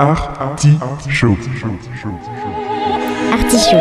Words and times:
Artichaut. 0.00 0.78
Artichaut. 0.80 1.36
Artichaut. 3.32 3.76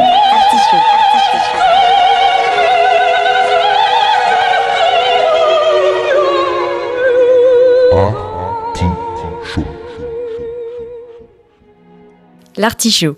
L'artichaut. 12.57 13.15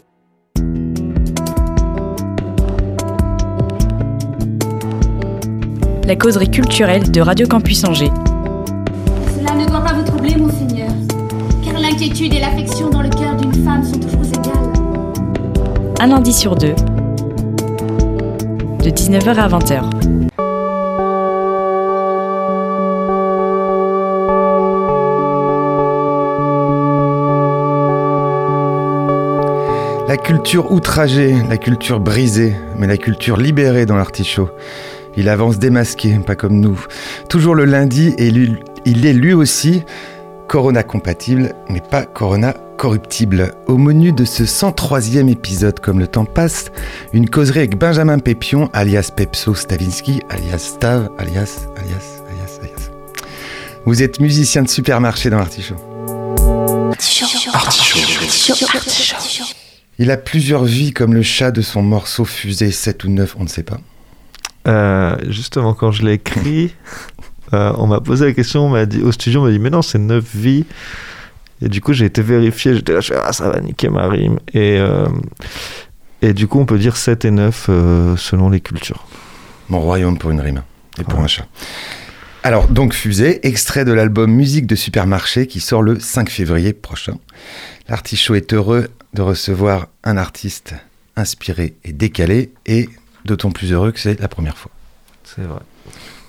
La 6.05 6.15
causerie 6.15 6.51
culturelle 6.51 7.09
de 7.09 7.21
Radio 7.21 7.47
Campus 7.47 7.83
Angers. 7.83 8.11
Cela 9.35 9.55
ne 9.55 9.65
doit 9.65 9.81
pas 9.81 9.93
vous 9.93 10.03
troubler, 10.03 10.35
monseigneur, 10.35 10.91
car 11.63 11.79
l'inquiétude 11.79 12.35
et 12.35 12.39
l'affection 12.39 12.80
Un 16.03 16.07
lundi 16.07 16.33
sur 16.33 16.55
deux. 16.55 16.73
De 18.83 18.89
19h 18.89 19.35
à 19.35 19.47
20h. 19.47 19.83
La 30.07 30.17
culture 30.17 30.71
outragée, 30.71 31.35
la 31.47 31.57
culture 31.57 31.99
brisée, 31.99 32.55
mais 32.79 32.87
la 32.87 32.97
culture 32.97 33.37
libérée 33.37 33.85
dans 33.85 33.95
l'artichaut. 33.95 34.49
Il 35.15 35.29
avance 35.29 35.59
démasqué, 35.59 36.17
pas 36.25 36.35
comme 36.35 36.59
nous. 36.59 36.83
Toujours 37.29 37.53
le 37.53 37.65
lundi, 37.65 38.15
et 38.17 38.29
il 38.85 39.05
est 39.05 39.13
lui 39.13 39.33
aussi 39.33 39.83
Corona 40.47 40.81
compatible, 40.81 41.53
mais 41.69 41.79
pas 41.79 42.05
Corona 42.05 42.55
corruptible. 42.81 43.53
Au 43.67 43.77
menu 43.77 44.11
de 44.11 44.25
ce 44.25 44.41
103e 44.41 45.29
épisode, 45.29 45.79
comme 45.79 45.99
le 45.99 46.07
temps 46.07 46.25
passe, 46.25 46.71
une 47.13 47.29
causerie 47.29 47.59
avec 47.59 47.77
Benjamin 47.77 48.17
Pépion, 48.17 48.71
alias 48.73 49.11
Pepso 49.15 49.53
Stavinsky, 49.53 50.21
alias 50.31 50.57
Stav, 50.57 51.11
alias, 51.19 51.67
alias, 51.77 52.23
alias, 52.27 52.59
alias. 52.59 52.89
Vous 53.85 54.01
êtes 54.01 54.19
musicien 54.19 54.63
de 54.63 54.67
supermarché 54.67 55.29
dans 55.29 55.37
l'artichaut. 55.37 55.75
Il 59.99 60.09
a 60.09 60.17
plusieurs 60.17 60.63
vies 60.63 60.91
comme 60.91 61.13
le 61.13 61.21
chat 61.21 61.51
de 61.51 61.61
son 61.61 61.83
morceau 61.83 62.25
fusé 62.25 62.71
7 62.71 63.03
ou 63.03 63.09
9, 63.09 63.35
on 63.37 63.43
ne 63.43 63.47
sait 63.47 63.61
pas. 63.61 63.79
Euh, 64.67 65.17
justement, 65.29 65.75
quand 65.75 65.91
je 65.91 66.01
l'ai 66.01 66.13
écrit, 66.13 66.73
euh, 67.53 67.73
on 67.77 67.85
m'a 67.85 68.01
posé 68.01 68.25
la 68.25 68.33
question, 68.33 68.65
on 68.65 68.69
m'a 68.69 68.87
dit, 68.87 69.03
au 69.03 69.11
studio, 69.11 69.41
on 69.41 69.43
m'a 69.43 69.51
dit, 69.51 69.59
mais 69.59 69.69
non, 69.69 69.83
c'est 69.83 69.99
9 69.99 70.25
vies. 70.33 70.65
Et 71.61 71.69
du 71.69 71.81
coup, 71.81 71.93
j'ai 71.93 72.05
été 72.05 72.21
vérifié, 72.21 72.75
j'étais 72.75 72.93
là, 72.93 73.01
je 73.01 73.13
fais, 73.13 73.19
ah, 73.23 73.31
ça 73.33 73.49
va 73.49 73.59
niquer 73.61 73.89
ma 73.89 74.07
rime. 74.07 74.39
Et, 74.53 74.77
euh, 74.79 75.07
et 76.21 76.33
du 76.33 76.47
coup, 76.47 76.59
on 76.59 76.65
peut 76.65 76.79
dire 76.79 76.97
7 76.97 77.25
et 77.25 77.31
9 77.31 77.67
euh, 77.69 78.17
selon 78.17 78.49
les 78.49 78.59
cultures. 78.61 79.05
Mon 79.69 79.79
royaume 79.79 80.17
pour 80.17 80.31
une 80.31 80.41
rime 80.41 80.63
et 80.99 81.03
pour 81.03 81.19
Ouais. 81.19 81.25
un 81.25 81.27
chat. 81.27 81.45
Alors, 82.43 82.67
donc 82.67 82.93
Fusée, 82.93 83.45
extrait 83.47 83.85
de 83.85 83.91
l'album 83.91 84.31
Musique 84.31 84.65
de 84.65 84.75
Supermarché 84.75 85.45
qui 85.45 85.59
sort 85.59 85.83
le 85.83 85.99
5 85.99 86.29
février 86.29 86.73
prochain. 86.73 87.17
L'artichaut 87.87 88.33
est 88.35 88.51
heureux 88.53 88.87
de 89.13 89.21
recevoir 89.21 89.87
un 90.03 90.17
artiste 90.17 90.73
inspiré 91.15 91.75
et 91.83 91.93
décalé 91.93 92.51
et 92.65 92.89
d'autant 93.25 93.51
plus 93.51 93.71
heureux 93.71 93.91
que 93.91 93.99
c'est 93.99 94.19
la 94.19 94.27
première 94.27 94.57
fois. 94.57 94.71
C'est 95.23 95.43
vrai. 95.43 95.59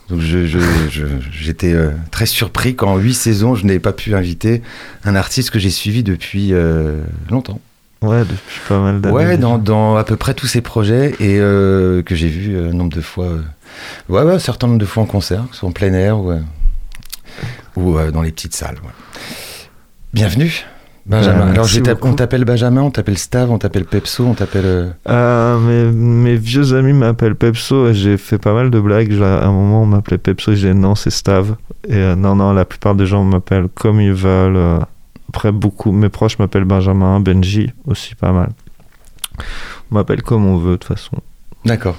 Donc 0.09 0.21
je- 0.21 0.47
je- 0.47 0.59
je- 0.91 1.07
j'étais 1.31 1.73
euh, 1.73 1.91
très 2.11 2.27
surpris 2.27 2.75
qu'en 2.77 2.97
huit 2.99 3.15
saisons, 3.15 3.55
je 3.55 3.65
n'ai 3.65 3.79
pas 3.79 3.93
pu 3.93 4.15
inviter 4.15 4.63
un 5.05 5.15
artiste 5.15 5.51
que 5.51 5.59
j'ai 5.59 5.71
suivi 5.71 6.03
depuis 6.03 6.53
euh, 6.53 7.01
longtemps. 7.31 7.61
Ouais, 8.03 8.21
depuis 8.21 8.61
pas 8.69 8.81
mal 8.81 9.01
d'années. 9.01 9.15
Ouais, 9.15 9.39
dans, 9.39 9.59
dans 9.59 9.97
à 9.97 10.03
peu 10.05 10.17
près 10.17 10.35
tous 10.35 10.49
ses 10.49 10.61
projets 10.61 11.15
et 11.21 11.39
euh, 11.39 12.03
que 12.03 12.15
j'ai 12.17 12.29
vu 12.29 12.59
un 12.59 12.73
nombre 12.73 12.95
de 12.95 13.01
fois. 13.01 13.29
ouais, 14.09 14.23
ouais, 14.23 14.33
un 14.35 14.39
certain 14.41 14.67
nombre 14.67 14.81
de 14.81 14.85
fois 14.87 15.05
en 15.05 15.07
concert, 15.07 15.45
que 15.49 15.55
ce 15.55 15.61
soit 15.61 15.69
en 15.69 15.73
plein 15.73 15.93
air 15.95 16.19
ou, 16.19 16.33
ou 17.77 17.97
dans 18.11 18.23
les 18.23 18.33
petites 18.33 18.55
salles. 18.57 18.77
ouais. 18.83 18.91
Bienvenue, 20.13 20.65
Benjamin. 21.05 21.49
Euh, 21.49 21.53
Alors, 21.53 21.99
on 22.03 22.15
t'appelle 22.15 22.45
Benjamin, 22.45 22.83
on 22.83 22.91
t'appelle 22.91 23.19
Stav, 23.19 23.51
on 23.51 23.59
t'appelle 23.59 23.85
Pepso, 23.85 24.25
on 24.25 24.35
t'appelle. 24.35 24.65
euh, 24.65 24.91
Euh, 25.09 25.59
mes, 25.59 25.91
mes 25.93 26.37
vieux 26.37 26.75
amis 26.75 26.93
m'appellent 26.93 27.35
Pepso 27.35 27.89
et 27.89 27.95
j'ai 27.95 28.17
fait 28.17 28.39
pas 28.39 28.53
mal 28.55 28.71
de 28.71 28.79
blagues. 28.79 29.13
À 29.21 29.45
un 29.47 29.51
moment, 29.53 29.83
on 29.83 29.87
m'appelait 29.87 30.19
Pepso 30.19 30.53
et 30.53 30.57
j'ai 30.57 30.73
dit 30.73 30.79
non, 30.79 30.95
c'est 30.95 31.11
Stav. 31.11 31.57
Et 31.89 31.95
euh, 31.97 32.15
non, 32.15 32.37
non, 32.37 32.53
la 32.53 32.65
plupart 32.65 32.95
des 32.95 33.07
gens 33.07 33.25
m'appellent 33.25 33.69
comme 33.75 34.01
ils 34.01 34.13
veulent. 34.13 34.81
Après, 35.29 35.51
beaucoup, 35.51 35.91
mes 35.93 36.09
proches 36.09 36.39
m'appellent 36.39 36.65
Benjamin, 36.65 37.19
Benji 37.21 37.73
aussi 37.87 38.15
pas 38.15 38.33
mal. 38.33 38.51
On 39.91 39.95
m'appelle 39.97 40.23
comme 40.23 40.47
on 40.47 40.57
veut 40.59 40.73
de 40.73 40.77
toute 40.77 40.89
façon. 40.97 41.17
D'accord. 41.65 41.97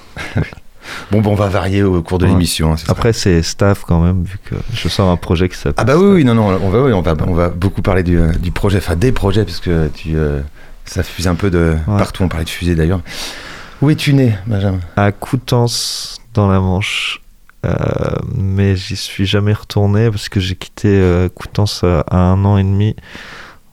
Bon, 1.11 1.21
bon, 1.21 1.31
on 1.31 1.35
va 1.35 1.47
varier 1.47 1.83
au 1.83 2.01
cours 2.01 2.17
de 2.19 2.25
Ouais. 2.25 2.31
l'émission. 2.31 2.73
hein, 2.73 2.75
Après, 2.87 3.13
c'est 3.13 3.41
Stav 3.41 3.83
quand 3.87 4.01
même, 4.01 4.23
vu 4.23 4.37
que 4.43 4.55
je 4.73 4.87
sors 4.89 5.09
un 5.09 5.17
projet 5.17 5.49
qui 5.49 5.55
s'appelle. 5.57 5.75
Ah 5.77 5.83
bah 5.83 5.97
oui, 5.97 6.23
non, 6.23 6.35
non, 6.35 6.47
on 6.61 6.69
va, 6.69 6.81
oui, 6.81 6.93
on 6.93 7.01
va, 7.01 7.15
on 7.27 7.33
va 7.33 7.49
beaucoup 7.49 7.81
parler 7.81 8.03
du, 8.03 8.19
euh, 8.19 8.31
du 8.33 8.51
projet, 8.51 8.77
enfin 8.79 8.95
des 8.95 9.11
projets, 9.11 9.43
parce 9.45 9.59
que 9.59 9.87
tu, 9.95 10.15
euh, 10.15 10.41
ça 10.85 11.03
fuse 11.03 11.27
un 11.27 11.35
peu 11.35 11.49
de 11.49 11.75
Ouais. 11.87 11.97
partout. 11.97 12.23
On 12.23 12.27
parlait 12.29 12.45
de 12.45 12.49
fusée 12.49 12.75
d'ailleurs. 12.75 13.01
Où 13.81 13.89
es-tu 13.89 14.13
né, 14.13 14.35
Benjamin? 14.47 14.79
À 14.95 15.11
Coutances, 15.11 16.17
dans 16.33 16.47
la 16.49 16.59
Manche. 16.59 17.19
Euh, 17.65 17.71
mais 18.35 18.75
j'y 18.75 18.97
suis 18.97 19.25
jamais 19.25 19.53
retourné 19.53 20.09
parce 20.09 20.27
que 20.27 20.41
j'ai 20.41 20.55
quitté 20.55 20.89
euh, 20.89 21.29
Coutances 21.29 21.83
à 21.85 22.17
un 22.17 22.43
an 22.43 22.57
et 22.57 22.63
demi. 22.63 22.95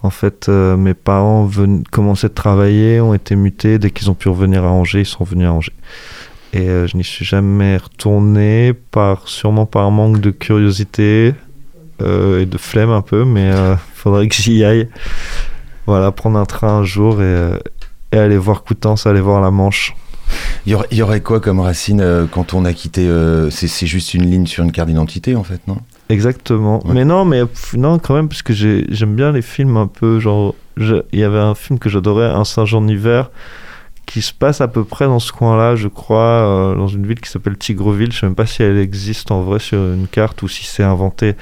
En 0.02 0.10
fait, 0.10 0.48
euh, 0.48 0.76
mes 0.76 0.94
parents 0.94 1.50
commençaient 1.90 2.28
de 2.28 2.34
travailler, 2.34 3.00
ont 3.00 3.14
été 3.14 3.34
mutés. 3.36 3.78
Dès 3.78 3.90
qu'ils 3.90 4.08
ont 4.10 4.14
pu 4.14 4.28
revenir 4.28 4.64
à 4.64 4.68
Angers, 4.68 5.00
ils 5.00 5.06
sont 5.06 5.24
venus 5.24 5.46
à 5.48 5.52
Angers. 5.52 5.74
Et 6.52 6.68
euh, 6.68 6.86
je 6.86 6.96
n'y 6.96 7.04
suis 7.04 7.24
jamais 7.24 7.76
retourné, 7.76 8.72
par, 8.72 9.28
sûrement 9.28 9.66
par 9.66 9.90
manque 9.90 10.20
de 10.20 10.30
curiosité 10.30 11.34
euh, 12.02 12.40
et 12.42 12.46
de 12.46 12.58
flemme 12.58 12.90
un 12.90 13.02
peu, 13.02 13.24
mais 13.24 13.50
il 13.50 13.76
faudrait 13.94 14.26
que 14.28 14.34
j'y 14.34 14.64
aille. 14.64 14.88
Voilà, 15.86 16.10
prendre 16.12 16.38
un 16.38 16.46
train 16.46 16.78
un 16.78 16.84
jour 16.84 17.20
et, 17.20 17.24
euh, 17.24 17.58
et 18.12 18.18
aller 18.18 18.36
voir 18.38 18.62
Coutances, 18.64 19.06
aller 19.06 19.20
voir 19.20 19.40
la 19.40 19.50
Manche. 19.50 19.94
il 20.66 20.72
y, 20.72 20.74
aurait, 20.74 20.86
il 20.90 20.98
y 20.98 21.02
aurait 21.02 21.20
quoi 21.20 21.40
comme 21.40 21.60
racine 21.60 22.00
euh, 22.00 22.26
quand 22.30 22.54
on 22.54 22.64
a 22.64 22.72
quitté 22.72 23.06
euh, 23.06 23.50
c'est, 23.50 23.86
juste 23.86 24.14
une 24.14 24.28
ligne 24.28 24.46
sur 24.46 24.64
une 24.64 24.72
carte 24.72 24.88
d'identité, 24.88 25.34
en 25.36 25.44
fait, 25.44 25.60
non? 25.68 25.78
Exactement. 26.08 26.84
Ouais. 26.86 26.94
Mais 26.94 27.04
non, 27.04 27.24
mais 27.24 27.42
non, 27.74 27.98
quand 28.00 28.14
même, 28.14 28.28
parce 28.28 28.42
que 28.42 28.52
j'ai- 28.52 28.84
j'aime 28.90 29.14
bien 29.14 29.30
les 29.32 29.42
films 29.42 29.76
un 29.76 29.86
peu 29.86 30.18
genre. 30.18 30.54
Il 30.76 31.18
y 31.18 31.24
avait 31.24 31.38
un 31.38 31.54
film 31.54 31.78
que 31.78 31.88
j'adorais, 31.90 32.26
Un 32.26 32.44
singe 32.44 32.74
en 32.74 32.86
hiver, 32.88 33.30
qui 34.10 34.22
se 34.22 34.32
passe 34.32 34.60
à 34.60 34.66
peu 34.66 34.82
près 34.82 35.04
dans 35.06 35.20
ce 35.20 35.30
coin-là, 35.30 35.76
je 35.76 35.86
crois, 35.86 36.18
euh, 36.18 36.74
dans 36.74 36.88
une 36.88 37.06
ville 37.06 37.20
qui 37.20 37.30
s'appelle 37.30 37.56
Tigreville. 37.56 38.10
Je 38.10 38.18
sais 38.18 38.26
même 38.26 38.34
pas 38.34 38.44
si 38.44 38.60
elle 38.64 38.76
existe 38.76 39.30
en 39.30 39.42
vrai 39.42 39.60
sur 39.60 39.78
une 39.78 40.08
carte 40.08 40.42
ou 40.42 40.48
si 40.48 40.64
c'est 40.66 40.82
inventé 40.82 41.36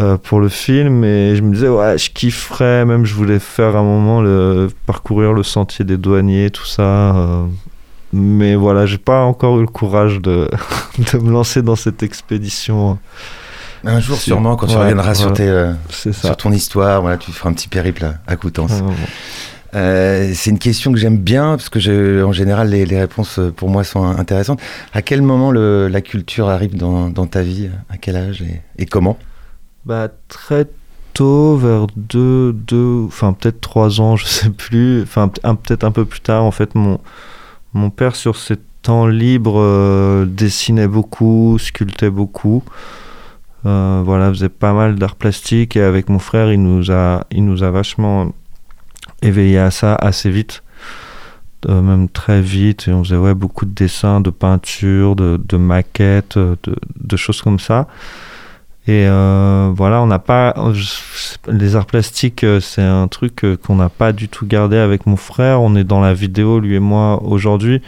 euh, 0.00 0.16
pour 0.16 0.40
le 0.40 0.48
film. 0.48 1.04
Et 1.04 1.36
je 1.36 1.42
me 1.42 1.52
disais, 1.52 1.68
ouais, 1.68 1.98
je 1.98 2.10
kifferais, 2.10 2.86
même 2.86 3.04
je 3.04 3.14
voulais 3.14 3.38
faire 3.38 3.76
un 3.76 3.82
moment 3.82 4.22
le, 4.22 4.68
parcourir 4.86 5.34
le 5.34 5.42
sentier 5.42 5.84
des 5.84 5.98
douaniers, 5.98 6.48
tout 6.48 6.64
ça. 6.64 6.82
euh, 6.82 7.44
mais 8.14 8.54
voilà, 8.54 8.86
j'ai 8.86 8.96
pas 8.96 9.20
encore 9.20 9.58
eu 9.58 9.60
le 9.62 9.66
courage 9.66 10.20
de, 10.22 10.48
de 11.12 11.18
me 11.18 11.30
lancer 11.32 11.60
dans 11.60 11.76
cette 11.76 12.02
expédition. 12.02 12.98
Un 13.84 14.00
jour, 14.00 14.16
sûrement, 14.16 14.56
quand 14.56 14.68
tu 14.68 14.74
Ouais, 14.76 14.80
reviendras 14.84 15.14
sur, 15.14 15.34
tes, 15.34 15.72
sur 15.90 16.36
ton 16.38 16.50
histoire, 16.52 17.02
voilà, 17.02 17.18
tu 17.18 17.30
feras 17.30 17.50
un 17.50 17.52
petit 17.52 17.68
périple 17.68 18.06
à, 18.06 18.14
à 18.26 18.36
Coutances. 18.36 18.82
Euh, 19.74 20.32
c'est 20.34 20.50
une 20.50 20.58
question 20.58 20.92
que 20.92 20.98
j'aime 20.98 21.16
bien, 21.16 21.56
parce 21.56 21.68
que 21.68 22.22
en 22.22 22.32
général, 22.32 22.70
les, 22.70 22.84
réponses 22.84 23.38
euh, 23.38 23.50
pour 23.50 23.70
moi 23.70 23.84
sont 23.84 24.04
intéressantes. 24.04 24.60
À 24.92 25.02
quel 25.02 25.22
moment 25.22 25.50
la 25.52 26.00
culture 26.00 26.48
arrive 26.48 26.76
dans, 26.76 27.26
ta 27.26 27.42
vie? 27.42 27.70
À 27.88 27.96
quel 27.96 28.16
âge 28.16 28.44
et, 28.78 28.86
comment? 28.86 29.18
Bah, 29.86 30.08
très 30.28 30.66
tôt, 31.14 31.56
vers 31.56 31.86
2, 31.96 32.52
deux, 32.52 33.04
enfin 33.06 33.32
peut-être 33.32 33.60
3 33.60 34.00
ans, 34.00 34.16
je 34.16 34.26
sais 34.26 34.50
plus, 34.50 35.02
enfin 35.02 35.28
peut-être 35.28 35.84
un 35.84 35.90
peu 35.90 36.04
plus 36.04 36.20
tard, 36.20 36.44
en 36.44 36.50
fait, 36.50 36.74
mon, 36.74 36.98
père, 37.90 38.14
sur 38.14 38.36
ses 38.36 38.56
temps 38.82 39.06
libres, 39.06 39.60
euh, 39.60 40.26
dessinait 40.26 40.88
beaucoup, 40.88 41.58
sculptait 41.58 42.10
beaucoup. 42.10 42.62
Voilà, 43.64 44.28
faisait 44.30 44.48
pas 44.48 44.72
mal 44.72 44.96
d'art 44.96 45.14
plastique 45.14 45.76
et 45.76 45.82
avec 45.82 46.08
mon 46.08 46.18
frère, 46.18 46.52
il 46.52 46.60
nous 46.62 46.90
a, 46.90 47.24
il 47.30 47.44
nous 47.44 47.62
a 47.62 47.70
vachement 47.70 48.32
éveillé 49.22 49.58
à 49.58 49.70
ça 49.70 49.94
assez 49.96 50.30
vite. 50.30 50.62
euh, 51.68 51.80
même 51.80 52.08
très 52.08 52.40
vite, 52.40 52.88
et 52.88 52.92
on 52.92 53.04
faisait 53.04 53.16
ouais, 53.16 53.34
beaucoup 53.34 53.66
de 53.66 53.72
dessins, 53.74 54.20
de 54.20 54.30
peintures, 54.30 55.16
de, 55.16 55.56
maquettes, 55.56 56.38
de, 56.38 56.56
de 57.00 57.16
choses 57.16 57.40
comme 57.42 57.58
ça. 57.58 57.86
Et 58.88 59.06
euh, 59.06 59.70
voilà, 59.76 60.02
on 60.02 60.08
n'a 60.08 60.18
pas. 60.18 60.54
Les 61.46 61.76
arts 61.76 61.86
plastiques, 61.86 62.42
euh, 62.42 62.58
c'est 62.58 62.82
un 62.82 63.06
truc 63.06 63.44
euh, 63.44 63.56
qu'on 63.56 63.76
n'a 63.76 63.88
pas 63.88 64.12
du 64.12 64.28
tout 64.28 64.44
gardé 64.44 64.76
avec 64.76 65.06
mon 65.06 65.16
frère. 65.16 65.60
On 65.62 65.76
est 65.76 65.84
dans 65.84 66.00
la 66.00 66.14
vidéo, 66.14 66.58
lui 66.58 66.74
et 66.74 66.80
moi, 66.80 67.22
aujourd'hui. 67.22 67.80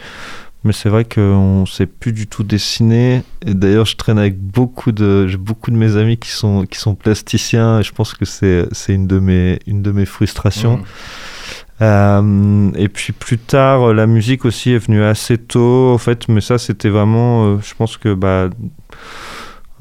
Mais 0.65 0.73
c'est 0.73 0.89
vrai 0.89 1.05
qu'on 1.05 1.67
sait 1.67 1.85
plus 1.85 2.11
du 2.11 2.25
tout 2.25 2.43
dessiner. 2.43 3.21
D'ailleurs, 3.45 3.85
je 3.85 3.95
traîne 3.95 4.17
avec 4.17 4.39
beaucoup 4.39 4.91
de, 4.91 5.27
j'ai 5.27 5.37
beaucoup 5.37 5.69
de 5.69 5.75
mes 5.75 5.95
amis 5.95 6.17
qui 6.17 6.29
sont, 6.29 6.65
qui 6.65 6.79
sont 6.79 6.95
plasticiens. 6.95 7.83
Je 7.83 7.91
pense 7.91 8.15
que 8.15 8.25
c'est, 8.25 8.65
c'est 8.71 8.93
une 8.93 9.05
de 9.05 9.19
mes, 9.19 9.59
une 9.67 9.83
de 9.83 9.91
mes 9.91 10.05
frustrations. 10.05 10.81
Euh, 11.81 12.71
et 12.75 12.89
puis 12.89 13.13
plus 13.13 13.37
tard, 13.37 13.93
la 13.93 14.07
musique 14.07 14.43
aussi 14.43 14.71
est 14.71 14.79
venue 14.79 15.03
assez 15.03 15.37
tôt, 15.37 15.91
en 15.93 15.99
fait, 15.99 16.27
mais 16.29 16.41
ça 16.41 16.57
c'était 16.57 16.89
vraiment, 16.89 17.45
euh, 17.45 17.57
je 17.61 17.75
pense 17.75 17.97
que 17.97 18.15
bah, 18.15 18.49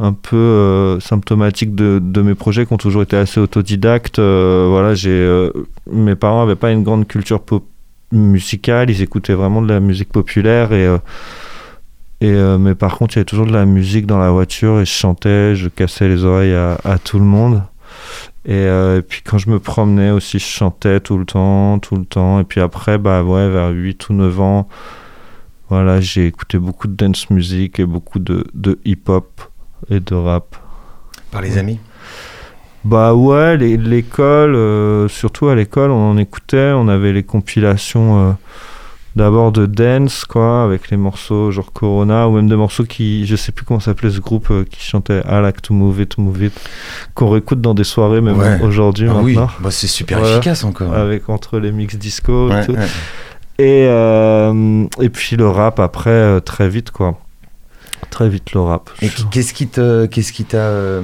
un 0.00 0.12
peu 0.12 0.37
euh, 0.37 1.00
symptomatique 1.00 1.75
de, 1.75 1.98
de, 2.02 2.20
mes 2.20 2.34
projets 2.34 2.66
qui 2.66 2.75
ont 2.75 2.78
toujours 2.78 3.02
été 3.02 3.16
assez 3.16 3.40
autodidactes. 3.40 4.19
Voilà, 4.19 4.94
j'ai, 4.94 5.50
mes 5.90 6.14
parents 6.16 6.40
n'avaient 6.44 6.56
pas 6.56 6.72
une 6.72 6.82
grande 6.82 7.06
culture 7.06 7.40
pop 7.40 7.64
musicale, 8.14 8.90
ils 8.90 9.02
écoutaient 9.02 9.34
vraiment 9.34 9.62
de 9.62 9.69
la 9.69 9.81
musique 9.81 10.11
populaire 10.11 10.72
et 10.72 10.88
et 12.20 12.32
mais 12.58 12.75
par 12.75 12.96
contre, 12.96 13.14
il 13.14 13.16
y 13.16 13.19
avait 13.20 13.26
toujours 13.26 13.46
de 13.46 13.52
la 13.52 13.66
musique 13.66 14.06
dans 14.06 14.19
la 14.19 14.31
voiture 14.31 14.81
et 14.81 14.87
je 14.87 14.90
chantais, 14.90 15.55
je 15.56 15.69
cassais 15.69 16.08
les 16.08 16.25
oreilles 16.25 16.55
à, 16.55 16.78
à 16.84 16.99
tout 16.99 17.19
le 17.19 17.25
monde. 17.25 17.62
Et, 18.46 18.52
euh, 18.52 18.99
et, 18.99 19.02
puis 19.02 19.22
quand 19.22 19.38
je 19.38 19.49
me 19.49 19.58
promenais 19.58 20.11
aussi, 20.11 20.38
je 20.38 20.44
chantais 20.44 21.00
tout 21.00 21.16
le 21.16 21.25
temps, 21.25 21.78
tout 21.78 21.96
le 21.96 22.05
temps. 22.05 22.40
Et 22.40 22.44
puis 22.44 22.61
après, 22.61 22.99
bah 22.99 23.22
ouais, 23.22 23.49
vers 23.49 23.70
8 23.70 24.11
ou 24.11 24.14
9 24.14 24.40
ans, 24.40 24.69
voilà, 25.70 26.00
j'ai 26.00 26.26
écouté 26.26 26.58
beaucoup 26.58 26.87
de 26.87 26.94
dance 26.94 27.31
music 27.31 27.81
et 27.81 27.87
beaucoup 27.87 28.19
de, 28.19 28.46
de 28.52 28.78
hip-hop 28.84 29.40
et 29.88 30.00
de 30.00 30.14
rap. 30.14 30.56
Par 31.31 31.40
les 31.40 31.56
amis? 31.56 31.78
Bah 32.84 33.14
ouais, 33.14 33.56
l'école, 33.56 34.54
euh, 34.54 35.08
surtout 35.08 35.48
à 35.48 35.54
l'école, 35.54 35.90
on 35.90 36.10
en 36.10 36.16
écoutait, 36.19 36.72
on 36.75 36.86
avait 36.88 37.14
les 37.14 37.22
compilations 37.22 38.28
euh, 38.28 38.32
d'abord 39.16 39.52
de 39.52 39.64
dance, 39.64 40.26
quoi, 40.26 40.64
avec 40.64 40.90
les 40.90 40.98
morceaux 40.98 41.50
genre 41.50 41.72
Corona, 41.72 42.28
ou 42.28 42.32
même 42.32 42.46
des 42.48 42.56
morceaux 42.56 42.84
qui, 42.84 43.26
je 43.26 43.36
sais 43.36 43.52
plus 43.52 43.64
comment 43.64 43.81
s'appelait 43.81 44.10
ce 44.10 44.20
groupe 44.20 44.48
euh, 44.50 44.64
qui 44.70 44.82
chantait 44.84 45.20
I 45.26 45.40
like 45.40 45.62
to 45.62 45.72
move 45.72 45.98
it, 46.00 46.19
move 46.19 46.42
it, 46.42 46.52
qu'on 47.14 47.31
réécoute 47.31 47.62
dans 47.62 47.72
des 47.72 47.84
soirées, 47.84 48.20
même 48.20 48.38
Ouais. 48.38 48.60
aujourd'hui 48.62 49.08
Ah 49.10 49.16
oui, 49.22 49.34
bah, 49.60 49.70
c'est 49.70 49.87
super 49.87 50.19
efficace 50.22 50.62
encore. 50.64 50.92
avec 50.92 51.30
entre 51.30 51.58
les 51.58 51.72
mix 51.72 51.96
disco 51.96 52.48
Ouais, 52.50 52.62
et 52.62 52.66
tout. 52.66 52.76
Et, 53.58 53.84
et 55.04 55.08
puis 55.08 55.37
le 55.37 55.48
rap 55.48 55.80
après, 55.80 56.40
très 56.42 56.69
vite, 56.69 56.90
quoi. 56.90 57.19
Très 58.14 58.28
vite 58.28 58.52
le 58.52 58.61
rap. 58.61 58.90
Et 59.02 59.08
qu'est-ce 59.32 59.52
qui 59.52 59.66
te, 59.66 60.06
qu'est-ce 60.06 60.32
qui 60.32 60.44
t'a 60.44 60.58
euh, 60.58 61.02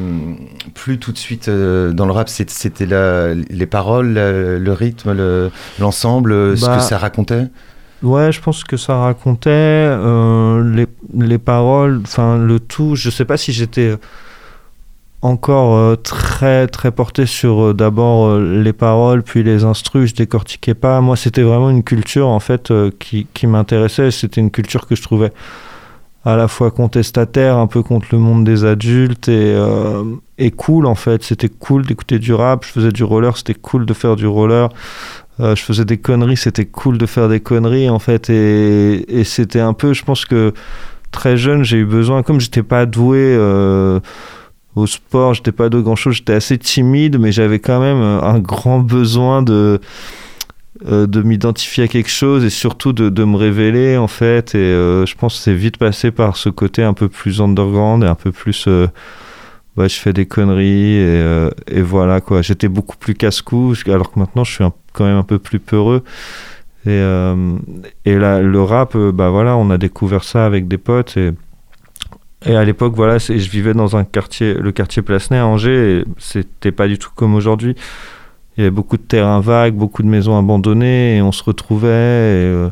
plu 0.77 1.01
tout 1.01 1.11
de 1.11 1.19
suite 1.19 1.49
euh, 1.49 1.91
dans 1.93 2.07
le 2.07 2.13
rap? 2.13 2.29
C'était 2.29 2.87
la- 2.87 3.35
les 3.35 3.67
paroles, 3.67 4.13
la- 4.13 4.61
le 4.61 4.73
rythme, 4.73 5.13
le- 5.13 5.51
l'ensemble, 5.81 6.31
euh, 6.31 6.55
ce 6.55 6.67
Bah, 6.67 6.77
que 6.77 6.83
ça 6.85 6.99
racontait? 6.99 7.49
Ouais, 8.05 8.31
je 8.31 8.41
pense 8.41 8.63
que 8.63 8.77
ça 8.77 8.97
racontait 8.97 9.51
euh, 9.51 10.63
les, 10.73 10.87
les 11.19 11.39
paroles, 11.39 12.01
enfin 12.05 12.39
le 12.39 12.61
tout. 12.61 12.95
Je 12.95 13.11
sais 13.11 13.25
pas 13.25 13.37
si 13.37 13.51
j'étais 13.53 13.97
encore 15.21 16.01
très 16.03 16.69
très 16.69 16.93
porté 16.93 17.27
sur 17.27 17.75
d'abord 17.75 18.39
les 18.39 18.73
paroles 18.73 19.25
puis 19.25 19.43
les 19.43 19.65
instrus. 19.65 20.11
Je 20.11 20.15
décortiquais 20.15 20.75
pas. 20.75 21.01
Moi, 21.01 21.17
c'était 21.17 21.43
vraiment 21.43 21.71
une 21.71 21.83
culture 21.83 22.29
en 22.29 22.39
fait 22.41 22.73
qui, 23.01 23.27
qui 23.35 23.49
m'intéressait. 23.49 24.13
C'était 24.13 24.41
une 24.41 24.53
culture 24.53 24.87
que 24.87 24.95
je 24.95 25.03
trouvais 25.03 25.33
à 26.25 26.37
la 26.37 26.49
fois 26.49 26.71
contestataire, 26.71 27.57
un 27.57 27.67
peu 27.67 27.83
contre 27.83 28.09
le 28.13 28.19
monde 28.19 28.45
des 28.45 28.65
adultes 28.65 29.29
et, 29.29 29.55
euh, 29.55 30.05
et 30.39 30.51
cool 30.51 30.87
en 30.87 30.95
fait. 30.95 31.23
C'était 31.23 31.49
cool 31.49 31.87
d'écouter 31.87 32.19
du 32.19 32.35
rap. 32.35 32.65
Je 32.67 32.71
faisais 32.71 32.93
du 32.93 33.05
roller, 33.05 33.37
c'était 33.37 33.55
cool 33.55 33.87
de 33.87 33.95
faire 33.95 34.17
du 34.17 34.27
roller. 34.27 34.69
Euh, 35.41 35.57
je 35.57 35.63
faisais 35.63 35.87
des 35.87 35.97
conneries, 35.97 36.37
c'était 36.37 36.67
cool 36.67 36.99
de 36.99 37.07
faire 37.07 37.29
des 37.29 37.41
conneries 37.41 37.89
en 37.89 37.99
fait. 37.99 38.29
Et, 38.29 39.25
c'était 39.25 39.61
un 39.61 39.73
peu, 39.73 39.95
je 39.95 40.05
pense 40.05 40.27
que 40.27 40.53
très 41.11 41.37
jeune, 41.37 41.65
j'ai 41.65 41.79
eu 41.79 41.87
besoin, 41.87 42.23
comme 42.23 42.41
j'étais 42.41 42.63
pas 42.63 42.85
doué 42.85 43.19
euh, 43.19 44.01
au 44.77 44.87
sport, 44.87 45.33
j'étais 45.33 45.53
pas 45.53 45.71
doué 45.71 45.83
grand 45.83 45.97
chose, 45.97 46.17
j'étais 46.17 46.35
assez 46.35 46.59
timide, 46.59 47.19
mais 47.19 47.33
j'avais 47.33 47.59
quand 47.59 47.81
même 47.81 48.03
un 48.03 48.39
grand 48.39 48.81
besoin 48.81 49.43
de 49.43 49.81
euh, 50.87 51.07
de 51.07 51.23
m'identifier 51.23 51.85
à 51.85 51.89
quelque 51.89 52.11
chose 52.11 52.45
et 52.45 52.51
surtout 52.51 52.93
de, 52.93 53.09
de 53.09 53.25
me 53.25 53.37
révéler 53.37 53.97
en 53.97 54.09
fait. 54.09 54.55
Et 54.55 54.59
euh, 54.59 55.07
je 55.07 55.15
pense 55.15 55.37
que 55.37 55.43
c'est 55.43 55.55
vite 55.55 55.77
passé 55.77 56.11
par 56.11 56.37
ce 56.37 56.49
côté 56.49 56.83
un 56.83 56.95
peu 56.95 57.09
plus 57.09 57.41
underground 57.41 58.03
et 58.05 58.07
un 58.07 58.15
peu 58.15 58.33
plus 58.33 58.67
euh, 58.67 58.87
je 59.77 59.89
fais 59.89 60.13
des 60.13 60.27
conneries 60.27 60.97
et, 60.97 61.05
euh, 61.07 61.51
et 61.67 61.83
voilà 61.83 62.21
quoi. 62.21 62.43
J'étais 62.43 62.69
beaucoup 62.69 62.97
plus 62.97 63.15
casse-cou 63.15 63.75
alors 63.87 64.13
que 64.13 64.19
maintenant 64.19 64.45
je 64.45 64.53
suis 64.53 64.65
quand 64.93 65.05
même 65.05 65.17
un 65.17 65.23
peu 65.23 65.39
plus 65.39 65.59
peureux. 65.59 66.03
Et, 66.87 67.03
et 68.07 68.17
là, 68.17 68.41
le 68.41 68.63
rap 68.63 68.97
bah 68.97 69.29
voilà 69.29 69.55
on 69.57 69.69
a 69.69 69.77
découvert 69.77 70.25
ça 70.25 70.47
avec 70.47 70.67
des 70.67 70.79
potes 70.79 71.19
et 71.19 71.33
et 72.47 72.57
à 72.57 72.65
l'époque, 72.65 72.95
voilà, 72.97 73.19
je 73.19 73.51
vivais 73.51 73.75
dans 73.75 73.97
un 73.97 74.05
quartier, 74.05 74.55
le 74.55 74.73
quartier 74.73 75.03
Placenay 75.03 75.39
à 75.39 75.47
Angers, 75.47 75.99
et 75.99 76.05
c'était 76.19 76.73
pas 76.73 76.89
du 76.89 76.99
tout 76.99 77.11
comme 77.15 77.35
aujourd'hui. 77.35 77.77
Il 78.61 78.65
y 78.65 78.67
avait 78.67 78.75
beaucoup 78.75 78.99
de 78.99 79.03
terrains 79.03 79.41
vagues, 79.41 79.73
beaucoup 79.75 80.03
de 80.03 80.09
maisons 80.09 80.39
abandonnées, 80.39 81.17
et 81.17 81.23
on 81.23 81.33
se 81.33 81.43
retrouvait, 81.43 81.89
et, 81.89 82.45
euh, 82.45 82.69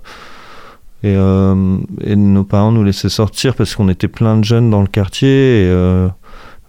et, 1.02 1.14
euh, 1.16 1.78
et 2.02 2.14
nos 2.14 2.44
parents 2.44 2.72
nous 2.72 2.84
laissaient 2.84 3.08
sortir 3.08 3.54
parce 3.54 3.74
qu'on 3.74 3.88
était 3.88 4.06
plein 4.06 4.36
de 4.36 4.44
jeunes 4.44 4.68
dans 4.68 4.82
le 4.82 4.86
quartier, 4.86 5.62
et 5.62 5.66
euh, 5.70 6.08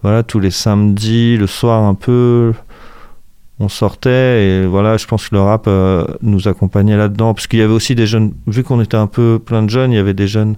voilà, 0.01 0.24
tous 0.24 0.39
les 0.39 0.51
samedis, 0.51 1.36
le 1.36 1.48
soir 1.48 1.83
un 1.83 1.95
peu, 1.95 2.54
on 3.60 3.68
sortait, 3.68 4.45
et 4.45 4.66
voilà, 4.66 4.95
je 4.95 5.06
pense 5.06 5.27
que 5.27 5.36
le 5.36 5.42
rap 5.42 5.66
euh, 5.68 6.06
nous 6.21 6.48
accompagnait 6.48 6.95
là-dedans, 6.95 7.33
parce 7.33 7.48
qu'il 7.48 7.60
y 7.60 7.62
avait 7.62 7.74
aussi 7.74 7.95
des 7.95 8.07
jeunes, 8.07 8.31
vu 8.48 8.63
qu'on 8.63 8.80
était 8.80 8.95
un 8.95 9.07
peu 9.07 9.38
plein 9.45 9.63
de 9.63 9.69
jeunes, 9.69 9.92
il 9.92 9.95
y 9.95 10.00
avait 10.00 10.13
des 10.13 10.30
jeunes 10.30 10.56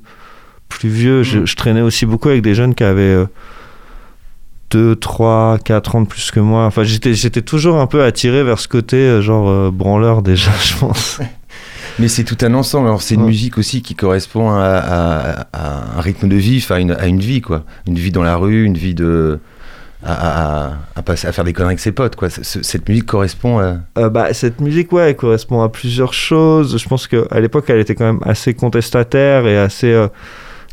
plus 0.70 0.90
vieux. 0.90 1.24
Je, 1.24 1.40
Mm. 1.40 1.48
je 1.48 1.56
traînais 1.56 1.82
aussi 1.82 2.06
beaucoup 2.06 2.30
avec 2.30 2.44
des 2.44 2.54
jeunes 2.54 2.76
qui 2.76 2.84
avaient 2.84 3.26
2, 4.72 4.96
3, 4.96 5.58
4 5.64 5.96
ans 5.96 6.02
de 6.02 6.08
plus 6.08 6.32
que 6.32 6.40
moi. 6.40 6.66
Enfin, 6.66 6.84
j'étais, 6.84 7.14
j'étais 7.14 7.42
toujours 7.42 7.78
un 7.80 7.88
peu 7.88 8.04
attiré 8.04 8.44
vers 8.44 8.60
ce 8.60 8.68
côté, 8.68 8.98
euh, 8.98 9.22
genre 9.22 9.50
euh, 9.50 9.70
branleur 9.72 10.22
déjà, 10.24 10.52
je 10.64 10.78
pense. 10.78 11.20
Mais 12.00 12.08
c'est 12.08 12.24
tout 12.24 12.38
un 12.42 12.54
ensemble. 12.54 12.88
Alors 12.88 13.02
c'est 13.02 13.16
une 13.16 13.22
Ouais. 13.22 13.28
musique 13.28 13.58
aussi 13.58 13.82
qui 13.82 13.96
correspond 13.96 14.50
à, 14.52 14.64
à- 14.64 15.48
à 15.54 15.98
un 15.98 16.02
rythme 16.02 16.28
de 16.30 16.36
vie, 16.38 16.60
enfin 16.64 16.78
une- 16.78 16.92
à 16.94 17.06
une 17.08 17.20
vie 17.20 17.42
quoi. 17.42 17.64
Une 17.86 17.96
vie 17.96 18.12
dans 18.12 18.24
la 18.24 18.38
rue, 18.38 18.64
une 18.64 18.78
vie 18.78 18.96
de 18.96 19.40
à, 20.04 20.14
à- 20.14 20.66
à- 20.68 20.72
à 20.96 21.02
passer 21.04 21.28
à 21.28 21.32
faire 21.32 21.44
des 21.44 21.54
conneries 21.54 21.74
avec 21.74 21.80
ses 21.80 21.92
potes 21.92 22.16
quoi. 22.16 22.30
C- 22.30 22.42
cette 22.64 22.88
musique 22.90 23.06
correspond 23.06 23.60
à. 23.60 23.76
Euh, 24.00 24.10
bah, 24.10 24.34
cette 24.34 24.62
musique, 24.62 24.92
ouais, 24.94 25.10
elle 25.10 25.16
correspond 25.16 25.62
à 25.62 25.70
plusieurs 25.70 26.14
choses. 26.14 26.78
Je 26.82 26.88
pense 26.88 27.08
qu'à 27.08 27.40
l'époque, 27.40 27.66
elle 27.68 27.80
était 27.82 27.94
quand 27.94 28.06
même 28.06 28.20
assez 28.24 28.54
contestataire 28.54 29.46
et 29.46 29.58
assez. 29.58 29.92
euh, 29.92 30.08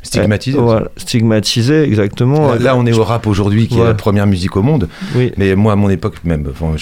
Stigmatisé. 0.09 0.59
voilà, 0.59 0.89
stigmatisée, 0.97 1.83
exactement. 1.85 2.55
Là, 2.55 2.77
on 2.77 2.87
est 2.87 2.93
au 2.99 3.05
rap 3.05 3.27
aujourd'hui, 3.27 3.69
qui 3.69 3.79
est 3.79 3.85
la 3.85 3.95
première 3.95 4.27
musique 4.27 4.57
au 4.57 4.63
monde. 4.63 4.89
Oui. 5.15 5.33
Mais 5.37 5.55
moi, 5.55 5.75
à 5.75 5.77
mon 5.77 5.91
époque, 5.91 6.15
même, 6.25 6.47
enfin, 6.51 6.75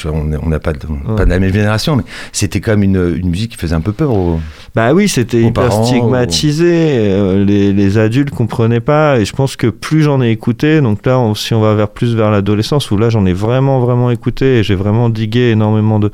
on 0.43 0.49
n'a 0.49 0.59
pas, 0.61 0.73
de- 0.73 0.79
pas 1.17 1.25
de 1.25 1.31
la 1.31 1.39
même 1.39 1.53
génération, 1.53 1.97
mais 1.97 2.05
c'était 2.33 2.61
quand 2.61 2.73
même 2.73 2.85
une, 2.85 3.15
une 3.17 3.29
musique 3.31 3.53
qui 3.53 3.57
faisait 3.57 3.75
un 3.75 3.81
peu 3.81 3.93
peur 3.93 4.13
aux. 4.13 4.41
Bah 4.75 4.93
oui, 4.93 5.09
c'était 5.09 5.41
hyper 5.43 5.69
parents, 5.69 5.85
stigmatisé. 5.85 6.71
euh, 6.73 7.45
les, 7.45 7.73
les 7.73 7.99
adultes 7.99 8.31
comprenaient 8.31 8.81
pas. 8.81 9.19
Et 9.19 9.25
je 9.25 9.33
pense 9.33 9.57
que 9.57 9.67
plus 9.69 10.03
j'en 10.03 10.21
ai 10.23 10.31
écouté, 10.31 10.81
donc 10.81 11.05
là, 11.07 11.19
on- 11.19 11.35
si 11.35 11.55
on 11.55 11.61
va 11.61 11.75
vers 11.75 11.89
plus 11.89 12.15
vers 12.15 12.31
l'adolescence, 12.31 12.91
où 12.91 12.97
là, 12.99 13.09
j'en 13.11 13.25
ai 13.27 13.33
vraiment, 13.33 13.81
vraiment 13.81 14.11
écouté 14.11 14.59
et 14.59 14.63
j'ai 14.63 14.75
vraiment 14.75 15.09
digué 15.09 15.51
énormément 15.51 15.99
de, 15.99 16.11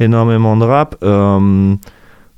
énormément 0.00 0.56
de 0.56 0.64
rap. 0.64 0.96
euh, 1.02 1.74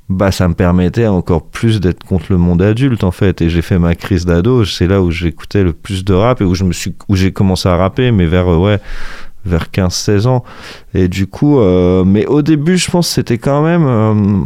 bah, 0.07 0.31
ça 0.31 0.47
me 0.47 0.53
permettait 0.53 1.07
encore 1.07 1.47
plus 1.47 1.79
d'être 1.79 2.03
contre 2.03 2.27
le 2.29 2.37
monde 2.37 2.61
adulte 2.61 3.03
en 3.03 3.11
fait 3.11 3.41
et 3.41 3.49
j'ai 3.49 3.63
fait 3.63 3.79
ma 3.79 3.95
crise 3.95 4.25
d'ado 4.25 4.63
c'est 4.63 4.87
là 4.87 5.01
où 5.01 5.09
j'écoutais 5.09 5.63
le 5.63 5.73
plus 5.73 6.05
de 6.05 6.13
rap 6.13 6.41
et 6.41 6.43
où 6.43 6.53
je 6.53 6.63
me 6.63 6.73
suis 6.73 6.93
où 7.09 7.15
j'ai 7.15 7.31
commencé 7.31 7.67
à 7.67 7.75
rapper 7.75 8.11
mais 8.11 8.27
vers 8.27 8.47
euh, 8.47 8.57
ouais 8.57 8.79
vers 9.45 9.71
15 9.71 9.91
16 9.91 10.27
ans 10.27 10.43
et 10.93 11.07
du 11.07 11.25
coup 11.25 11.59
euh, 11.59 12.03
mais 12.05 12.27
au 12.27 12.43
début 12.43 12.77
je 12.77 12.89
pense 12.91 13.07
c'était 13.07 13.39
quand 13.39 13.63
même 13.63 13.85
euh, 13.87 14.43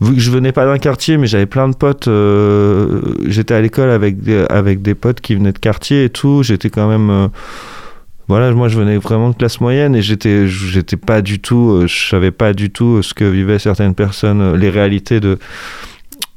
vu 0.00 0.14
que 0.14 0.20
je 0.20 0.30
venais 0.30 0.52
pas 0.52 0.64
d'un 0.64 0.78
quartier, 0.78 1.16
mais 1.16 1.26
j'avais 1.26 1.46
plein 1.46 1.68
de 1.68 1.74
potes. 1.74 2.08
j'étais 3.28 3.52
à 3.52 3.60
l'école 3.60 3.90
avec 3.90 4.16
avec 4.48 4.80
des 4.80 4.94
potes 4.94 5.20
qui 5.20 5.34
venaient 5.34 5.52
de 5.52 5.58
quartier 5.58 6.04
et 6.04 6.10
tout. 6.10 6.44
J'étais 6.44 6.70
quand 6.70 6.88
même. 6.88 7.30
Euh, 8.28 8.34
voilà, 8.34 8.52
moi 8.52 8.68
je 8.68 8.78
venais 8.78 8.98
vraiment 8.98 9.30
de 9.30 9.36
classe 9.36 9.60
moyenne 9.60 9.94
et 9.96 10.02
j'étais, 10.02 10.46
j'étais 10.46 10.96
pas 10.96 11.22
du 11.22 11.40
tout, 11.40 11.70
euh, 11.70 11.86
je 11.86 12.08
savais 12.08 12.30
pas 12.30 12.52
du 12.52 12.70
tout 12.70 13.02
ce 13.02 13.14
que 13.14 13.24
vivaient 13.24 13.58
certaines 13.58 13.94
personnes, 13.94 14.40
euh, 14.40 14.56
les 14.56 14.70
réalités 14.70 15.20
de 15.20 15.38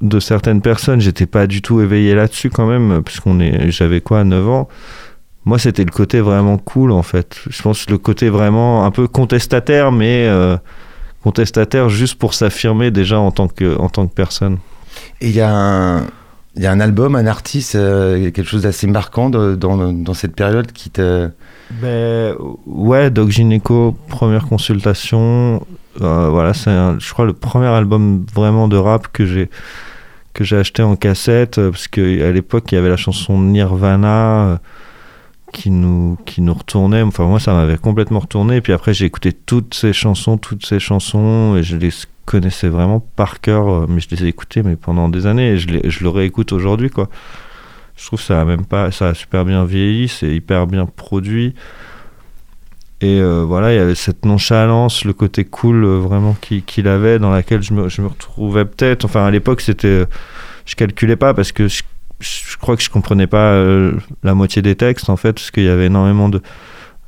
de 0.02 0.20
certaines 0.20 0.62
personnes. 0.62 1.00
J'étais 1.00 1.28
pas 1.28 1.48
du 1.48 1.62
tout 1.62 1.82
éveillé 1.82 2.16
là-dessus 2.16 2.50
quand 2.50 2.66
même, 2.66 3.04
puisqu'on 3.04 3.40
est, 3.40 3.72
j'avais 3.72 4.02
quoi, 4.02 4.24
9 4.24 4.50
ans. 4.50 4.68
Moi, 5.46 5.58
c'était 5.58 5.84
le 5.84 5.92
côté 5.92 6.20
vraiment 6.22 6.58
cool 6.58 6.92
en 6.92 7.02
fait. 7.02 7.40
Je 7.50 7.62
pense 7.62 7.90
le 7.90 7.98
côté 7.98 8.30
vraiment 8.30 8.86
un 8.86 8.92
peu 8.92 9.08
contestataire, 9.08 9.92
mais 9.92 10.28
euh, 10.28 10.58
contestataire 11.24 11.90
juste 11.90 12.16
pour 12.16 12.34
s'affirmer 12.34 12.92
déjà 12.92 13.20
en 13.20 13.32
tant 13.32 13.48
que, 13.48 13.78
en 13.78 13.90
tant 13.90 14.08
que 14.08 14.14
personne. 14.14 14.58
Il 15.20 15.32
y 15.32 15.42
a 15.42 15.52
un. 15.52 16.08
Il 16.56 16.64
y 16.64 16.68
a 16.68 16.72
un 16.72 16.80
album, 16.82 17.16
un 17.16 17.28
artiste, 17.28 17.76
euh, 17.76 18.30
quelque 18.32 18.50
chose 18.50 18.64
d'assez 18.64 18.88
marquant 18.88 19.30
dans, 19.30 19.56
dans 19.56 20.14
cette 20.14 20.36
période 20.36 20.72
qui 20.74 20.90
te. 20.90 21.30
Ben, 21.82 22.36
ouais, 22.66 23.10
Doc 23.10 23.30
Gineco, 23.30 23.96
première 24.10 24.48
consultation. 24.48 25.66
Euh, 26.02 26.30
voilà, 26.30 26.54
c'est, 26.54 26.72
je 27.00 27.14
crois, 27.14 27.26
le 27.26 27.34
premier 27.34 27.68
album 27.68 28.26
vraiment 28.34 28.68
de 28.68 28.78
rap 28.78 29.08
que 29.12 29.26
j'ai, 29.26 29.50
que 30.34 30.44
j'ai 30.44 30.58
acheté 30.58 30.84
en 30.84 30.96
cassette, 30.96 31.58
euh, 31.58 31.72
parce 31.72 31.88
qu'à 31.88 32.32
l'époque, 32.32 32.72
il 32.72 32.76
y 32.76 32.78
avait 32.78 32.90
la 32.90 32.98
chanson 32.98 33.40
Nirvana 33.40 34.46
euh, 34.46 34.58
qui 35.52 35.70
nous, 35.72 36.18
qui 36.26 36.42
nous 36.42 36.54
retournait. 36.54 37.02
Enfin, 37.02 37.26
moi, 37.26 37.40
ça 37.40 37.54
m'avait 37.54 37.78
complètement 37.78 38.20
retourné. 38.20 38.58
Et 38.58 38.62
puis 38.62 38.74
après, 38.74 38.94
j'ai 38.94 39.06
écouté 39.06 39.34
toutes 39.34 39.74
ces 39.74 39.94
chansons, 39.94 40.38
toutes 40.38 40.66
ces 40.66 40.80
chansons, 40.80 41.56
et 41.58 41.64
je 41.64 41.76
les 41.78 41.92
connaissais 42.26 42.70
vraiment 42.70 43.00
par 43.16 43.42
cœur, 43.42 43.88
mais 43.88 44.00
je 44.00 44.08
les 44.12 44.24
ai 44.24 44.28
écoutées 44.28 44.64
mais 44.64 44.76
pendant 44.76 45.10
des 45.10 45.26
années, 45.26 45.52
et 45.52 45.58
je, 45.58 45.68
les, 45.68 45.82
le 45.82 46.10
réécoute 46.10 46.54
aujourd'hui, 46.54 46.90
quoi. 46.90 47.10
Je 47.98 48.06
trouve 48.08 48.20
que 48.20 48.26
ça 48.26 48.42
a 48.42 48.46
même 48.46 48.66
pas, 48.66 48.92
ça 48.92 49.10
a 49.10 49.14
super 49.14 49.44
bien 49.46 49.66
vieilli, 49.66 50.08
c'est 50.08 50.34
hyper 50.34 50.66
bien 50.68 50.86
produit. 50.86 51.54
Et 53.02 53.20
euh, 53.20 53.44
voilà, 53.46 53.74
il 53.74 53.78
y 53.78 53.80
avait 53.80 53.96
cette 53.96 54.26
nonchalance, 54.26 55.06
le 55.06 55.14
côté 55.14 55.44
cool 55.46 55.84
euh, 55.84 55.98
vraiment 55.98 56.34
qu'il 56.40 56.64
qu'il 56.64 56.88
avait, 56.88 57.20
dans 57.20 57.32
laquelle 57.32 57.64
je 57.64 57.74
me, 57.74 57.90
je 57.90 58.02
me 58.02 58.08
retrouvais 58.08 58.66
peut-être. 58.66 59.06
Enfin, 59.06 59.26
à 59.26 59.32
l'époque, 59.32 59.62
c'était. 59.62 59.88
euh, 59.88 60.06
Je 60.66 60.76
calculais 60.76 61.16
pas 61.16 61.34
parce 61.34 61.52
que 61.52 61.68
je, 61.68 61.82
je 62.22 62.58
crois 62.58 62.78
que 62.78 62.84
je 62.84 62.90
comprenais 62.90 63.28
pas 63.28 63.54
euh, 63.54 63.94
la 64.24 64.34
moitié 64.34 64.62
des 64.62 64.76
textes, 64.76 65.10
en 65.10 65.18
fait, 65.18 65.34
parce 65.34 65.52
qu'il 65.52 65.64
y 65.64 65.70
avait 65.70 65.88
énormément 65.88 66.30
de 66.30 66.42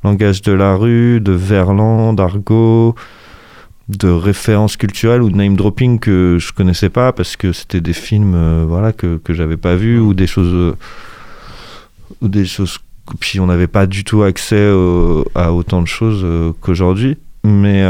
langage 0.02 0.42
de 0.42 0.52
la 0.52 0.74
rue, 0.74 1.20
de 1.20 1.32
verlan, 1.32 2.12
d'argot, 2.12 2.94
de 3.88 4.08
références 4.08 4.76
culturelles 4.76 5.22
ou 5.22 5.30
de 5.30 5.36
name 5.36 5.56
dropping 5.56 5.98
que 5.98 6.36
je 6.38 6.52
connaissais 6.52 6.90
pas 6.90 7.12
parce 7.12 7.36
que 7.36 7.52
c'était 7.52 7.80
des 7.80 7.92
films 7.92 8.34
euh, 8.34 8.64
voilà, 8.66 8.92
que, 8.92 9.18
que 9.18 9.32
j'avais 9.34 9.56
pas 9.56 9.76
vus 9.76 9.98
ou 9.98 10.14
des 10.14 10.26
choses. 10.26 10.52
euh, 10.52 10.76
ou 12.20 12.28
des 12.28 12.44
choses 12.44 12.78
puis 13.20 13.40
on 13.40 13.46
n'avait 13.46 13.66
pas 13.66 13.86
du 13.86 14.04
tout 14.04 14.22
accès 14.22 14.66
à 15.34 15.52
autant 15.52 15.82
de 15.82 15.86
choses 15.86 16.24
qu'aujourd'hui 16.60 17.18
mais 17.42 17.82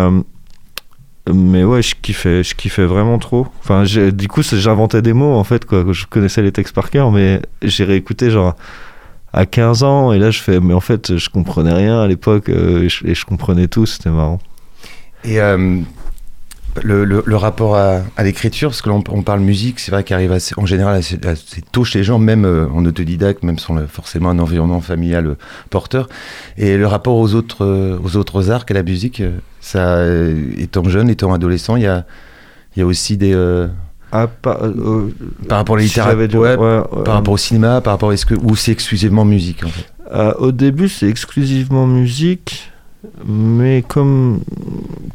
mais 1.32 1.64
ouais 1.64 1.82
je 1.82 1.94
kiffais 2.00 2.42
je 2.42 2.54
kiffais 2.54 2.84
vraiment 2.84 3.18
trop. 3.18 3.46
Enfin 3.60 3.84
du 3.84 4.28
coup 4.28 4.42
j'inventais 4.42 5.02
des 5.02 5.12
mots 5.12 5.34
en 5.34 5.44
fait 5.44 5.64
quoi. 5.64 5.84
Je 5.90 6.06
connaissais 6.06 6.42
les 6.42 6.52
textes 6.52 6.74
par 6.74 6.90
cœur 6.90 7.10
mais 7.10 7.40
j'ai 7.62 7.84
réécouté 7.84 8.30
genre 8.30 8.54
à 9.32 9.46
15 9.46 9.82
ans 9.82 10.12
et 10.12 10.18
là 10.18 10.30
je 10.30 10.40
fais 10.40 10.60
mais 10.60 10.74
en 10.74 10.80
fait 10.80 11.16
je 11.16 11.28
comprenais 11.30 11.72
rien 11.72 12.00
à 12.00 12.06
l'époque 12.06 12.48
euh, 12.48 12.88
et, 13.04 13.10
et 13.10 13.14
je 13.14 13.24
comprenais 13.24 13.68
tout 13.68 13.86
c'était 13.86 14.10
marrant. 14.10 14.38
Et 15.24 15.40
euh, 15.40 15.80
le, 16.82 17.04
le- 17.04 17.22
le 17.24 17.36
rapport 17.36 17.76
à, 17.76 18.00
à 18.16 18.22
l'écriture, 18.24 18.70
parce 18.70 18.82
que 18.82 18.88
l'on 18.88 19.02
on 19.10 19.22
parle 19.22 19.40
musique, 19.40 19.78
c'est 19.80 19.90
vrai 19.92 20.02
qu'il 20.04 20.14
arrive 20.14 20.32
assez- 20.32 20.54
en 20.56 20.66
général 20.66 20.96
assez, 20.96 21.18
assez 21.26 21.62
tôt 21.72 21.84
chez 21.84 21.98
les 22.00 22.04
gens, 22.04 22.18
même 22.18 22.44
euh, 22.44 22.66
en 22.74 22.84
autodidacte, 22.84 23.42
même 23.42 23.58
sans 23.58 23.74
le- 23.74 23.86
forcément 23.86 24.30
un 24.30 24.38
environnement 24.38 24.80
familial 24.80 25.26
euh, 25.26 25.34
porteur. 25.70 26.08
Et 26.58 26.76
le 26.76 26.86
rapport 26.86 27.16
aux 27.16 27.34
autres, 27.34 27.64
euh, 27.64 27.98
aux 28.02 28.16
autres 28.16 28.50
arts 28.50 28.66
qu'à 28.66 28.74
la 28.74 28.82
musique, 28.82 29.20
euh, 29.20 29.38
ça, 29.60 29.96
euh, 29.98 30.50
étant 30.58 30.84
jeune, 30.88 31.08
étant 31.10 31.32
adolescent, 31.32 31.76
il 31.76 31.82
y 31.84 31.86
a, 31.86 32.04
y 32.76 32.82
a 32.82 32.86
aussi 32.86 33.16
des... 33.16 33.32
euh, 33.34 33.68
ah, 34.12 34.26
par, 34.28 34.58
par 35.48 35.58
rapport 35.58 35.74
à 35.76 35.78
la 35.78 35.82
si 35.84 35.88
littérature, 35.88 36.40
ouais, 36.40 36.56
ouais, 36.56 36.78
ouais. 36.92 37.02
par 37.04 37.14
rapport 37.14 37.34
au 37.34 37.38
cinéma, 37.38 37.80
par 37.80 37.94
rapport 37.94 38.10
à 38.10 38.14
est-ce 38.14 38.26
que... 38.26 38.34
Ou 38.34 38.54
c'est 38.56 38.70
exclusivement 38.72 39.24
musique, 39.24 39.64
en 39.64 39.68
fait 39.68 39.86
au 40.38 40.52
début, 40.52 40.88
c'est 40.88 41.08
exclusivement 41.08 41.86
musique, 41.88 42.70
mais 43.26 43.84
comme, 43.86 44.40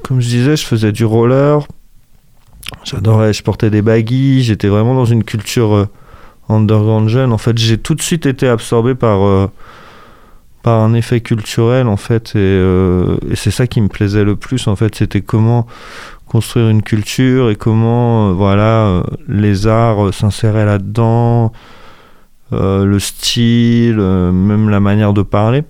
comme 0.04 0.20
je 0.22 0.28
disais, 0.28 0.56
je 0.56 0.66
faisais 0.66 0.92
du 0.92 1.06
roller. 1.06 1.66
J'adorais, 2.84 3.34
je 3.34 3.44
portais 3.44 3.70
des 3.70 3.82
baggies, 3.82 4.44
j'étais 4.44 4.68
vraiment 4.68 4.94
dans 4.94 5.06
une 5.06 5.24
culture 5.24 5.74
euh, 5.74 5.86
underground 6.50 7.10
jeune. 7.10 7.32
En 7.34 7.38
fait, 7.38 7.58
j'ai 7.58 7.78
tout 7.78 7.96
de 7.96 8.02
suite 8.02 8.26
été 8.26 8.48
absorbé 8.48 8.96
par, 8.96 9.26
euh, 9.26 9.48
par 10.62 10.82
un 10.82 10.94
effet 10.94 11.22
culturel, 11.22 11.88
en 11.88 11.98
fait, 11.98 12.30
et, 12.36 12.38
euh, 12.38 13.18
et 13.30 13.36
c'est 13.36 13.52
ça 13.52 13.68
qui 13.68 13.82
me 13.82 13.88
plaisait 13.88 14.24
le 14.24 14.36
plus, 14.36 14.68
en 14.68 14.76
fait, 14.76 14.96
c'était 14.96 15.22
comment 15.22 15.68
construire 16.28 16.70
une 16.70 16.84
culture 16.84 17.50
et 17.50 17.56
comment, 17.56 18.34
voilà, 18.34 19.04
les 19.28 19.66
arts 19.66 20.14
s'inséraient 20.14 20.66
là-dedans 20.66 21.52
le 22.52 22.98
style, 23.00 23.98
même 23.98 24.70
la 24.70 24.80
manière 24.80 25.14
de 25.14 25.22
parler. 25.24 25.64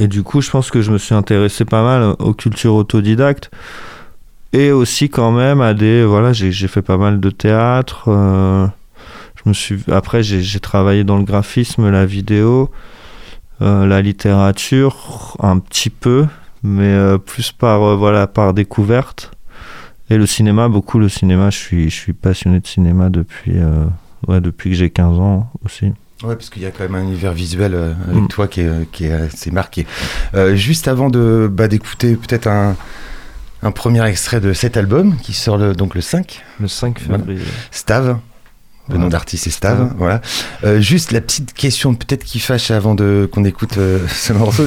Et 0.00 0.08
du 0.08 0.22
coup, 0.22 0.40
je 0.40 0.50
pense 0.50 0.70
que 0.70 0.80
je 0.80 0.90
me 0.90 0.96
suis 0.96 1.14
intéressé 1.14 1.66
pas 1.66 1.82
mal 1.82 2.16
aux 2.18 2.32
cultures 2.32 2.72
autodidactes 2.72 3.50
et 4.54 4.72
aussi 4.72 5.10
quand 5.10 5.30
même 5.30 5.60
à 5.60 5.74
des 5.74 6.04
voilà, 6.04 6.32
j'ai 6.32 6.68
fait 6.68 6.80
pas 6.80 6.96
mal 6.96 7.20
de 7.20 7.28
théâtre. 7.28 8.04
euh, 8.08 8.66
je 9.36 9.48
me 9.50 9.52
suis 9.52 9.84
après 9.92 10.22
j'ai 10.22 10.60
travaillé 10.60 11.04
dans 11.04 11.18
le 11.18 11.24
graphisme, 11.24 11.90
la 11.90 12.06
vidéo, 12.06 12.70
euh, 13.60 13.86
la 13.86 14.00
littérature 14.00 15.36
un 15.38 15.58
petit 15.58 15.90
peu, 15.90 16.26
mais 16.62 16.84
euh, 16.84 17.18
plus 17.18 17.52
par 17.52 17.98
voilà 17.98 18.26
par 18.26 18.54
découverte. 18.54 19.32
Et 20.08 20.16
le 20.16 20.24
cinéma, 20.24 20.68
beaucoup 20.68 20.98
le 20.98 21.10
cinéma. 21.10 21.50
Je 21.50 21.58
suis 21.58 21.90
je 21.90 21.94
suis 21.94 22.14
passionné 22.14 22.60
de 22.60 22.66
cinéma 22.66 23.10
depuis 23.10 23.58
ouais, 24.28 24.40
depuis 24.40 24.70
que 24.70 24.76
j'ai 24.76 24.88
15 24.88 25.18
ans 25.18 25.50
aussi. 25.62 25.92
Ouais, 26.22 26.36
parce 26.36 26.50
qu'il 26.50 26.62
y 26.62 26.66
a 26.66 26.70
quand 26.70 26.82
même 26.84 26.94
un 26.94 27.02
univers 27.02 27.32
visuel 27.32 27.74
euh, 27.74 27.94
avec 28.08 28.22
Mm. 28.24 28.28
toi 28.28 28.46
qui 28.48 28.60
est, 28.60 28.90
qui 28.92 29.06
est 29.06 29.12
assez 29.12 29.50
marqué. 29.50 29.86
Euh, 30.34 30.54
juste 30.54 30.86
avant 30.88 31.08
de 31.08 31.48
bah, 31.50 31.66
d'écouter 31.68 32.14
peut-être 32.16 32.46
un, 32.46 32.76
un 33.62 33.70
premier 33.70 34.04
extrait 34.06 34.40
de 34.40 34.52
cet 34.52 34.76
album 34.76 35.16
qui 35.16 35.32
sort 35.32 35.56
le, 35.56 35.74
donc 35.74 35.94
le 35.94 36.00
5, 36.02 36.42
Le 36.60 36.68
5 36.68 37.00
Voilà. 37.06 37.24
février. 37.24 37.44
Stav. 37.70 38.06
Le 38.08 38.16
Voilà. 38.88 39.02
nom 39.04 39.08
d'artiste 39.08 39.46
est 39.46 39.50
Stav, 39.50 39.76
Stav. 39.76 39.94
voilà. 39.96 40.20
Euh, 40.64 40.80
juste 40.80 41.12
la 41.12 41.20
petite 41.20 41.54
question 41.54 41.94
peut-être 41.94 42.24
qui 42.24 42.40
fâche 42.40 42.70
avant 42.70 42.94
de 42.94 43.28
qu'on 43.32 43.44
écoute 43.44 43.78
euh, 43.78 44.06
ce 44.08 44.32
morceau. 44.32 44.66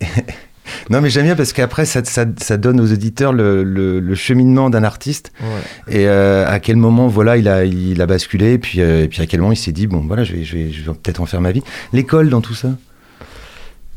non 0.90 1.00
mais 1.00 1.10
j'aime 1.10 1.24
bien 1.24 1.36
parce 1.36 1.52
qu'après 1.52 1.84
ça, 1.84 2.04
ça, 2.04 2.24
ça 2.38 2.56
donne 2.56 2.80
aux 2.80 2.92
auditeurs 2.92 3.32
le, 3.32 3.62
le- 3.64 4.00
le 4.00 4.14
cheminement 4.14 4.70
d'un 4.70 4.84
artiste 4.84 5.32
Ouais. 5.40 5.94
et 5.96 6.08
euh, 6.08 6.46
à 6.48 6.58
quel 6.60 6.76
moment 6.76 7.06
voilà 7.08 7.36
il 7.36 7.48
a 7.48 7.64
il 7.64 8.00
a 8.02 8.06
basculé 8.06 8.52
et 8.54 8.58
puis 8.58 8.80
euh, 8.80 9.04
et 9.04 9.08
puis 9.08 9.22
à 9.22 9.26
quel 9.26 9.40
moment 9.40 9.52
il 9.52 9.56
s'est 9.56 9.72
dit 9.72 9.86
bon 9.86 10.04
voilà 10.06 10.24
je 10.24 10.34
vais 10.34 10.44
je 10.44 10.56
vais, 10.56 10.70
je 10.70 10.82
vais 10.82 10.92
peut-être 10.96 11.20
en 11.20 11.26
faire 11.26 11.40
ma 11.40 11.52
vie. 11.52 11.62
L'école 11.92 12.28
dans 12.30 12.40
tout 12.40 12.54
ça? 12.54 12.68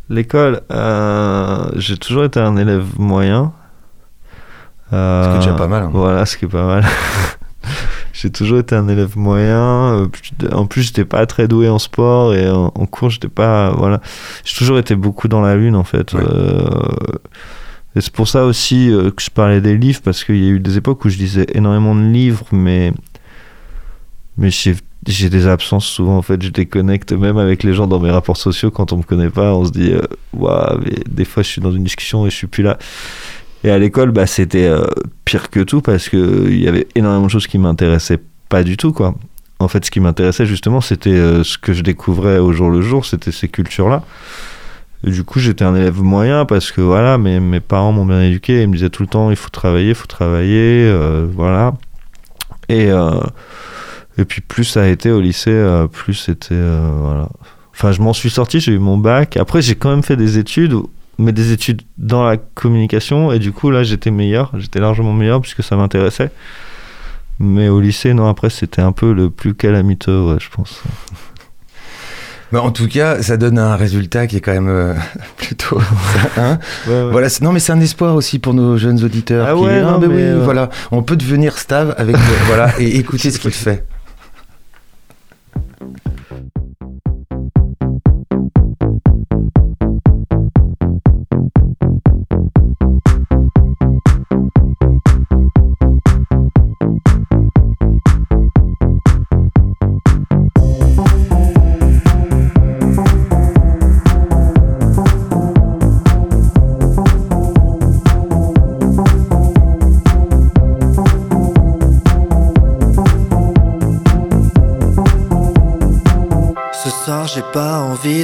L'école, 0.09 0.61
euh, 0.71 1.69
j'ai 1.77 1.97
toujours 1.97 2.25
été 2.25 2.39
un 2.39 2.57
élève 2.57 2.85
moyen. 2.97 3.53
Ce 4.91 5.29
qui 5.29 5.35
est 5.35 5.39
déjà 5.39 5.53
pas 5.53 5.67
mal, 5.67 5.83
hein. 5.83 5.89
Voilà, 5.91 6.25
ce 6.25 6.37
qui 6.37 6.45
est 6.45 6.49
pas 6.49 6.65
mal. 6.65 6.83
j'ai 8.13 8.29
toujours 8.29 8.59
été 8.59 8.75
un 8.75 8.87
élève 8.87 9.17
moyen. 9.17 9.95
euh, 10.03 10.07
En 10.53 10.65
plus, 10.67 10.83
j'étais 10.83 11.03
pas 11.05 11.25
très 11.25 11.47
doué 11.47 11.67
en 11.67 11.79
sport 11.79 12.33
et 12.35 12.49
en, 12.49 12.71
en 12.73 12.85
cours, 12.85 13.09
j'étais 13.09 13.27
pas. 13.27 13.71
Voilà, 13.71 13.99
j'ai 14.45 14.55
toujours 14.55 14.77
été 14.79 14.95
beaucoup 14.95 15.27
dans 15.27 15.41
la 15.41 15.55
lune 15.55 15.75
en 15.75 15.83
fait. 15.83 16.13
Ouais. 16.13 16.21
Euh, 16.23 16.63
et 17.95 18.01
c'est 18.01 18.13
pour 18.13 18.27
ça 18.27 18.45
aussi 18.45 18.89
euh, 18.91 19.11
que 19.11 19.21
je 19.21 19.29
parlais 19.29 19.61
des 19.61 19.77
livres 19.77 20.01
parce 20.03 20.23
qu'il 20.23 20.43
y 20.43 20.47
a 20.47 20.51
eu 20.51 20.59
des 20.59 20.77
époques 20.77 21.03
où 21.05 21.09
je 21.09 21.17
lisais 21.17 21.47
énormément 21.53 21.93
de 21.95 22.01
livres, 22.01 22.45
mais 22.51 22.93
mais 24.37 24.49
j'ai 24.49 24.75
j'ai 25.05 25.29
des 25.29 25.47
absences 25.47 25.85
souvent 25.85 26.15
en 26.17 26.21
fait 26.21 26.41
je 26.41 26.47
déconnecte 26.49 27.11
même 27.11 27.37
avec 27.37 27.61
les 27.63 27.73
gens 27.73 27.87
dans 27.87 27.99
mes 27.99 28.09
rapports 28.09 28.37
sociaux 28.37 28.71
quand 28.71 28.93
on 28.93 28.97
me 28.97 29.03
connaît 29.03 29.29
pas 29.29 29.53
on 29.53 29.65
se 29.65 29.71
dit 29.71 29.91
Ouah, 30.33 30.77
mais 30.83 30.95
des 31.09 31.25
fois 31.25 31.43
je 31.43 31.49
suis 31.49 31.61
dans 31.61 31.73
une 31.73 31.83
discussion 31.83 32.25
et 32.25 32.29
je 32.29 32.35
suis 32.35 32.47
plus 32.47 32.63
là 32.63 32.77
et 33.63 33.69
à 33.69 33.77
l'école 33.77 34.11
bah 34.11 34.27
c'était 34.27 34.65
euh, 34.65 34.85
pire 35.25 35.49
que 35.49 35.61
tout 35.61 35.81
parce 35.81 36.09
que 36.09 36.17
euh, 36.17 36.47
il 36.49 36.61
y 36.61 36.67
avait 36.67 36.87
énormément 36.95 37.25
de 37.25 37.31
choses 37.31 37.47
qui 37.47 37.57
m'intéressaient 37.57 38.19
pas 38.49 38.63
du 38.63 38.77
tout 38.77 38.91
quoi 38.91 39.15
en 39.59 39.67
fait 39.67 39.85
ce 39.85 39.91
qui 39.91 39.99
m'intéressait 39.99 40.45
justement 40.45 40.81
c'était 40.81 41.09
euh, 41.11 41.43
ce 41.43 41.57
que 41.57 41.73
je 41.73 41.81
découvrais 41.81 42.39
au 42.39 42.51
jour 42.51 42.69
le 42.69 42.81
jour 42.81 43.05
c'était 43.05 43.31
ces 43.31 43.47
cultures 43.47 43.89
là 43.89 44.03
et 45.05 45.11
du 45.11 45.23
coup 45.23 45.39
j'étais 45.39 45.65
un 45.65 45.75
élève 45.75 46.01
moyen 46.01 46.45
parce 46.45 46.71
que 46.71 46.81
voilà 46.81 47.17
mes, 47.17 47.39
mes 47.39 47.59
parents 47.59 47.91
m'ont 47.91 48.05
bien 48.05 48.21
éduqué 48.21 48.61
ils 48.61 48.67
me 48.67 48.73
disaient 48.73 48.89
tout 48.89 49.03
le 49.03 49.09
temps 49.09 49.29
il 49.29 49.35
faut 49.35 49.49
travailler 49.49 49.89
il 49.89 49.95
faut 49.95 50.07
travailler 50.07 50.85
euh, 50.85 51.27
voilà 51.33 51.73
et 52.69 52.89
et 54.17 54.25
puis 54.25 54.41
plus 54.41 54.63
ça 54.63 54.83
a 54.83 54.87
été 54.87 55.11
au 55.11 55.19
lycée, 55.19 55.85
plus 55.91 56.13
c'était 56.13 56.55
voilà. 56.55 57.29
Enfin, 57.73 57.91
je 57.91 58.01
m'en 58.01 58.13
suis 58.13 58.29
sorti, 58.29 58.59
j'ai 58.59 58.73
eu 58.73 58.79
mon 58.79 58.97
bac. 58.97 59.37
Après, 59.37 59.61
j'ai 59.61 59.75
quand 59.75 59.89
même 59.89 60.03
fait 60.03 60.15
des 60.15 60.37
études, 60.37 60.75
mais 61.17 61.31
des 61.31 61.51
études 61.51 61.81
dans 61.97 62.23
la 62.23 62.37
communication. 62.37 63.31
Et 63.31 63.39
du 63.39 63.51
coup, 63.51 63.69
là, 63.71 63.83
j'étais 63.83 64.11
meilleur, 64.11 64.51
j'étais 64.57 64.79
largement 64.79 65.13
meilleur 65.13 65.41
puisque 65.41 65.63
ça 65.63 65.75
m'intéressait. 65.75 66.31
Mais 67.39 67.67
au 67.69 67.79
lycée, 67.81 68.13
non. 68.13 68.27
Après, 68.27 68.49
c'était 68.49 68.81
un 68.81 68.91
peu 68.91 69.11
le 69.13 69.29
plus 69.29 69.53
calamiteux, 69.55 70.21
ouais, 70.21 70.37
je 70.39 70.49
pense. 70.49 70.81
Bah, 72.51 72.61
en 72.61 72.69
tout 72.69 72.87
cas, 72.87 73.21
ça 73.23 73.35
donne 73.35 73.57
un 73.57 73.75
résultat 73.75 74.27
qui 74.27 74.37
est 74.37 74.39
quand 74.39 74.51
même 74.53 74.69
euh, 74.69 74.93
plutôt. 75.37 75.79
hein 76.37 76.59
Ouais, 76.87 76.93
ouais. 76.93 77.11
voilà, 77.11 77.27
non, 77.41 77.51
mais 77.51 77.59
c'est 77.59 77.71
un 77.71 77.81
espoir 77.81 78.13
aussi 78.13 78.37
pour 78.37 78.53
nos 78.53 78.77
jeunes 78.77 79.03
auditeurs. 79.03 79.47
Ah 79.49 79.55
qui- 79.55 79.61
ouais, 79.61 79.81
non, 79.81 79.97
mais 79.99 80.07
mais, 80.07 80.13
oui, 80.15 80.21
euh, 80.21 80.41
voilà, 80.43 80.69
on 80.91 81.01
peut 81.01 81.15
devenir 81.15 81.57
Stav 81.57 81.95
avec 81.97 82.15
euh, 82.15 82.19
voilà 82.45 82.69
et 82.79 82.97
écouter 82.99 83.31
ce 83.31 83.39
qu'il 83.39 83.49
fait. 83.51 83.83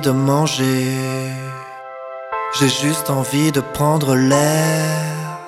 De 0.02 0.12
manger. 0.12 0.96
J'ai 2.60 2.70
juste 2.70 3.10
envie 3.10 3.52
de 3.52 3.60
prendre 3.60 4.16
l'air. 4.16 5.40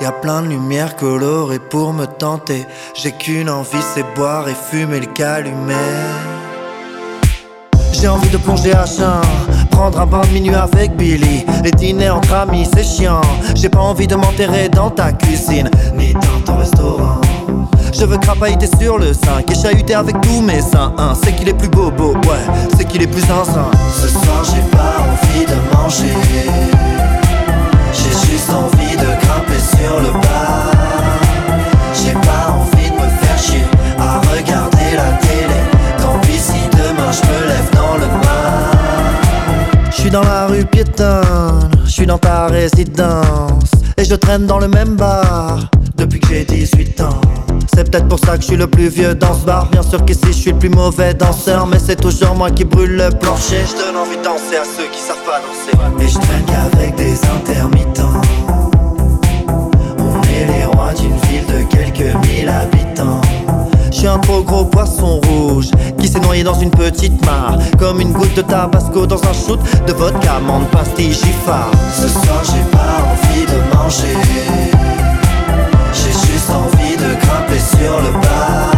Y 0.00 0.04
a 0.06 0.12
plein 0.12 0.42
de 0.42 0.48
lumières 0.48 0.96
colorées 0.96 1.58
pour 1.58 1.92
me 1.92 2.06
tenter. 2.06 2.66
J'ai 2.94 3.12
qu'une 3.12 3.50
envie, 3.50 3.82
c'est 3.94 4.04
boire 4.14 4.48
et 4.48 4.54
fumer 4.54 5.00
le 5.00 5.06
calumet. 5.06 5.74
J'ai 7.92 8.08
envie 8.08 8.30
de 8.30 8.38
plonger 8.38 8.72
à 8.72 8.86
chien, 8.86 9.20
prendre 9.70 10.00
un 10.00 10.06
bain 10.06 10.22
de 10.22 10.32
minuit 10.32 10.54
avec 10.54 10.96
Billy. 10.96 11.44
Les 11.62 11.70
dîners 11.70 12.10
entre 12.10 12.32
amis, 12.34 12.68
c'est 12.74 12.84
chiant. 12.84 13.20
J'ai 13.54 13.68
pas 13.68 13.80
envie 13.80 14.06
de 14.06 14.16
m'enterrer 14.16 14.68
dans 14.68 14.90
ta 14.90 15.12
cuisine, 15.12 15.70
ni 15.94 16.12
dans 16.14 16.40
ton 16.44 16.56
restaurant. 16.56 17.20
Je 17.92 18.04
veux 18.04 18.18
crapailler 18.18 18.56
sur 18.80 18.98
le 18.98 19.12
sein 19.12 19.42
et 19.50 19.54
chahuter 19.54 19.94
avec 19.94 20.20
tous 20.20 20.40
mes 20.40 20.60
seins. 20.60 20.92
Hein, 20.96 21.12
c'est 21.22 21.34
qu'il 21.34 21.48
est 21.48 21.54
plus 21.54 21.68
beau, 21.68 21.90
beau, 21.90 22.12
ouais, 22.12 22.68
c'est 22.76 22.84
qu'il 22.84 23.02
est 23.02 23.06
plus 23.06 23.20
zinzin. 23.22 23.70
Ce 23.94 24.08
soir, 24.08 24.44
j'ai 24.44 24.62
pas 24.76 24.96
envie 25.00 25.44
de 25.44 25.76
manger. 25.76 26.14
J'ai 27.92 28.30
juste 28.30 28.50
envie 28.50 28.96
de 28.96 29.04
grimper 29.04 29.58
sur 29.58 30.00
le 30.00 30.12
bar. 30.12 30.70
J'ai 31.94 32.12
pas 32.12 32.52
envie 32.52 32.90
de 32.90 32.94
me 32.94 33.08
faire 33.20 33.38
chier 33.38 33.64
à 33.98 34.20
regarder 34.34 34.96
la 34.96 35.12
télé. 35.18 35.60
Tant 35.98 36.18
pis 36.20 36.38
si 36.38 36.60
demain 36.72 37.10
je 37.12 37.26
me 37.28 37.48
lève 37.48 37.70
dans 37.74 37.96
le 37.96 38.06
mal. 38.06 39.90
Je 39.90 40.00
suis 40.00 40.10
dans 40.10 40.22
la 40.22 40.46
rue 40.46 40.64
piétonne, 40.64 41.70
je 41.84 41.90
suis 41.90 42.06
dans 42.06 42.18
ta 42.18 42.46
résidence. 42.46 43.72
Et 43.98 44.04
je 44.04 44.14
traîne 44.14 44.46
dans 44.46 44.58
le 44.58 44.68
même 44.68 44.96
bar 44.96 45.68
depuis 45.96 46.20
que 46.20 46.28
j'ai 46.28 46.44
18 46.44 47.00
ans. 47.02 47.20
C'est 47.74 47.90
peut-être 47.90 48.08
pour 48.08 48.18
ça 48.18 48.36
que 48.36 48.42
je 48.42 48.48
suis 48.48 48.56
le 48.56 48.66
plus 48.66 48.88
vieux 48.88 49.14
dans 49.14 49.34
ce 49.34 49.44
bar. 49.44 49.66
Bien 49.70 49.82
sûr 49.82 50.04
qu'ici 50.04 50.26
je 50.26 50.32
suis 50.32 50.52
le 50.52 50.58
plus 50.58 50.68
mauvais 50.68 51.14
danseur, 51.14 51.66
mais 51.66 51.78
c'est 51.78 51.96
toujours 51.96 52.34
moi 52.34 52.50
qui 52.50 52.64
brûle 52.64 52.96
le 52.96 53.10
plancher. 53.10 53.64
Je 53.66 53.84
donne 53.84 53.96
envie 53.96 54.16
de 54.16 54.22
danser 54.22 54.56
à 54.56 54.64
ceux 54.64 54.88
qui 54.90 55.00
savent 55.00 55.16
pas 55.24 55.40
danser. 55.40 56.04
Et 56.04 56.08
je 56.08 56.18
traîne 56.18 56.44
qu'avec 56.44 56.94
des 56.96 57.18
intermittents. 57.24 58.20
On 59.98 60.20
est 60.22 60.46
les 60.58 60.64
rois 60.64 60.92
d'une 60.94 61.16
ville 61.28 61.46
de 61.46 61.62
quelques 61.70 62.14
mille 62.26 62.48
habitants. 62.48 63.20
Je 63.90 63.96
suis 63.96 64.06
un 64.06 64.18
trop 64.18 64.42
gros 64.42 64.64
poisson 64.64 65.20
rouge 65.20 65.70
qui 65.98 66.08
s'est 66.08 66.20
noyé 66.20 66.42
dans 66.42 66.58
une 66.58 66.70
petite 66.70 67.24
mare. 67.24 67.58
Comme 67.78 68.00
une 68.00 68.12
goutte 68.12 68.34
de 68.34 68.42
tabasco 68.42 69.06
dans 69.06 69.22
un 69.22 69.32
shoot 69.32 69.60
de 69.86 69.92
vodka, 69.92 70.38
menthe, 70.40 70.68
pastille, 70.70 71.12
giffard. 71.12 71.70
Ce 71.94 72.08
soir, 72.08 72.42
j'ai 72.44 72.64
pas 72.70 72.96
envie 73.12 73.46
de 73.46 73.76
manger. 73.76 74.16
Envie 76.52 76.96
de 76.96 77.14
grimper 77.20 77.58
sur 77.58 78.00
le 78.00 78.12
bar. 78.12 78.72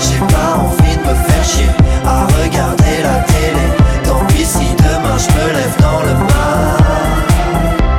J'ai 0.00 0.18
pas 0.34 0.58
envie 0.58 0.96
de 0.96 1.02
me 1.02 1.14
faire 1.14 1.44
chier 1.44 1.70
à 2.04 2.26
regarder 2.26 3.02
la 3.02 3.20
télé. 3.24 3.66
Tant 4.04 4.24
pis 4.28 4.44
si 4.44 4.74
demain 4.76 5.16
je 5.18 5.28
me 5.34 5.52
lève 5.52 5.76
dans 5.80 6.00
le 6.02 6.14
mal. 6.14 7.26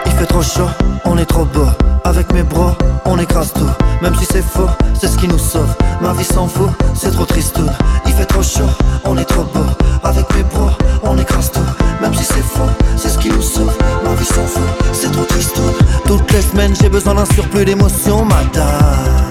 Il 0.05 0.11
fait 0.13 0.25
trop 0.25 0.41
chaud, 0.41 0.69
on 1.05 1.17
est 1.17 1.25
trop 1.25 1.45
beau. 1.45 1.67
Avec 2.03 2.31
mes 2.33 2.43
bros, 2.43 2.71
on 3.05 3.19
écrase 3.19 3.51
tout. 3.53 3.69
Même 4.01 4.15
si 4.15 4.25
c'est 4.25 4.43
faux, 4.43 4.69
c'est 4.99 5.07
ce 5.07 5.17
qui 5.17 5.27
nous 5.27 5.37
sauve. 5.37 5.73
Ma 6.01 6.13
vie 6.13 6.23
s'en 6.23 6.47
fout, 6.47 6.69
c'est 6.93 7.11
trop 7.11 7.25
triste. 7.25 7.59
Il 8.05 8.13
fait 8.13 8.25
trop 8.25 8.43
chaud, 8.43 8.69
on 9.05 9.17
est 9.17 9.25
trop 9.25 9.43
beau. 9.43 9.65
Avec 10.03 10.33
mes 10.35 10.43
bros, 10.43 10.69
on 11.03 11.17
écrase 11.17 11.51
tout. 11.51 11.59
Même 12.01 12.13
si 12.13 12.23
c'est 12.23 12.43
faux, 12.43 12.69
c'est 12.95 13.09
ce 13.09 13.17
qui 13.17 13.29
nous 13.29 13.41
sauve. 13.41 13.75
Ma 14.03 14.13
vie 14.15 14.25
s'en 14.25 14.45
fout, 14.45 14.63
c'est 14.93 15.11
trop 15.11 15.25
triste. 15.25 15.59
Toutes 16.07 16.31
les 16.31 16.41
semaines, 16.41 16.73
j'ai 16.81 16.89
besoin 16.89 17.15
d'un 17.15 17.25
surplus 17.25 17.65
d'émotions, 17.65 18.23
madame. 18.23 19.27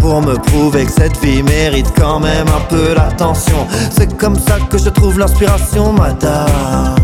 Pour 0.00 0.22
me 0.22 0.34
prouver 0.34 0.86
que 0.86 0.92
cette 0.92 1.16
vie 1.22 1.42
mérite 1.42 1.92
quand 1.96 2.18
même 2.18 2.46
un 2.48 2.60
peu 2.68 2.94
d'attention. 2.94 3.66
C'est 3.90 4.16
comme 4.16 4.36
ça 4.36 4.58
que 4.70 4.78
je 4.78 4.88
trouve 4.88 5.18
l'inspiration, 5.18 5.92
madame. 5.92 6.96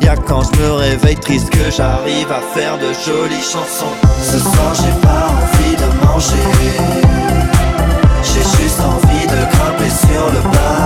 Y'a 0.00 0.16
quand 0.16 0.42
je 0.42 0.60
me 0.60 0.72
réveille 0.72 1.16
triste 1.16 1.50
que 1.50 1.70
j'arrive 1.70 2.30
à 2.30 2.40
faire 2.54 2.78
de 2.78 2.92
jolies 3.04 3.42
chansons. 3.42 3.94
Ce 4.22 4.38
soir 4.38 4.74
j'ai 4.74 5.00
pas 5.00 5.26
envie 5.36 5.76
de 5.76 6.06
manger. 6.06 6.48
J'ai 8.22 8.62
juste 8.62 8.80
envie 8.80 9.26
de 9.26 9.40
grimper 9.52 9.90
sur 9.90 10.26
le 10.32 10.40
bar. 10.50 10.79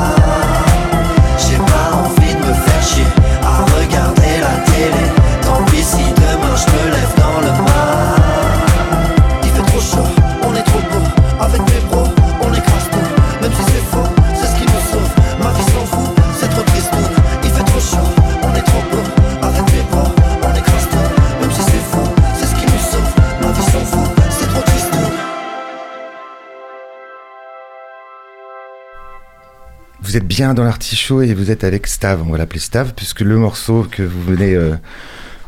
Vous 30.15 30.19
êtes 30.19 30.29
bien 30.29 30.55
dans 30.55 30.63
l'artichaut 30.63 31.23
et 31.23 31.35
vous 31.35 31.51
êtes 31.51 31.65
avec 31.65 31.89
Stav, 31.89 32.23
on 32.25 32.31
va 32.31 32.39
l'appeler 32.39 32.61
Stav, 32.61 32.93
puisque 32.95 33.23
le 33.23 33.37
morceau 33.37 33.85
que 33.91 34.05
vous 34.05 34.23
venez 34.23 34.55
euh, 34.55 34.77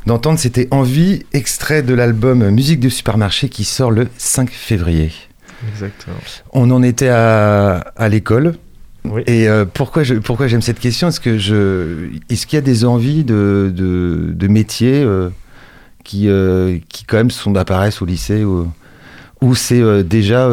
d'entendre, 0.06 0.40
c'était 0.40 0.66
Envie, 0.72 1.24
extrait 1.32 1.84
de 1.84 1.94
l'album 1.94 2.50
Musique 2.50 2.80
de 2.80 2.88
supermarché 2.88 3.48
qui 3.48 3.62
sort 3.62 3.92
le 3.92 4.08
5 4.18 4.50
février. 4.50 5.12
Exactement. 5.68 6.16
On 6.52 6.72
en 6.72 6.82
était 6.82 7.10
à, 7.10 7.76
à 7.94 8.08
l'école. 8.08 8.56
Oui. 9.04 9.22
Et 9.28 9.48
euh, 9.48 9.66
pourquoi 9.72 10.02
je, 10.02 10.14
pourquoi 10.14 10.48
j'aime 10.48 10.62
cette 10.62 10.80
question? 10.80 11.06
Est-ce 11.06 11.20
que 11.20 11.38
je, 11.38 12.08
est-ce 12.28 12.48
qu'il 12.48 12.56
y 12.56 12.58
a 12.58 12.62
des 12.62 12.84
envies 12.84 13.22
de, 13.22 13.72
de, 13.72 14.32
de 14.32 14.48
métiers 14.48 15.00
euh, 15.00 15.30
qui, 16.02 16.28
qui 16.88 17.04
quand 17.04 17.18
même 17.18 17.30
sont 17.30 17.54
apparaissent 17.54 18.02
au 18.02 18.04
lycée 18.04 18.42
ou, 18.42 18.66
ou 19.40 19.54
c'est 19.54 20.02
déjà 20.02 20.50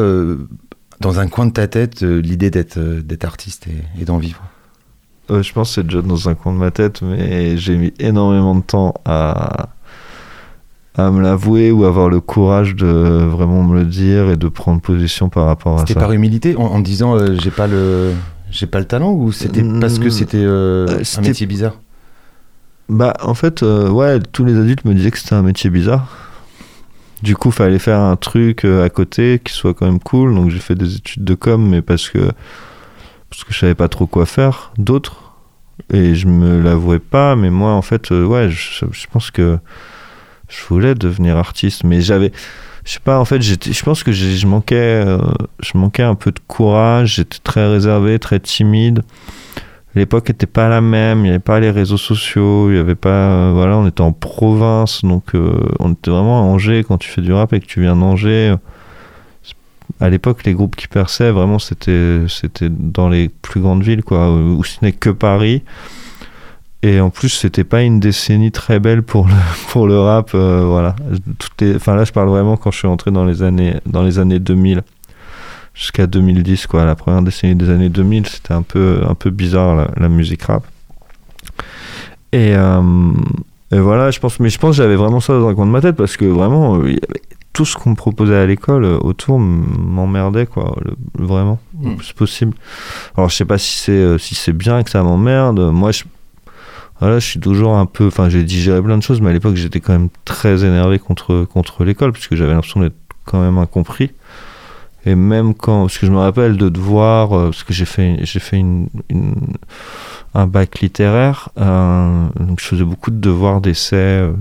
dans 1.03 1.19
un 1.19 1.27
coin 1.27 1.45
de 1.45 1.51
ta 1.51 1.67
tête 1.67 2.01
euh, 2.03 2.19
l'idée 2.21 2.49
d'être 2.49 2.77
euh, 2.77 3.01
d'être 3.01 3.25
artiste 3.25 3.67
et, 3.67 4.01
et 4.01 4.05
d'en 4.05 4.17
vivre 4.17 4.41
Euh, 5.29 5.41
je 5.43 5.53
pense 5.53 5.69
que 5.69 5.75
c'est 5.75 5.83
déjà 5.87 6.01
dans 6.01 6.27
un 6.29 6.33
coin 6.35 6.51
de 6.53 6.57
ma 6.57 6.71
tête, 6.71 7.01
mais 7.01 7.55
j'ai 7.57 7.75
mis 7.77 7.93
énormément 7.99 8.55
de 8.55 8.61
temps 8.61 8.93
à, 9.05 9.69
à 10.95 11.11
me 11.11 11.21
l'avouer 11.21 11.71
ou 11.71 11.85
avoir 11.85 12.09
le 12.09 12.19
courage 12.19 12.75
de 12.75 12.87
vraiment 12.87 13.63
me 13.63 13.75
le 13.79 13.85
dire 13.85 14.29
et 14.29 14.35
de 14.37 14.47
prendre 14.49 14.81
position 14.81 15.29
par 15.29 15.45
rapport 15.45 15.75
à 15.75 15.79
C'était 15.79 15.93
ça. 15.93 15.99
par 16.01 16.11
humilité 16.11 16.55
en, 16.57 16.63
en 16.63 16.79
disant 16.79 17.15
euh, 17.15 17.35
j'ai 17.41 17.51
pas 17.51 17.67
le 17.67 18.11
j'ai 18.51 18.67
pas 18.67 18.79
le 18.79 18.85
talent 18.85 19.11
ou 19.13 19.31
c'était 19.31 19.63
parce 19.79 19.97
que 19.99 20.07
Mm, 20.07 20.11
c'était 20.11 20.43
euh, 20.43 20.99
un 20.99 21.03
c'était- 21.03 21.29
métier 21.29 21.47
bizarre? 21.47 21.75
Bah, 22.89 23.13
en 23.23 23.33
fait, 23.33 23.61
ouais, 23.63 24.19
tous 24.33 24.43
les 24.45 24.57
adultes 24.59 24.83
me 24.85 24.93
disaient 24.93 25.09
que 25.09 25.17
c'était 25.17 25.33
un 25.35 25.41
métier 25.41 25.69
bizarre. 25.69 26.05
Du 27.23 27.37
coup, 27.37 27.51
fallait 27.51 27.79
faire 27.79 28.01
un 28.01 28.17
truc 28.17 28.65
euh, 28.65 28.83
à 28.83 28.89
côté 28.89 29.39
qui 29.41 29.53
soit 29.53 29.73
quand 29.73 29.85
même 29.85 30.01
cool. 30.01 30.35
Donc, 30.35 30.49
j'ai 30.49 30.59
fait 30.59 30.75
des 30.75 30.97
études 30.97 31.23
de 31.23 31.35
com, 31.35 31.65
mais 31.65 31.81
parce 31.81 32.09
que 32.09 32.19
parce 33.29 33.45
que 33.45 33.53
je 33.53 33.59
savais 33.59 33.75
pas 33.75 33.87
trop 33.87 34.07
quoi 34.07 34.25
faire 34.25 34.73
d'autre. 34.77 35.33
Et 35.91 36.15
je 36.15 36.27
me 36.27 36.61
l'avouais 36.61 36.99
pas, 36.99 37.37
mais 37.37 37.49
moi, 37.49 37.71
en 37.71 37.81
fait, 37.81 38.11
euh, 38.11 38.25
ouais, 38.25 38.49
je, 38.49 39.07
pense 39.09 39.31
que 39.31 39.57
je 40.49 40.65
voulais 40.67 40.95
devenir 40.95 41.37
artiste, 41.37 41.85
mais 41.85 42.01
j'avais, 42.01 42.33
je 42.83 42.91
sais 42.91 42.99
pas, 42.99 43.17
en 43.17 43.25
fait, 43.25 43.41
je 43.41 43.83
pense 43.83 44.03
que 44.03 44.11
je 44.11 44.45
manquais, 44.45 44.75
euh, 44.75 45.17
je 45.61 45.77
manquais 45.77 46.03
un 46.03 46.15
peu 46.15 46.31
de 46.31 46.41
courage. 46.45 47.15
J'étais 47.15 47.39
très 47.41 47.67
réservé, 47.71 48.19
très 48.19 48.41
timide. 48.41 49.01
L'époque 49.95 50.31
était 50.31 50.47
pas 50.47 50.69
la 50.69 50.81
même, 50.81 51.19
il 51.19 51.23
n'y 51.23 51.29
avait 51.29 51.39
pas 51.39 51.59
les 51.59 51.69
réseaux 51.69 51.97
sociaux, 51.97 52.71
il 52.71 52.77
y 52.77 52.79
avait 52.79 52.95
pas, 52.95 53.09
euh, 53.09 53.51
voilà, 53.53 53.77
on 53.77 53.87
était 53.87 54.01
en 54.01 54.11
province, 54.11 55.03
donc 55.03 55.35
euh, 55.35 55.55
on 55.79 55.93
était 55.93 56.09
vraiment 56.09 56.39
à 56.39 56.41
Angers. 56.41 56.83
Quand 56.87 56.97
tu 56.97 57.09
fais 57.09 57.21
du 57.21 57.31
rap 57.31 57.53
et 57.53 57.59
que 57.59 57.67
tu 57.67 57.81
viens 57.81 57.95
d'Angers, 57.95 58.53
euh, 58.53 58.57
à 59.99 60.09
l'époque, 60.09 60.43
les 60.45 60.53
groupes 60.53 60.75
qui 60.75 60.87
perçaient, 60.87 61.29
vraiment, 61.29 61.59
c'était, 61.59 62.21
c'était 62.27 62.69
dans 62.69 63.07
les 63.07 63.29
plus 63.29 63.61
grandes 63.61 63.83
villes, 63.83 64.03
quoi, 64.03 64.33
où 64.33 64.63
ce 64.63 64.77
n'est 64.81 64.93
que 64.93 65.11
Paris. 65.11 65.61
Et 66.81 66.99
en 66.99 67.11
plus, 67.11 67.29
c'était 67.29 67.63
pas 67.63 67.83
une 67.83 67.99
décennie 67.99 68.51
très 68.51 68.79
belle 68.79 69.03
pour 69.03 69.27
le, 69.27 69.33
pour 69.69 69.85
le 69.85 69.99
rap, 69.99 70.31
voilà. 70.31 70.95
Enfin 71.75 71.95
là, 71.95 72.03
je 72.03 72.11
parle 72.11 72.29
vraiment 72.29 72.57
quand 72.57 72.71
je 72.71 72.79
suis 72.79 72.87
entré 72.87 73.11
dans 73.11 73.25
les 73.25 73.43
années, 73.43 73.75
dans 73.85 74.01
les 74.01 74.17
années 74.17 74.39
2000 74.39 74.81
jusqu'à 75.73 76.07
2010 76.07 76.67
quoi 76.67 76.85
la 76.85 76.95
première 76.95 77.21
décennie 77.21 77.55
des 77.55 77.69
années 77.69 77.89
2000 77.89 78.27
c'était 78.27 78.53
un 78.53 78.61
peu 78.61 79.01
un 79.07 79.15
peu 79.15 79.29
bizarre 79.31 79.75
la, 79.75 79.87
la 79.97 80.09
musique 80.09 80.43
rap 80.43 80.63
et, 82.31 82.53
euh, 82.55 82.81
et 83.71 83.79
voilà 83.79 84.11
je 84.11 84.19
pense 84.19 84.39
mais 84.39 84.49
je 84.49 84.57
pense 84.59 84.71
que 84.77 84.83
j'avais 84.83 84.95
vraiment 84.95 85.19
ça 85.19 85.33
dans 85.33 85.47
un 85.47 85.55
coin 85.55 85.65
de 85.65 85.71
ma 85.71 85.81
tête 85.81 85.95
parce 85.95 86.17
que 86.17 86.25
vraiment 86.25 86.77
euh, 86.79 86.95
tout 87.53 87.65
ce 87.65 87.75
qu'on 87.75 87.91
me 87.91 87.95
proposait 87.95 88.35
à 88.35 88.45
l'école 88.45 88.83
euh, 88.85 88.97
autour 88.99 89.39
m'emmerdait 89.39 90.45
quoi 90.45 90.75
le- 90.83 90.95
vraiment 91.25 91.59
Mm. 91.75 91.89
le 91.89 91.95
plus 91.95 92.13
possible 92.13 92.53
alors 93.17 93.29
je 93.29 93.35
sais 93.35 93.45
pas 93.45 93.57
si 93.57 93.77
c'est 93.77 94.17
si 94.19 94.35
c'est 94.35 94.53
bien 94.53 94.83
que 94.83 94.89
ça 94.91 95.01
m'emmerde 95.03 95.59
moi 95.71 95.91
je 95.91 96.03
voilà, 96.99 97.19
je 97.19 97.25
suis 97.27 97.39
toujours 97.39 97.75
un 97.75 97.85
peu. 97.85 98.05
Enfin, 98.07 98.29
j'ai 98.29 98.43
digéré 98.43 98.81
plein 98.81 98.97
de 98.97 99.03
choses, 99.03 99.19
mais 99.19 99.31
à 99.31 99.33
l'époque, 99.33 99.55
j'étais 99.55 99.81
quand 99.81 99.91
même 99.91 100.07
très 100.23 100.63
énervé 100.63 100.99
contre, 100.99 101.43
contre 101.43 101.83
l'école, 101.83 102.13
puisque 102.13 102.35
j'avais 102.35 102.53
l'impression 102.53 102.79
d'être 102.79 102.95
quand 103.25 103.41
même 103.41 103.57
incompris. 103.57 104.11
Et 105.05 105.15
même 105.15 105.53
quand, 105.53 105.81
parce 105.81 105.97
que 105.97 106.05
je 106.05 106.11
me 106.11 106.17
rappelle 106.17 106.57
de 106.57 106.69
devoir, 106.69 107.33
euh, 107.33 107.45
parce 107.45 107.63
que 107.63 107.73
j'ai 107.73 107.85
fait, 107.85 108.19
j'ai 108.21 108.39
fait 108.39 108.57
une, 108.57 108.87
un 110.33 110.47
bac 110.47 110.79
littéraire, 110.79 111.49
euh, 111.57 112.27
donc 112.39 112.59
je 112.61 112.65
faisais 112.65 112.85
beaucoup 112.85 113.11
de 113.11 113.17
devoirs 113.17 113.59
d'essais, 113.59 113.95
euh, 113.95 114.33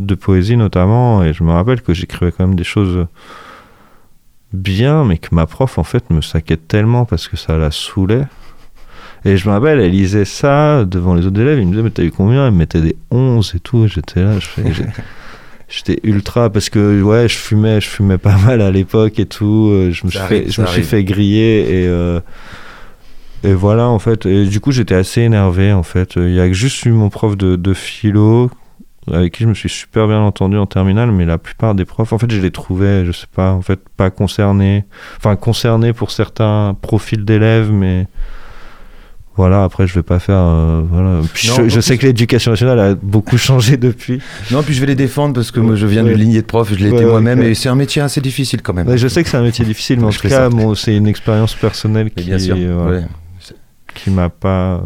de 0.00 0.14
poésie 0.16 0.56
notamment, 0.56 1.22
et 1.22 1.32
je 1.32 1.44
me 1.44 1.52
rappelle 1.52 1.82
que 1.82 1.94
j'écrivais 1.94 2.32
quand 2.32 2.46
même 2.46 2.56
des 2.56 2.64
choses 2.64 3.06
bien, 4.52 5.04
mais 5.04 5.18
que 5.18 5.32
ma 5.32 5.46
prof 5.46 5.78
en 5.78 5.84
fait 5.84 6.10
me 6.10 6.20
saquait 6.20 6.56
tellement 6.56 7.04
parce 7.04 7.28
que 7.28 7.36
ça 7.36 7.56
la 7.56 7.70
saoulait. 7.70 8.26
Et 9.24 9.36
je 9.36 9.48
me 9.48 9.54
rappelle, 9.54 9.80
elle 9.80 9.92
lisait 9.92 10.26
ça 10.26 10.84
devant 10.84 11.14
les 11.14 11.26
autres 11.26 11.40
élèves, 11.40 11.58
il 11.60 11.66
me 11.66 11.70
disait 11.70 11.82
mais 11.82 11.90
t'as 11.90 12.02
eu 12.02 12.10
combien? 12.10 12.46
Elle 12.46 12.52
me 12.52 12.58
mettait 12.58 12.80
des 12.80 12.96
11 13.12 13.54
et 13.54 13.60
tout, 13.60 13.86
j'étais 13.86 14.22
là, 14.22 14.38
je 14.38 14.46
fais, 14.46 14.64
J'étais 15.68 15.98
ultra 16.02 16.50
parce 16.50 16.68
que 16.70 17.02
ouais, 17.02 17.28
je 17.28 17.36
fumais, 17.36 17.80
je 17.80 17.88
fumais 17.88 18.18
pas 18.18 18.36
mal 18.38 18.60
à 18.60 18.70
l'époque 18.70 19.18
et 19.18 19.26
tout. 19.26 19.68
euh, 19.72 19.90
Je 19.92 20.04
me 20.06 20.10
suis 20.10 20.18
arrive, 20.20 20.44
fait, 20.44 20.50
je 20.50 20.60
me 20.60 20.66
suis 20.66 20.82
fait 20.82 21.04
griller 21.04 21.82
et 21.82 21.88
euh, 21.88 22.20
et 23.42 23.52
voilà 23.54 23.88
en 23.88 23.98
fait. 23.98 24.26
Et 24.26 24.46
du 24.46 24.60
coup, 24.60 24.72
j'étais 24.72 24.94
assez 24.94 25.22
énervé 25.22 25.72
en 25.72 25.82
fait. 25.82 26.14
Il 26.16 26.34
y 26.34 26.40
a 26.40 26.50
juste 26.52 26.84
eu 26.84 26.90
mon 26.90 27.08
prof 27.10 27.36
de, 27.36 27.56
de 27.56 27.74
philo 27.74 28.50
avec 29.12 29.34
qui 29.34 29.42
je 29.42 29.48
me 29.48 29.54
suis 29.54 29.68
super 29.68 30.06
bien 30.06 30.20
entendu 30.20 30.56
en 30.56 30.64
terminale, 30.64 31.12
mais 31.12 31.26
la 31.26 31.36
plupart 31.36 31.74
des 31.74 31.84
profs, 31.84 32.14
en 32.14 32.18
fait, 32.18 32.30
je 32.30 32.40
les 32.40 32.50
trouvais, 32.50 33.04
je 33.04 33.12
sais 33.12 33.26
pas, 33.34 33.52
en 33.52 33.60
fait, 33.60 33.80
pas 33.98 34.08
concernés. 34.10 34.84
Enfin, 35.18 35.36
concernés 35.36 35.92
pour 35.92 36.10
certains 36.10 36.74
profils 36.80 37.22
d'élèves, 37.22 37.70
mais 37.70 38.06
voilà. 39.36 39.64
Après, 39.64 39.86
je 39.86 39.94
vais 39.94 40.02
pas 40.02 40.18
faire. 40.18 40.38
euh, 40.38 40.82
voilà. 40.90 41.20
Non, 41.20 41.68
je, 41.68 41.80
sais 41.80 41.98
que 41.98 42.06
l'éducation 42.06 42.52
nationale 42.52 42.78
a 42.80 42.94
beaucoup 42.94 43.36
changé 43.48 43.76
depuis. 43.76 44.20
Non, 44.50 44.62
puis 44.62 44.74
je 44.74 44.80
vais 44.80 44.86
les 44.86 44.94
défendre 44.94 45.34
parce 45.34 45.50
que 45.50 45.60
moi 45.60 45.74
je 45.76 45.86
viens 45.86 46.04
Ouais. 46.04 46.10
d'une 46.10 46.20
lignée 46.20 46.40
de 46.42 46.46
profs, 46.46 46.70
je 46.72 46.78
l'ai 46.78 46.88
été 46.88 47.04
Ouais, 47.04 47.10
moi-même 47.10 47.40
ok. 47.40 47.44
et 47.46 47.54
c'est 47.54 47.68
un 47.68 47.74
métier 47.74 48.02
assez 48.02 48.20
difficile 48.20 48.62
quand 48.62 48.72
même. 48.74 48.86
Ouais, 48.88 48.98
je 48.98 49.08
sais 49.08 49.22
que 49.22 49.28
c'est 49.28 49.36
un 49.36 49.42
métier 49.42 49.64
difficile, 49.64 49.98
mais 50.00 50.06
en 50.06 50.10
Je 50.10 50.20
tout 50.20 50.28
cas, 50.28 50.48
c'est 50.76 50.96
une 50.96 51.06
expérience 51.06 51.54
personnelle 51.54 52.10
Mais 52.16 52.22
qui, 52.22 52.28
bien 52.28 52.38
sûr. 52.38 52.56
euh, 52.58 53.00
ouais. 53.00 53.04
qui 53.94 54.10
m'a 54.10 54.28
pas. 54.28 54.74
euh, 54.74 54.80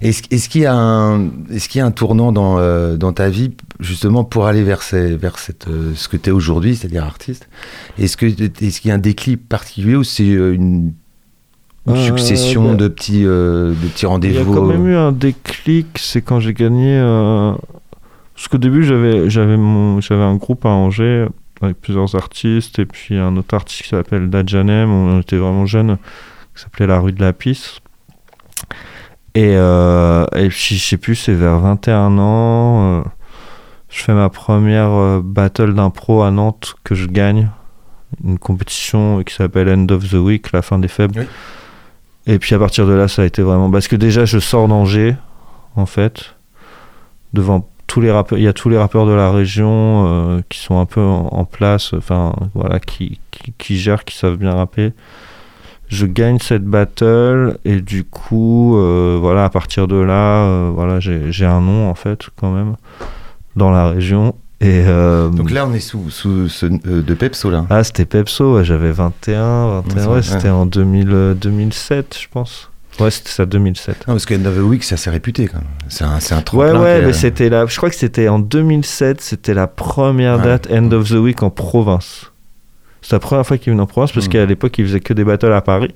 Est-ce 0.00 0.22
est-ce 0.30 0.48
qu'il 0.48 0.62
y 0.62 0.66
a 0.66 0.74
un 0.74 1.28
est-ce 1.50 1.68
qu'il 1.68 1.78
y 1.78 1.82
a 1.82 1.86
un 1.86 1.90
tournant 1.90 2.32
dans 2.32 2.58
euh, 2.58 2.96
dans 2.96 3.12
ta 3.12 3.28
vie 3.28 3.52
justement 3.80 4.24
pour 4.24 4.46
aller 4.46 4.62
vers 4.62 4.82
ces, 4.82 5.16
vers 5.16 5.38
cette 5.38 5.66
ce 5.94 6.08
que 6.08 6.16
tu 6.16 6.30
es 6.30 6.32
aujourd'hui, 6.32 6.74
c'est-à-dire 6.76 7.04
artiste? 7.04 7.48
Est-ce 7.98 8.16
que 8.16 8.26
est-ce 8.26 8.80
qu'il 8.80 8.88
y 8.88 8.92
a 8.92 8.94
un 8.94 8.98
déclic 8.98 9.48
particulier 9.48 9.96
ou 9.96 10.04
c'est 10.04 10.26
une, 10.26 10.92
une 11.88 11.96
Euh, 11.96 12.06
succession 12.06 12.70
bah, 12.70 12.74
de 12.76 12.88
petits 12.88 13.24
euh, 13.26 13.70
de 13.70 13.88
petits 13.88 14.00
Il 14.00 14.02
y 14.02 14.06
a 14.06 14.08
rendez-vous 14.10 14.54
quand 14.54 14.64
même 14.66 14.86
eu 14.86 14.96
un 14.96 15.12
déclic, 15.12 15.86
c'est 15.98 16.22
quand 16.22 16.40
j'ai 16.40 16.54
gagné. 16.54 16.98
euh, 16.98 17.52
Parce 18.34 18.48
qu'au 18.48 18.58
début, 18.58 18.84
j'avais 18.84 19.28
j'avais 19.30 19.56
mon 19.56 20.00
j'avais 20.00 20.22
un 20.22 20.36
groupe 20.36 20.64
à 20.66 20.70
Angers 20.70 21.26
avec 21.60 21.80
plusieurs 21.80 22.14
artistes 22.14 22.78
et 22.78 22.86
puis 22.86 23.16
un 23.16 23.36
autre 23.36 23.54
artiste 23.54 23.82
qui 23.82 23.88
s'appelle 23.88 24.30
Dajanem. 24.30 24.90
On 24.90 25.20
était 25.20 25.36
vraiment 25.36 25.66
jeunes, 25.66 25.96
qui 26.54 26.62
s'appelait 26.62 26.86
La 26.86 27.00
Rue 27.00 27.12
de 27.12 27.20
la 27.20 27.32
Pisse. 27.32 27.80
Et, 29.34 29.54
euh, 29.56 30.24
et 30.36 30.48
puis, 30.48 30.76
je 30.76 30.84
sais 30.84 30.96
plus, 30.96 31.14
c'est 31.14 31.34
vers 31.34 31.58
21 31.58 32.18
ans. 32.18 33.00
euh, 33.00 33.02
je 33.88 34.02
fais 34.02 34.12
ma 34.14 34.28
première 34.28 34.90
euh, 34.90 35.20
battle 35.24 35.74
d'impro 35.74 36.22
à 36.22 36.30
Nantes 36.30 36.74
que 36.84 36.94
je 36.94 37.06
gagne. 37.06 37.50
Une 38.24 38.38
compétition 38.38 39.22
qui 39.22 39.34
s'appelle 39.34 39.68
End 39.68 39.86
of 39.90 40.08
the 40.10 40.14
Week, 40.14 40.50
la 40.52 40.62
fin 40.62 40.78
des 40.78 40.88
faibles. 40.88 41.20
Oui. 41.20 41.26
Et 42.28 42.38
puis 42.38 42.54
à 42.54 42.58
partir 42.58 42.86
de 42.86 42.92
là, 42.92 43.08
ça 43.08 43.22
a 43.22 43.24
été 43.24 43.42
vraiment. 43.42 43.70
Parce 43.70 43.88
que 43.88 43.96
déjà, 43.96 44.26
je 44.26 44.38
sors 44.38 44.68
d'Angers, 44.68 45.16
en 45.76 45.86
fait, 45.86 46.36
devant 47.32 47.66
tous 47.86 48.02
les 48.02 48.12
rappeurs. 48.12 48.38
Il 48.38 48.44
y 48.44 48.48
a 48.48 48.52
tous 48.52 48.68
les 48.68 48.76
rappeurs 48.76 49.06
de 49.06 49.12
la 49.12 49.32
région 49.32 50.04
euh, 50.06 50.40
qui 50.50 50.58
sont 50.60 50.78
un 50.78 50.84
peu 50.84 51.00
en, 51.00 51.44
place, 51.46 51.94
enfin, 51.94 52.34
voilà, 52.54 52.78
qui, 52.80 53.18
qui, 53.56 53.78
gèrent, 53.78 54.04
qui 54.04 54.16
savent 54.16 54.36
bien 54.36 54.52
rapper. 54.52 54.92
Je 55.88 56.04
gagne 56.04 56.38
cette 56.38 56.64
battle 56.64 57.58
et 57.64 57.80
du 57.80 58.04
coup, 58.04 58.76
euh, 58.76 59.16
voilà, 59.18 59.44
à 59.44 59.48
partir 59.48 59.88
de 59.88 59.96
là, 59.96 60.44
euh, 60.44 60.70
voilà, 60.72 61.00
j'ai 61.00 61.46
un 61.46 61.62
nom 61.62 61.88
en 61.88 61.94
fait, 61.94 62.28
quand 62.36 62.52
même, 62.52 62.76
dans 63.56 63.70
la 63.70 63.88
région. 63.88 64.34
Et 64.60 64.82
euh, 64.86 65.28
Donc 65.28 65.50
là 65.52 65.66
on 65.66 65.72
est 65.72 65.78
sous 65.80 66.10
sous 66.10 66.48
ce 66.48 66.66
euh, 66.66 67.02
de 67.02 67.14
Pepso 67.14 67.48
là. 67.50 67.64
ah, 67.70 67.84
c'était 67.84 68.04
Pepso, 68.04 68.56
ouais, 68.56 68.64
j'avais 68.64 68.90
21, 68.90 69.82
21, 69.82 70.06
Ouais, 70.08 70.14
ouais, 70.16 70.22
c'était 70.22 70.48
en 70.48 70.66
2000, 70.66 71.08
euh, 71.12 71.34
2007, 71.34 72.18
je 72.20 72.26
pense. 72.28 72.68
Ouais, 72.98 73.12
c'était 73.12 73.30
ça, 73.30 73.46
2007. 73.46 74.08
Non, 74.08 74.14
parce 74.14 74.26
que 74.26 74.34
End 74.34 74.44
of 74.46 74.56
the 74.56 74.60
Week 74.62 74.82
c'est 74.82 74.94
assez 74.94 75.10
réputé 75.10 75.46
quand 75.46 75.58
même. 75.58 75.68
C'est 75.88 76.02
un 76.02 76.18
c'est 76.18 76.34
un 76.34 76.42
Ouais, 76.52 76.72
ouais, 76.72 77.02
mais 77.02 77.12
c'était 77.12 77.48
là. 77.48 77.66
Je 77.66 77.76
crois 77.76 77.88
que 77.90 77.94
c'était 77.96 78.26
en 78.28 78.40
2007, 78.40 79.20
c'était 79.20 79.54
la 79.54 79.68
première 79.68 80.40
date 80.40 80.66
End 80.72 80.90
of 80.90 81.08
the 81.08 81.12
Week 81.14 81.40
en 81.44 81.50
province. 81.50 82.32
C'est 83.00 83.12
la 83.12 83.20
première 83.20 83.46
fois 83.46 83.56
qu'il 83.58 83.70
venait 83.72 83.82
en 83.82 83.86
province 83.86 84.10
parce 84.10 84.26
Mm. 84.26 84.30
qu'à 84.30 84.46
l'époque, 84.46 84.76
il 84.78 84.86
faisait 84.86 84.98
que 85.00 85.14
des 85.14 85.22
battles 85.22 85.52
à 85.52 85.60
Paris. 85.60 85.94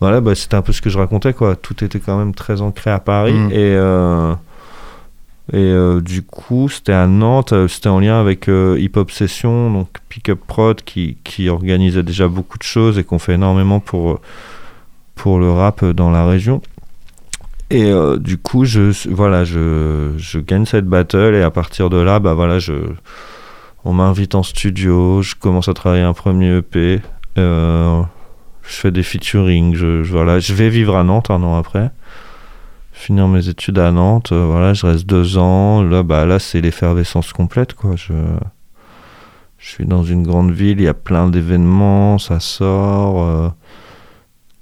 Voilà, 0.00 0.20
bah, 0.20 0.34
c'était 0.34 0.54
un 0.54 0.62
peu 0.62 0.72
ce 0.72 0.82
que 0.82 0.90
je 0.90 0.98
racontais, 0.98 1.32
quoi. 1.32 1.56
Tout 1.56 1.82
était 1.82 1.98
quand 1.98 2.18
même 2.18 2.34
très 2.34 2.60
ancré 2.60 2.90
à 2.90 2.98
Paris. 3.00 3.32
Mm. 3.32 3.50
Et, 3.52 3.54
euh, 3.56 4.34
et 5.52 5.56
euh, 5.56 6.00
du 6.00 6.22
coup, 6.22 6.68
c'était 6.68 6.92
à 6.92 7.06
Nantes. 7.06 7.52
euh, 7.52 7.68
C'était 7.68 7.88
en 7.88 8.00
lien 8.00 8.20
avec 8.20 8.48
euh, 8.48 8.76
Hip 8.78 8.92
Hop 8.96 9.10
Session, 9.10 9.70
donc 9.72 9.88
Pick 10.08 10.28
Up 10.28 10.40
Prod, 10.46 10.82
qui, 10.82 11.16
qui 11.24 11.48
organisait 11.48 12.02
déjà 12.02 12.28
beaucoup 12.28 12.58
de 12.58 12.62
choses 12.64 12.98
et 12.98 13.04
qu'on 13.04 13.18
fait 13.18 13.34
énormément 13.34 13.80
pour, 13.80 14.20
pour 15.14 15.38
le 15.38 15.50
rap 15.50 15.84
dans 15.84 16.10
la 16.10 16.26
région. 16.26 16.60
Et 17.70 17.92
du 18.18 18.38
coup, 18.38 18.64
je, 18.64 18.92
voilà, 19.10 19.44
je, 19.44 20.12
je 20.16 20.38
gagne 20.38 20.64
cette 20.64 20.86
battle 20.86 21.34
et 21.34 21.42
à 21.42 21.50
partir 21.50 21.90
de 21.90 21.98
là, 21.98 22.18
bah 22.18 22.32
voilà, 22.32 22.58
je, 22.58 22.72
on 23.84 23.92
m'invite 23.92 24.34
en 24.34 24.42
studio, 24.42 25.20
je 25.20 25.34
commence 25.34 25.68
à 25.68 25.74
travailler 25.74 26.02
un 26.02 26.14
premier 26.14 26.56
EP, 26.58 27.00
je 27.36 28.02
fais 28.62 28.90
des 28.90 29.02
featuring, 29.02 29.74
je- 29.74 30.02
voilà, 30.02 30.38
je 30.40 30.54
vais 30.54 30.70
vivre 30.70 30.96
à 30.96 31.04
Nantes 31.04 31.30
un 31.30 31.42
an 31.42 31.56
après, 31.58 31.90
finir 32.98 33.28
mes 33.28 33.48
études 33.48 33.78
à 33.78 33.90
Nantes, 33.90 34.32
euh, 34.32 34.44
voilà, 34.46 34.74
je 34.74 34.86
reste 34.86 35.06
deux 35.06 35.38
ans, 35.38 35.82
là, 35.82 36.02
bah 36.02 36.26
là, 36.26 36.38
c'est 36.38 36.60
l'effervescence 36.60 37.32
complète, 37.32 37.74
quoi. 37.74 37.96
Je, 37.96 38.12
je 39.58 39.68
suis 39.68 39.86
dans 39.86 40.02
une 40.04 40.22
grande 40.22 40.50
ville, 40.52 40.80
il 40.80 40.84
y 40.84 40.88
a 40.88 40.94
plein 40.94 41.28
d'événements, 41.28 42.18
ça 42.18 42.40
sort. 42.40 43.22
euh, 43.22 43.48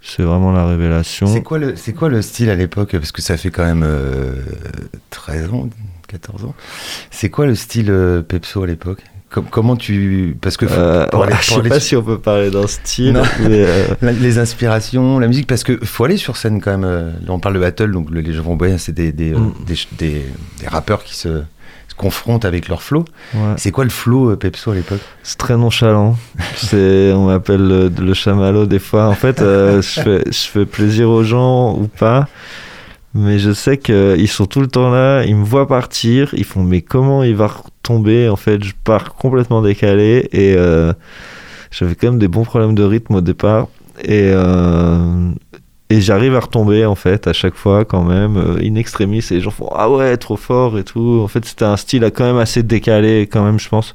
c'est 0.00 0.22
vraiment 0.22 0.52
la 0.52 0.66
révélation. 0.66 1.26
C'est 1.26 1.42
quoi, 1.42 1.58
le, 1.58 1.74
quoi 1.96 2.08
le 2.08 2.22
style 2.22 2.48
à 2.50 2.54
l'époque? 2.54 2.92
Parce 2.92 3.10
que 3.10 3.22
ça 3.22 3.36
fait 3.36 3.50
quand 3.50 3.64
même 3.64 3.82
euh, 3.84 4.40
13 5.10 5.52
ans, 5.52 5.68
14 6.06 6.44
ans. 6.44 6.54
C'est 7.10 7.28
quoi 7.28 7.46
le 7.46 7.56
style 7.56 7.90
euh, 7.90 8.22
Pepso 8.22 8.62
à 8.62 8.66
l'époque? 8.68 9.02
Com- 9.30 9.44
Comment 9.50 9.74
tu. 9.76 10.36
Parce 10.40 10.56
que. 10.56 10.66
Euh, 10.70 11.06
pour 11.08 11.24
aller- 11.24 11.32
ouais, 11.32 11.38
je 11.42 11.50
sais 11.52 11.62
pas 11.68 11.80
si 11.80 11.96
on 11.96 12.02
peut 12.02 12.18
parler 12.18 12.50
d'un 12.50 12.66
style, 12.68 13.20
mais 13.40 13.64
euh, 13.66 13.86
les 14.20 14.38
inspirations, 14.38 15.18
la 15.18 15.26
musique, 15.26 15.46
parce 15.48 15.64
que 15.64 15.76
faut 15.84 16.04
aller 16.04 16.16
sur 16.16 16.36
scène 16.36 16.60
quand 16.60 16.70
même. 16.70 16.84
euh, 16.84 17.10
Là, 17.10 17.30
on 17.32 17.40
parle 17.40 17.56
de 17.56 17.60
battle, 17.60 17.90
donc 17.90 18.10
le- 18.10 18.20
les 18.20 18.32
gens 18.32 18.42
vont 18.42 18.56
c'est 18.78 18.92
des, 18.92 19.10
des, 19.12 19.32
euh, 19.32 19.38
Mm. 19.38 19.52
des, 19.66 19.74
des- 19.98 20.26
des 20.60 20.66
rappeurs 20.68 21.02
qui 21.02 21.16
se, 21.16 21.28
se 21.88 21.94
confrontent 21.96 22.44
avec 22.44 22.68
leur 22.68 22.82
flow. 22.82 23.04
ouais. 23.34 23.40
C'est 23.56 23.72
quoi 23.72 23.82
le 23.84 23.90
flow 23.90 24.36
Pepso 24.36 24.70
à 24.70 24.74
l'époque? 24.76 25.00
C'est 25.24 25.38
très 25.38 25.56
nonchalant. 25.56 26.16
C'est, 26.56 27.12
on 27.12 27.26
m'appelle 27.26 27.66
le, 27.66 27.88
le 28.00 28.14
chamallow 28.14 28.66
des 28.66 28.78
fois. 28.78 29.08
En 29.08 29.14
fait, 29.14 29.40
je, 29.40 29.80
fais, 29.82 30.22
je 30.26 30.46
fais 30.48 30.66
plaisir 30.66 31.10
aux 31.10 31.24
gens 31.24 31.74
ou 31.74 31.88
pas. 31.88 32.28
Mais 33.14 33.38
je 33.38 33.52
sais 33.52 33.78
qu'ils 33.78 34.28
sont 34.28 34.46
tout 34.46 34.60
le 34.60 34.66
temps 34.66 34.90
là, 34.90 35.24
ils 35.24 35.36
me 35.36 35.44
voient 35.44 35.66
partir, 35.66 36.34
ils 36.34 36.44
font 36.44 36.62
mais 36.62 36.82
comment 36.82 37.22
il 37.22 37.34
va 37.34 37.46
retomber 37.46 38.28
En 38.28 38.36
fait, 38.36 38.62
je 38.62 38.74
pars 38.84 39.14
complètement 39.14 39.62
décalé 39.62 40.28
et 40.32 40.54
euh, 40.56 40.92
j'avais 41.70 41.94
quand 41.94 42.08
même 42.08 42.18
des 42.18 42.28
bons 42.28 42.44
problèmes 42.44 42.74
de 42.74 42.82
rythme 42.82 43.14
au 43.14 43.20
départ. 43.22 43.68
Et, 44.02 44.30
euh, 44.34 45.30
et 45.88 46.00
j'arrive 46.00 46.34
à 46.34 46.40
retomber 46.40 46.84
en 46.84 46.94
fait 46.94 47.26
à 47.26 47.32
chaque 47.32 47.54
fois 47.54 47.84
quand 47.84 48.04
même, 48.04 48.36
euh, 48.36 48.60
in 48.62 48.74
extremis, 48.74 49.24
et 49.30 49.34
les 49.34 49.40
gens 49.40 49.50
font 49.50 49.70
ah 49.74 49.88
ouais, 49.90 50.16
trop 50.16 50.36
fort 50.36 50.78
et 50.78 50.84
tout. 50.84 51.20
En 51.22 51.28
fait, 51.28 51.44
c'était 51.44 51.64
un 51.64 51.76
style 51.76 52.02
quand 52.14 52.24
même 52.24 52.38
assez 52.38 52.62
décalé 52.62 53.28
quand 53.30 53.44
même, 53.44 53.58
je 53.58 53.68
pense. 53.68 53.94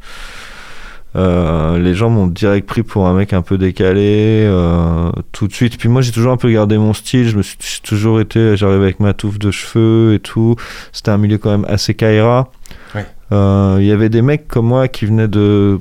Euh, 1.16 1.78
les 1.78 1.94
gens 1.94 2.10
m'ont 2.10 2.28
direct 2.28 2.68
pris 2.68 2.84
pour 2.84 3.08
un 3.08 3.14
mec 3.14 3.34
un 3.34 3.42
peu 3.42 3.58
décalé 3.58 4.46
euh, 4.46 5.12
tout 5.32 5.48
de 5.48 5.54
suite. 5.54 5.78
Puis 5.78 5.90
moi 5.90 6.02
j'ai 6.02 6.12
toujours 6.12 6.32
un 6.32 6.38
peu 6.38 6.50
gardé 6.52 6.78
mon 6.78 6.94
style. 6.94 7.28
Je 7.28 7.38
me 7.38 7.42
suis 7.42 7.58
toujours 7.84 8.22
été, 8.22 8.56
j'arrivais 8.56 8.84
avec 8.84 9.00
ma 9.00 9.14
touffe 9.14 9.40
de 9.40 9.52
cheveux 9.52 10.14
et 10.14 10.20
tout. 10.20 10.56
C'était 10.92 11.12
un 11.12 11.18
milieu 11.18 11.38
quand 11.38 11.52
même 11.52 11.66
assez 11.68 11.94
Kaira. 11.94 12.50
Ouais. 12.96 13.06
Euh, 13.32 13.78
Il 13.80 13.86
y 13.86 13.92
avait 13.92 14.10
des 14.10 14.22
mecs 14.22 14.48
comme 14.48 14.68
moi 14.68 14.88
qui 14.88 15.06
venaient 15.06 15.28
de 15.28 15.80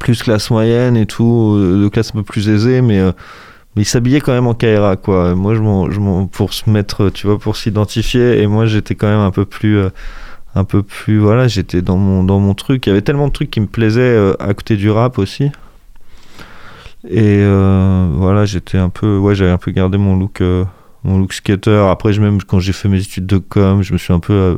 plus 0.00 0.22
classe 0.22 0.50
moyenne 0.50 0.96
et 0.96 1.06
tout, 1.06 1.56
de 1.58 1.88
classe 1.88 2.10
un 2.10 2.18
peu 2.18 2.22
plus 2.24 2.48
aisée, 2.48 2.80
mais 2.80 3.00
mais 3.76 3.82
ils 3.82 3.86
s'habillaient 3.86 4.20
quand 4.20 4.32
même 4.32 4.46
en 4.46 4.54
Kaira 4.54 4.96
quoi. 4.96 5.30
Et 5.30 5.34
Moi 5.34 5.54
je 5.54 5.60
m'en, 5.60 6.26
pour 6.26 6.52
se 6.54 6.68
mettre, 6.68 7.10
tu 7.10 7.26
vois, 7.26 7.38
pour 7.38 7.56
s'identifier. 7.56 8.40
Et 8.42 8.46
moi 8.48 8.66
j'étais 8.66 8.94
quand 8.96 9.06
même 9.06 9.20
un 9.20 9.30
peu 9.30 9.44
plus 9.44 9.78
un 10.54 10.64
peu 10.64 10.82
plus 10.82 11.18
voilà 11.18 11.48
j'étais 11.48 11.82
dans 11.82 11.96
mon 11.96 12.24
dans 12.24 12.40
mon 12.40 12.54
truc. 12.54 12.86
Il 12.86 12.90
y 12.90 12.92
avait 12.92 13.02
tellement 13.02 13.28
de 13.28 13.32
trucs 13.32 13.50
qui 13.50 13.60
me 13.60 13.66
plaisaient 13.66 14.00
euh, 14.00 14.34
à 14.38 14.54
côté 14.54 14.76
du 14.76 14.90
rap 14.90 15.18
aussi. 15.18 15.50
Et 17.08 17.40
euh, 17.40 18.08
voilà 18.14 18.44
j'étais 18.44 18.78
un 18.78 18.88
peu 18.88 19.18
ouais 19.18 19.34
j'avais 19.34 19.50
un 19.50 19.58
peu 19.58 19.72
gardé 19.72 19.98
mon 19.98 20.16
look 20.16 20.40
euh, 20.40 20.64
mon 21.02 21.18
look 21.18 21.32
skater. 21.32 21.88
Après 21.90 22.12
je 22.12 22.20
même 22.20 22.42
quand 22.42 22.60
j'ai 22.60 22.72
fait 22.72 22.88
mes 22.88 23.00
études 23.00 23.26
de 23.26 23.38
com 23.38 23.82
je 23.82 23.92
me 23.92 23.98
suis 23.98 24.12
un 24.12 24.20
peu 24.20 24.56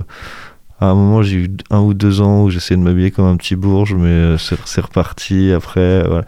à 0.80 0.87
un 0.87 0.94
moment 0.94 1.22
j'ai 1.22 1.37
eu 1.37 1.56
un 1.70 1.80
ou 1.80 1.94
deux 1.94 2.20
ans 2.20 2.44
où 2.44 2.50
j'essayais 2.50 2.78
de 2.78 2.85
m'habiller 2.85 3.11
comme 3.11 3.26
un 3.26 3.37
petit 3.37 3.56
bourge 3.56 3.94
mais 3.94 4.37
c'est 4.38 4.80
reparti 4.80 5.52
après 5.52 6.06
voilà. 6.06 6.24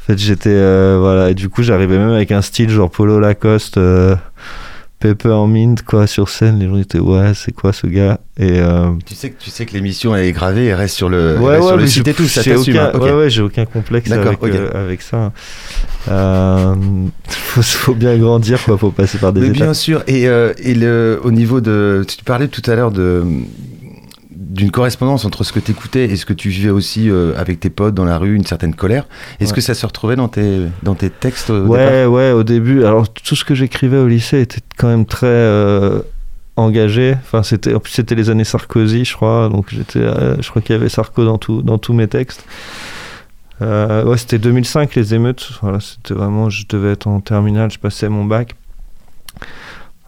En 0.00 0.04
fait, 0.04 0.18
j'étais. 0.18 0.58
voilà, 0.98 1.30
et 1.30 1.34
du 1.34 1.48
coup, 1.48 1.62
j'arrivais 1.62 1.96
même 1.96 2.10
avec 2.10 2.32
un 2.32 2.42
style 2.42 2.70
genre 2.70 2.90
Polo 2.90 3.20
Lacoste, 3.20 3.78
Peppermint, 5.02 5.74
quoi, 5.84 6.06
sur 6.06 6.28
scène. 6.28 6.58
Les 6.60 6.68
gens 6.68 6.76
étaient, 6.78 7.00
ouais, 7.00 7.32
c'est 7.34 7.52
quoi 7.52 7.72
ce 7.72 7.86
gars? 7.88 8.20
Et. 8.38 8.60
euh, 8.60 8.92
Tu 9.04 9.14
sais 9.14 9.30
que 9.30 9.42
tu 9.42 9.50
sais 9.50 9.66
que 9.66 9.72
l'émission 9.74 10.14
elle 10.14 10.24
est 10.26 10.32
gravée 10.32 10.66
et 10.66 10.74
reste 10.74 10.94
sur 10.96 11.08
le, 11.08 11.36
Ouais, 11.38 11.52
reste 11.54 11.62
ouais, 11.62 11.68
sur 11.68 11.76
le 11.76 11.86
site 11.86 12.08
et 12.08 12.14
tout, 12.14 12.26
ça 12.28 12.42
t'assume. 12.44 12.74
aucun, 12.76 12.84
hein, 12.86 12.90
ok. 12.94 13.02
Ouais, 13.02 13.12
ouais, 13.12 13.30
j'ai 13.30 13.42
aucun 13.42 13.64
complexe 13.64 14.10
avec, 14.12 14.38
euh, 14.44 14.70
avec 14.72 15.02
ça. 15.02 15.32
Euh, 16.08 16.74
faut, 17.28 17.62
faut 17.62 17.94
bien 17.94 18.16
grandir, 18.16 18.62
quoi, 18.64 18.78
faut 18.78 18.90
passer 18.90 19.18
par 19.18 19.32
des 19.32 19.40
Mais 19.40 19.46
étapes. 19.48 19.56
bien 19.62 19.74
sûr. 19.74 20.02
Et, 20.06 20.28
euh, 20.28 20.52
et 20.58 20.74
le, 20.74 21.20
au 21.24 21.30
niveau 21.30 21.60
de. 21.60 22.04
Tu 22.06 22.22
parlais 22.24 22.48
tout 22.48 22.62
à 22.70 22.74
l'heure 22.76 22.90
de 22.92 23.24
d'une 24.52 24.70
correspondance 24.70 25.24
entre 25.24 25.44
ce 25.44 25.52
que 25.52 25.60
tu 25.60 25.70
écoutais 25.72 26.04
et 26.04 26.16
ce 26.16 26.26
que 26.26 26.32
tu 26.34 26.50
vivais 26.50 26.70
aussi 26.70 27.08
euh, 27.10 27.32
avec 27.36 27.58
tes 27.58 27.70
potes 27.70 27.94
dans 27.94 28.04
la 28.04 28.18
rue, 28.18 28.34
une 28.36 28.44
certaine 28.44 28.74
colère. 28.74 29.06
Est-ce 29.40 29.50
Ouais. 29.50 29.56
que 29.56 29.60
ça 29.62 29.74
se 29.74 29.84
retrouvait 29.86 30.14
dans 30.16 30.28
tes, 30.28 30.60
dans 30.82 30.94
tes 30.94 31.08
textes 31.10 31.48
au 31.50 31.66
Ouais, 31.66 32.04
ouais, 32.04 32.32
au 32.32 32.42
début. 32.44 32.84
Alors, 32.84 33.10
tout 33.12 33.34
ce 33.34 33.44
que 33.44 33.54
j'écrivais 33.54 33.96
au 33.96 34.06
lycée 34.08 34.40
était 34.42 34.60
quand 34.76 34.88
même 34.88 35.06
très 35.06 35.26
euh, 35.26 36.00
engagé. 36.56 37.14
Enfin, 37.22 37.42
c'était, 37.42 37.74
en 37.74 37.80
plus, 37.80 37.92
c'était 37.92 38.14
les 38.14 38.28
années 38.30 38.44
Sarkozy, 38.44 39.04
je 39.06 39.14
crois. 39.14 39.48
Donc, 39.48 39.66
j'étais, 39.70 40.00
euh, 40.00 40.36
je 40.40 40.50
crois 40.50 40.60
qu'il 40.60 40.74
y 40.76 40.78
avait 40.78 40.90
Sarko 40.90 41.24
dans, 41.24 41.38
tout, 41.38 41.62
dans 41.62 41.78
tous 41.78 41.94
mes 41.94 42.06
textes. 42.08 42.44
Ouais, 43.60 44.16
c'était 44.18 44.38
2005, 44.38 44.94
les 44.96 45.14
émeutes. 45.14 45.50
Voilà, 45.62 45.78
c'était 45.80 46.14
vraiment, 46.14 46.50
je 46.50 46.64
devais 46.68 46.92
être 46.92 47.06
en 47.06 47.20
terminale, 47.20 47.70
je 47.70 47.78
passais 47.78 48.08
mon 48.08 48.24
bac. 48.24 48.54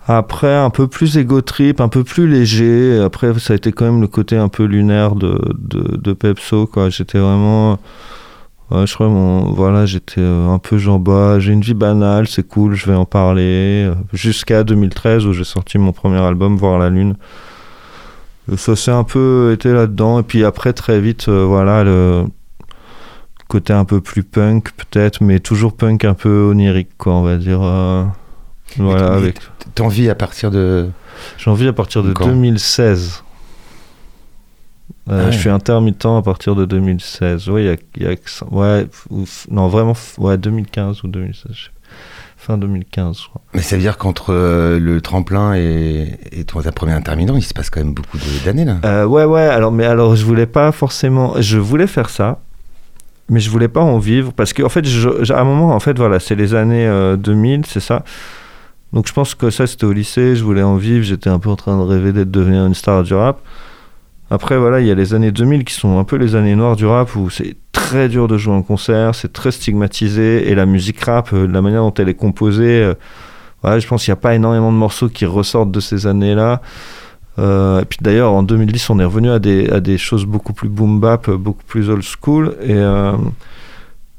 Après, 0.07 0.55
un 0.55 0.71
peu 0.71 0.87
plus 0.87 1.17
égo 1.17 1.41
trip, 1.41 1.81
un 1.81 1.89
peu 1.89 2.05
plus 2.05 2.29
léger. 2.29 3.01
Après, 3.01 3.33
ça 3.39 3.55
a 3.55 3.57
été 3.57 3.73
quand 3.73 3.87
même 3.87 4.01
le 4.03 4.07
côté 4.09 4.37
un 4.37 4.49
peu 4.49 4.65
lunaire 4.65 5.15
de, 5.15 5.41
de, 5.59 6.13
Pepso. 6.13 6.69
J'étais 6.89 7.19
vraiment. 7.19 7.79
Je 8.71 8.93
crois, 8.93 9.09
voilà, 9.09 9.87
j'étais 9.87 10.21
euh, 10.21 10.49
un 10.49 10.59
peu 10.59 10.79
genre, 10.79 11.01
j'ai 11.39 11.53
une 11.53 11.61
vie 11.61 11.75
banale, 11.75 12.27
c'est 12.27 12.47
cool, 12.47 12.75
je 12.75 12.87
vais 12.87 12.95
en 12.95 13.05
parler. 13.05 13.91
Jusqu'à 14.13 14.65
2013 14.65 15.27
où 15.27 15.33
j'ai 15.33 15.45
sorti 15.45 15.79
mon 15.79 15.93
premier 15.93 16.19
album, 16.21 16.57
Voir 16.57 16.79
la 16.79 16.91
Lune. 16.91 17.17
Ça 18.57 18.77
s'est 18.77 18.91
un 18.91 19.05
peu 19.05 19.53
été 19.55 19.73
là-dedans. 19.73 20.21
Et 20.21 20.23
puis 20.23 20.45
après, 20.45 20.73
très 20.73 21.01
vite, 21.01 21.29
euh, 21.29 21.45
voilà, 21.47 21.83
le 21.85 22.25
côté 23.49 23.73
un 23.73 23.85
peu 23.85 24.01
plus 24.01 24.23
punk, 24.23 24.73
peut-être, 24.73 25.23
mais 25.23 25.41
toujours 25.41 25.75
punk 25.75 26.05
un 26.05 26.15
peu 26.15 26.49
onirique, 26.51 26.91
quoi, 26.99 27.15
on 27.15 27.23
va 27.23 27.37
dire. 27.37 27.61
euh, 27.63 28.05
voilà, 28.83 29.11
mais 29.11 29.17
avec. 29.17 29.37
À 30.11 30.15
partir 30.15 30.51
de. 30.51 30.89
J'ai 31.39 31.51
envie 31.51 31.69
à 31.69 31.73
partir 31.73 32.03
de 32.03 32.13
Quand 32.13 32.27
2016. 32.27 33.23
Euh, 35.11 35.21
Ah 35.21 35.25
ouais. 35.27 35.33
Je 35.33 35.39
suis 35.39 35.51
intermittent 35.51 36.05
à 36.07 36.23
partir 36.23 36.55
de 36.55 36.65
2016. 36.65 37.49
Ouais, 37.51 37.63
il 37.63 37.67
y 37.67 37.71
a, 37.71 37.77
il 37.97 38.03
y 38.03 38.07
a 38.07 38.15
ouais, 38.51 38.87
ouf, 39.11 39.47
non 39.51 39.69
vraiment, 39.69 39.95
ouais, 40.19 40.37
2015 40.39 41.05
ou 41.05 41.09
2016. 41.09 41.53
je 41.53 41.65
sais- 41.65 41.71
Fin 42.37 42.59
2015, 42.59 43.19
je 43.23 43.29
crois. 43.29 43.41
Mais 43.55 43.63
ça 43.63 43.77
veut 43.77 43.81
dire 43.83 43.97
qu'entre 43.97 44.31
euh, 44.35 44.79
le 44.79 45.01
tremplin 45.01 45.55
et, 45.55 46.19
et 46.33 46.45
ton, 46.45 46.61
ta 46.61 46.73
première 46.73 46.97
intermittent, 46.97 47.31
il 47.37 47.43
se 47.43 47.55
passe 47.55 47.71
quand 47.71 47.81
même 47.81 47.95
beaucoup 47.95 48.19
d'années 48.45 48.67
là. 48.67 48.77
Euh, 48.85 49.07
ouais, 49.07 49.25
ouais. 49.25 49.41
Alors, 49.43 49.73
mais 49.73 49.87
alors, 49.87 50.15
je 50.15 50.25
voulais 50.27 50.45
pas 50.47 50.71
forcément. 50.73 51.41
Je 51.41 51.57
voulais 51.57 51.87
faire 51.87 52.11
ça, 52.11 52.41
mais 53.31 53.41
je 53.41 53.49
voulais 53.49 53.69
pas 53.69 53.81
en 53.81 53.99
vivre 53.99 54.33
parce 54.35 54.53
qu'en 54.53 54.69
fait, 54.69 54.85
je- 54.87 55.33
à 55.33 55.41
un 55.41 55.45
moment, 55.45 55.75
en 55.75 55.81
fait, 55.81 55.97
voilà, 55.97 56.21
c'est 56.21 56.35
les 56.35 56.53
années 56.55 56.87
euh, 56.87 57.17
2000, 57.17 57.65
c'est 57.67 57.81
ça. 57.81 58.05
Donc, 58.95 59.09
je 59.09 59.13
pense 59.13 59.35
que 59.35 59.51
ça, 59.51 59.67
c'était 59.67 59.85
au 59.85 59.93
lycée. 59.93 60.37
Je 60.37 60.45
voulais 60.45 60.63
en 60.63 60.77
vivre. 60.77 61.05
J'étais 61.05 61.29
un 61.29 61.39
peu 61.39 61.51
en 61.51 61.57
train 61.57 61.77
de 61.77 61.83
rêver 61.83 62.13
d'être 62.13 62.31
devenir 62.31 62.65
une 62.65 62.75
star 62.75 63.03
du 63.03 63.13
rap. 63.13 63.41
Après, 64.31 64.57
voilà, 64.57 64.81
il 64.81 64.87
y 64.87 64.91
a 64.91 64.95
les 64.95 65.15
années 65.15 65.33
2000 65.33 65.65
qui 65.65 65.75
sont 65.75 65.99
un 65.99 66.05
peu 66.05 66.17
les 66.17 66.35
années 66.35 66.55
noires 66.55 66.77
du 66.77 66.87
rap 66.87 67.15
où 67.15 67.29
c'est 67.29 67.57
très 67.73 68.09
dur 68.09 68.27
de 68.29 68.39
jouer 68.39 68.55
en 68.55 68.63
concert, 68.63 69.15
c'est 69.15 69.33
très 69.33 69.51
stigmatisé 69.51 70.51
et 70.51 70.55
la 70.55 70.65
musique 70.65 71.01
rap, 71.03 71.33
euh, 71.33 71.47
la 71.47 71.61
manière 71.61 71.83
dont 71.83 71.93
elle 71.95 72.09
est 72.09 72.15
composée, 72.15 72.95
euh, 73.65 73.79
je 73.79 73.87
pense 73.87 74.05
qu'il 74.05 74.13
n'y 74.13 74.19
a 74.19 74.21
pas 74.21 74.35
énormément 74.35 74.73
de 74.73 74.77
morceaux 74.77 75.09
qui 75.09 75.27
ressortent 75.27 75.71
de 75.71 75.81
ces 75.81 76.07
années-là. 76.07 76.63
Euh, 77.39 77.83
et 77.83 77.85
puis 77.85 77.99
d'ailleurs, 78.01 78.33
en 78.33 78.43
2010, 78.43 78.91
on 78.91 78.99
est 78.99 79.05
revenu 79.05 79.31
à 79.31 79.39
des, 79.39 79.69
à 79.69 79.81
des 79.81 79.99
choses 79.99 80.25
beaucoup 80.25 80.53
plus 80.53 80.69
boom 80.69 81.01
bap, 81.01 81.31
beaucoup 81.31 81.65
plus 81.67 81.91
old 81.91 82.03
school. 82.03 82.57
Et, 82.63 82.75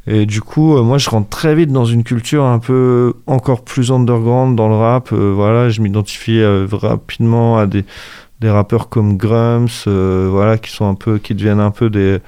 et 0.08 0.26
du 0.26 0.41
coup, 0.41 0.78
euh, 0.78 0.84
moi, 0.84 0.98
je 0.98 1.10
rentre 1.10 1.30
très 1.30 1.56
vite 1.56 1.72
dans 1.72 1.86
une 1.86 2.04
culture 2.04 2.44
un 2.44 2.60
peu 2.60 3.13
encore 3.26 3.63
plus 3.63 3.91
underground 3.91 4.56
dans 4.56 4.70
le 4.70 4.76
rap. 4.76 5.12
Euh, 5.12 5.32
voilà, 5.34 5.70
je 5.70 5.82
m'identifie 5.82 6.39
euh, 6.39 6.68
rapidement 6.72 7.58
à 7.58 7.65
des, 7.65 7.86
des 8.39 8.50
rappeurs 8.50 8.89
comme 8.89 9.18
Grums, 9.18 9.68
euh, 9.88 10.28
voilà, 10.30 10.60
qui 10.60 10.70
sont 10.70 10.88
un 10.88 10.94
peu, 10.94 11.18
qui 11.18 11.34
deviennent 11.34 11.60
un 11.60 11.72
peu 11.72 11.89
des 11.89 12.20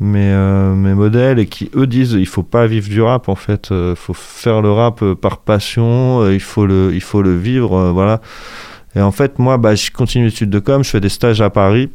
mes, 0.00 0.34
mes 0.74 0.92
modèles 0.92 1.38
et 1.38 1.46
qui 1.46 1.70
eux 1.76 1.86
disent 1.86 2.16
il 2.18 2.26
faut 2.26 2.42
pas 2.42 2.66
vivre 2.66 2.88
du 2.88 3.00
rap 3.00 3.28
en 3.28 3.36
fait 3.36 3.68
il 3.70 3.94
faut 3.94 4.12
faire 4.12 4.60
le 4.60 4.72
rap 4.72 5.04
par 5.14 5.38
passion 5.38 6.28
il 6.28 6.40
faut 6.40 6.66
le 6.66 6.90
il 6.92 7.00
faut 7.00 7.22
le 7.22 7.38
vivre 7.38 7.92
voilà 7.92 8.20
et 8.96 9.00
en 9.00 9.12
fait 9.12 9.38
moi 9.38 9.56
bah, 9.56 9.76
je 9.76 9.92
continue 9.92 10.24
l'étude 10.26 10.50
de 10.50 10.58
com 10.58 10.82
je 10.82 10.90
fais 10.90 11.00
des 11.00 11.08
stages 11.08 11.40
à 11.40 11.48
Paris 11.48 11.90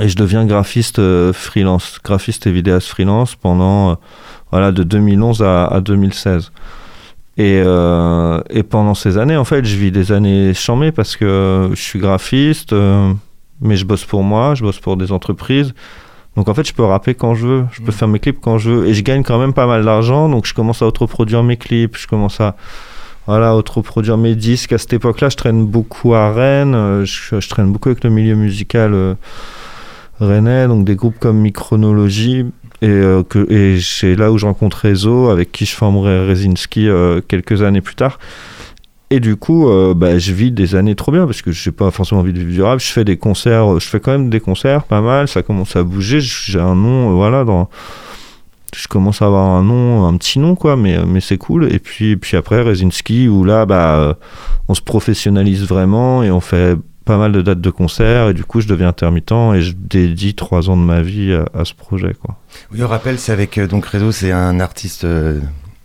et 0.00 0.08
je 0.08 0.16
deviens 0.16 0.46
graphiste 0.46 0.98
freelance 1.32 2.00
graphiste 2.02 2.46
et 2.46 2.52
vidéaste 2.52 2.88
freelance 2.88 3.36
pendant 3.36 3.98
voilà 4.50 4.72
de 4.72 4.82
2011 4.82 5.42
à, 5.42 5.66
à 5.66 5.80
2016 5.80 6.52
et, 7.36 7.62
euh, 7.64 8.40
et 8.50 8.62
pendant 8.62 8.94
ces 8.94 9.16
années 9.18 9.36
en 9.36 9.44
fait 9.44 9.64
je 9.64 9.76
vis 9.76 9.90
des 9.92 10.12
années 10.12 10.52
chambées 10.54 10.92
parce 10.92 11.16
que 11.16 11.70
je 11.72 11.80
suis 11.80 11.98
graphiste 11.98 12.72
euh, 12.72 13.12
mais 13.60 13.76
je 13.76 13.84
bosse 13.84 14.04
pour 14.04 14.22
moi 14.22 14.54
je 14.54 14.62
bosse 14.62 14.80
pour 14.80 14.96
des 14.96 15.12
entreprises 15.12 15.72
donc 16.36 16.48
en 16.48 16.54
fait, 16.54 16.66
je 16.66 16.72
peux 16.72 16.84
rapper 16.84 17.14
quand 17.16 17.34
je 17.34 17.44
veux, 17.44 17.64
je 17.72 17.80
peux 17.80 17.86
Mhm. 17.86 17.92
faire 17.92 18.08
mes 18.08 18.18
clips 18.20 18.38
quand 18.40 18.56
je 18.56 18.70
veux, 18.70 18.86
et 18.86 18.94
je 18.94 19.02
gagne 19.02 19.24
quand 19.24 19.38
même 19.40 19.52
pas 19.52 19.66
mal 19.66 19.84
d'argent, 19.84 20.28
donc 20.28 20.46
je 20.46 20.54
commence 20.54 20.80
à 20.80 20.86
autoproduire 20.86 21.42
mes 21.42 21.56
clips, 21.56 21.96
je 21.98 22.06
commence 22.06 22.40
à 22.40 22.54
voilà, 23.26 23.56
autoproduire 23.56 24.16
mes 24.16 24.36
disques. 24.36 24.72
À 24.72 24.78
cette 24.78 24.92
époque-là, 24.92 25.28
je 25.28 25.36
traîne 25.36 25.66
beaucoup 25.66 26.14
à 26.14 26.32
Rennes, 26.32 26.76
euh, 26.76 27.04
je, 27.04 27.40
je 27.40 27.48
traîne 27.48 27.72
beaucoup 27.72 27.88
avec 27.88 28.04
le 28.04 28.10
milieu 28.10 28.36
musical 28.36 28.94
euh, 28.94 29.14
rennais, 30.20 30.68
donc 30.68 30.84
des 30.84 30.94
groupes 30.94 31.18
comme 31.18 31.38
Micronologie, 31.38 32.46
et, 32.82 32.88
euh, 32.88 33.22
et 33.48 33.78
c'est 33.80 34.14
là 34.14 34.32
où 34.32 34.38
je 34.38 34.46
rencontre 34.46 34.88
Rezo, 34.88 35.28
avec 35.28 35.52
qui 35.52 35.66
je 35.66 35.74
formerai 35.74 36.28
Rezinski 36.28 36.88
euh, 36.88 37.20
quelques 37.26 37.62
années 37.62 37.82
plus 37.82 37.94
tard. 37.94 38.18
Et 39.10 39.20
du 39.20 39.36
coup, 39.36 39.68
euh, 39.68 39.92
bah, 39.92 40.18
je 40.18 40.32
vis 40.32 40.52
des 40.52 40.76
années 40.76 40.94
trop 40.94 41.12
bien 41.12 41.26
parce 41.26 41.42
que 41.42 41.50
je 41.52 41.68
n'ai 41.68 41.74
pas 41.74 41.90
forcément 41.90 42.20
envie 42.20 42.32
de 42.32 42.38
vivre 42.38 42.52
du 42.52 42.62
rap. 42.62 42.78
Je 42.78 42.90
fais 42.90 43.04
des 43.04 43.16
concerts, 43.16 43.80
je 43.80 43.86
fais 43.86 44.00
quand 44.00 44.12
même 44.12 44.30
des 44.30 44.40
concerts, 44.40 44.84
pas 44.84 45.00
mal. 45.00 45.28
Ça 45.28 45.42
commence 45.42 45.74
à 45.76 45.82
bouger. 45.82 46.20
J'ai 46.20 46.60
un 46.60 46.76
nom, 46.76 47.14
voilà. 47.14 47.44
Je 48.74 48.86
commence 48.86 49.20
à 49.20 49.26
avoir 49.26 49.50
un 49.50 49.64
nom, 49.64 50.06
un 50.06 50.16
petit 50.16 50.38
nom, 50.38 50.54
quoi, 50.54 50.76
mais, 50.76 51.04
mais 51.04 51.20
c'est 51.20 51.38
cool. 51.38 51.72
Et 51.72 51.80
puis, 51.80 52.16
puis 52.16 52.36
après, 52.36 52.62
Rezinski, 52.62 53.28
où 53.28 53.44
là, 53.44 53.66
bah, 53.66 54.16
on 54.68 54.74
se 54.74 54.80
professionnalise 54.80 55.64
vraiment 55.64 56.22
et 56.22 56.30
on 56.30 56.40
fait 56.40 56.76
pas 57.10 57.18
mal 57.18 57.32
de 57.32 57.42
dates 57.42 57.60
de 57.60 57.70
concerts. 57.70 58.28
Et 58.28 58.34
du 58.34 58.44
coup, 58.44 58.60
je 58.60 58.68
deviens 58.68 58.88
intermittent 58.88 59.32
et 59.56 59.62
je 59.62 59.72
dédie 59.76 60.36
trois 60.36 60.70
ans 60.70 60.76
de 60.76 60.82
ma 60.82 61.02
vie 61.02 61.32
à, 61.32 61.44
à 61.58 61.64
ce 61.64 61.74
projet, 61.74 62.14
quoi. 62.14 62.36
Oui, 62.72 62.82
on 62.84 62.86
rappelle, 62.86 63.18
c'est 63.18 63.32
avec 63.32 63.58
euh, 63.58 63.66
donc 63.66 63.84
Rezo, 63.86 64.12
c'est 64.12 64.30
un 64.30 64.60
artiste 64.60 65.02
euh, 65.02 65.40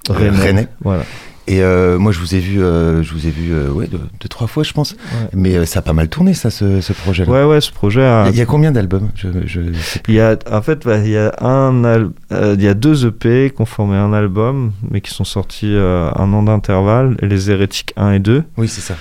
rennais. 0.07 0.67
Voilà. 0.83 1.03
Et 1.47 1.61
euh, 1.61 1.99
moi, 1.99 2.11
je 2.11 2.19
vous 2.19 2.33
ai 2.33 2.39
vu, 2.39 2.59
euh, 2.63 3.03
je 3.03 3.13
vous 3.13 3.27
ai 3.27 3.29
vu, 3.29 3.53
euh, 3.53 3.69
ouais, 3.69 3.85
deux, 3.85 3.99
deux, 4.19 4.27
trois 4.27 4.47
fois, 4.47 4.63
je 4.63 4.73
pense. 4.73 4.93
Ouais. 4.93 5.29
Mais 5.33 5.65
ça 5.67 5.77
a 5.77 5.81
pas 5.83 5.93
mal 5.93 6.09
tourné, 6.09 6.33
ça, 6.33 6.49
ce, 6.49 6.81
ce 6.81 6.91
projet-là. 6.91 7.29
Ouais, 7.31 7.43
ouais, 7.43 7.61
ce 7.61 7.71
projet 7.71 8.03
a. 8.03 8.29
Il 8.31 8.35
y 8.35 8.41
a 8.41 8.47
combien 8.47 8.71
d'albums? 8.71 9.11
Je, 9.13 9.27
je. 9.45 9.61
Il 10.07 10.15
y 10.15 10.19
a, 10.19 10.37
en 10.51 10.61
fait, 10.63 10.83
bah, 10.85 10.97
il 10.97 11.09
y 11.11 11.17
a 11.17 11.31
un, 11.41 11.83
al- 11.83 12.09
il 12.31 12.61
y 12.63 12.67
a 12.67 12.73
deux 12.73 13.05
EP 13.05 13.51
qui 13.55 13.61
ont 13.61 13.65
formé 13.65 13.95
un 13.95 14.11
album, 14.11 14.71
mais 14.89 15.01
qui 15.01 15.11
sont 15.11 15.23
sortis 15.23 15.75
un 15.75 16.33
an 16.33 16.41
d'intervalle, 16.41 17.15
Les 17.21 17.51
Hérétiques 17.51 17.93
1 17.95 18.13
et 18.13 18.19
2, 18.19 18.43
Oui, 18.57 18.67
c'est 18.67 18.81
ça. 18.81 18.95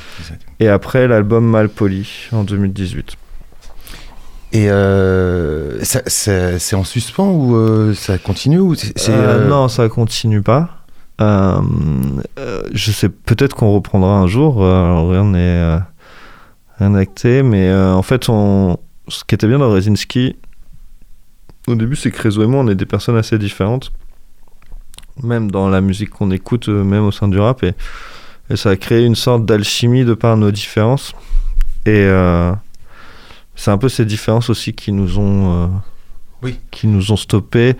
et 0.60 0.68
après 0.68 1.08
l'album 1.08 1.46
Malpoli 1.48 2.28
en 2.32 2.44
2018. 2.44 3.16
Et 4.52 4.68
c'est 5.82 6.74
en 6.76 6.84
suspens 6.84 7.30
ou 7.32 7.94
ça 7.94 8.18
continue 8.18 8.58
ou 8.60 8.74
Non, 9.48 9.68
ça 9.68 9.88
continue 9.88 10.42
pas. 10.42 10.83
Euh, 11.20 11.60
euh, 12.38 12.62
je 12.72 12.90
sais, 12.90 13.08
peut-être 13.08 13.54
qu'on 13.54 13.72
reprendra 13.74 14.18
un 14.18 14.26
jour. 14.26 14.62
euh, 14.62 14.84
alors 14.84 15.10
rien 15.10 15.24
n'est 15.24 15.78
rien 16.78 16.94
acté, 16.96 17.42
mais 17.42 17.72
en 17.72 18.02
fait, 18.02 18.28
on, 18.28 18.78
ce 19.08 19.22
qui 19.24 19.34
était 19.34 19.46
bien 19.46 19.58
dans 19.58 19.70
Rezinski, 19.70 20.36
au 21.68 21.74
début, 21.76 21.96
c'est 21.96 22.10
que 22.10 22.20
Rezo 22.22 22.42
et 22.42 22.46
moi, 22.46 22.60
on 22.60 22.68
est 22.68 22.74
des 22.74 22.84
personnes 22.86 23.16
assez 23.16 23.38
différentes, 23.38 23.92
même 25.22 25.50
dans 25.50 25.68
la 25.68 25.80
musique 25.80 26.10
qu'on 26.10 26.30
écoute, 26.32 26.68
même 26.68 27.04
au 27.04 27.12
sein 27.12 27.28
du 27.28 27.38
rap, 27.38 27.62
et, 27.62 27.74
et 28.50 28.56
ça 28.56 28.70
a 28.70 28.76
créé 28.76 29.04
une 29.06 29.14
sorte 29.14 29.46
d'alchimie 29.46 30.04
de 30.04 30.14
par 30.14 30.36
nos 30.36 30.50
différences. 30.50 31.12
Et 31.86 32.08
c'est 33.54 33.70
un 33.70 33.78
peu 33.78 33.88
ces 33.88 34.04
différences 34.04 34.50
aussi 34.50 34.72
qui 34.72 34.90
nous 34.90 35.18
ont, 35.18 35.70
Oui. 36.42 36.58
qui 36.72 36.86
nous 36.88 37.12
ont 37.12 37.16
stoppés. 37.16 37.76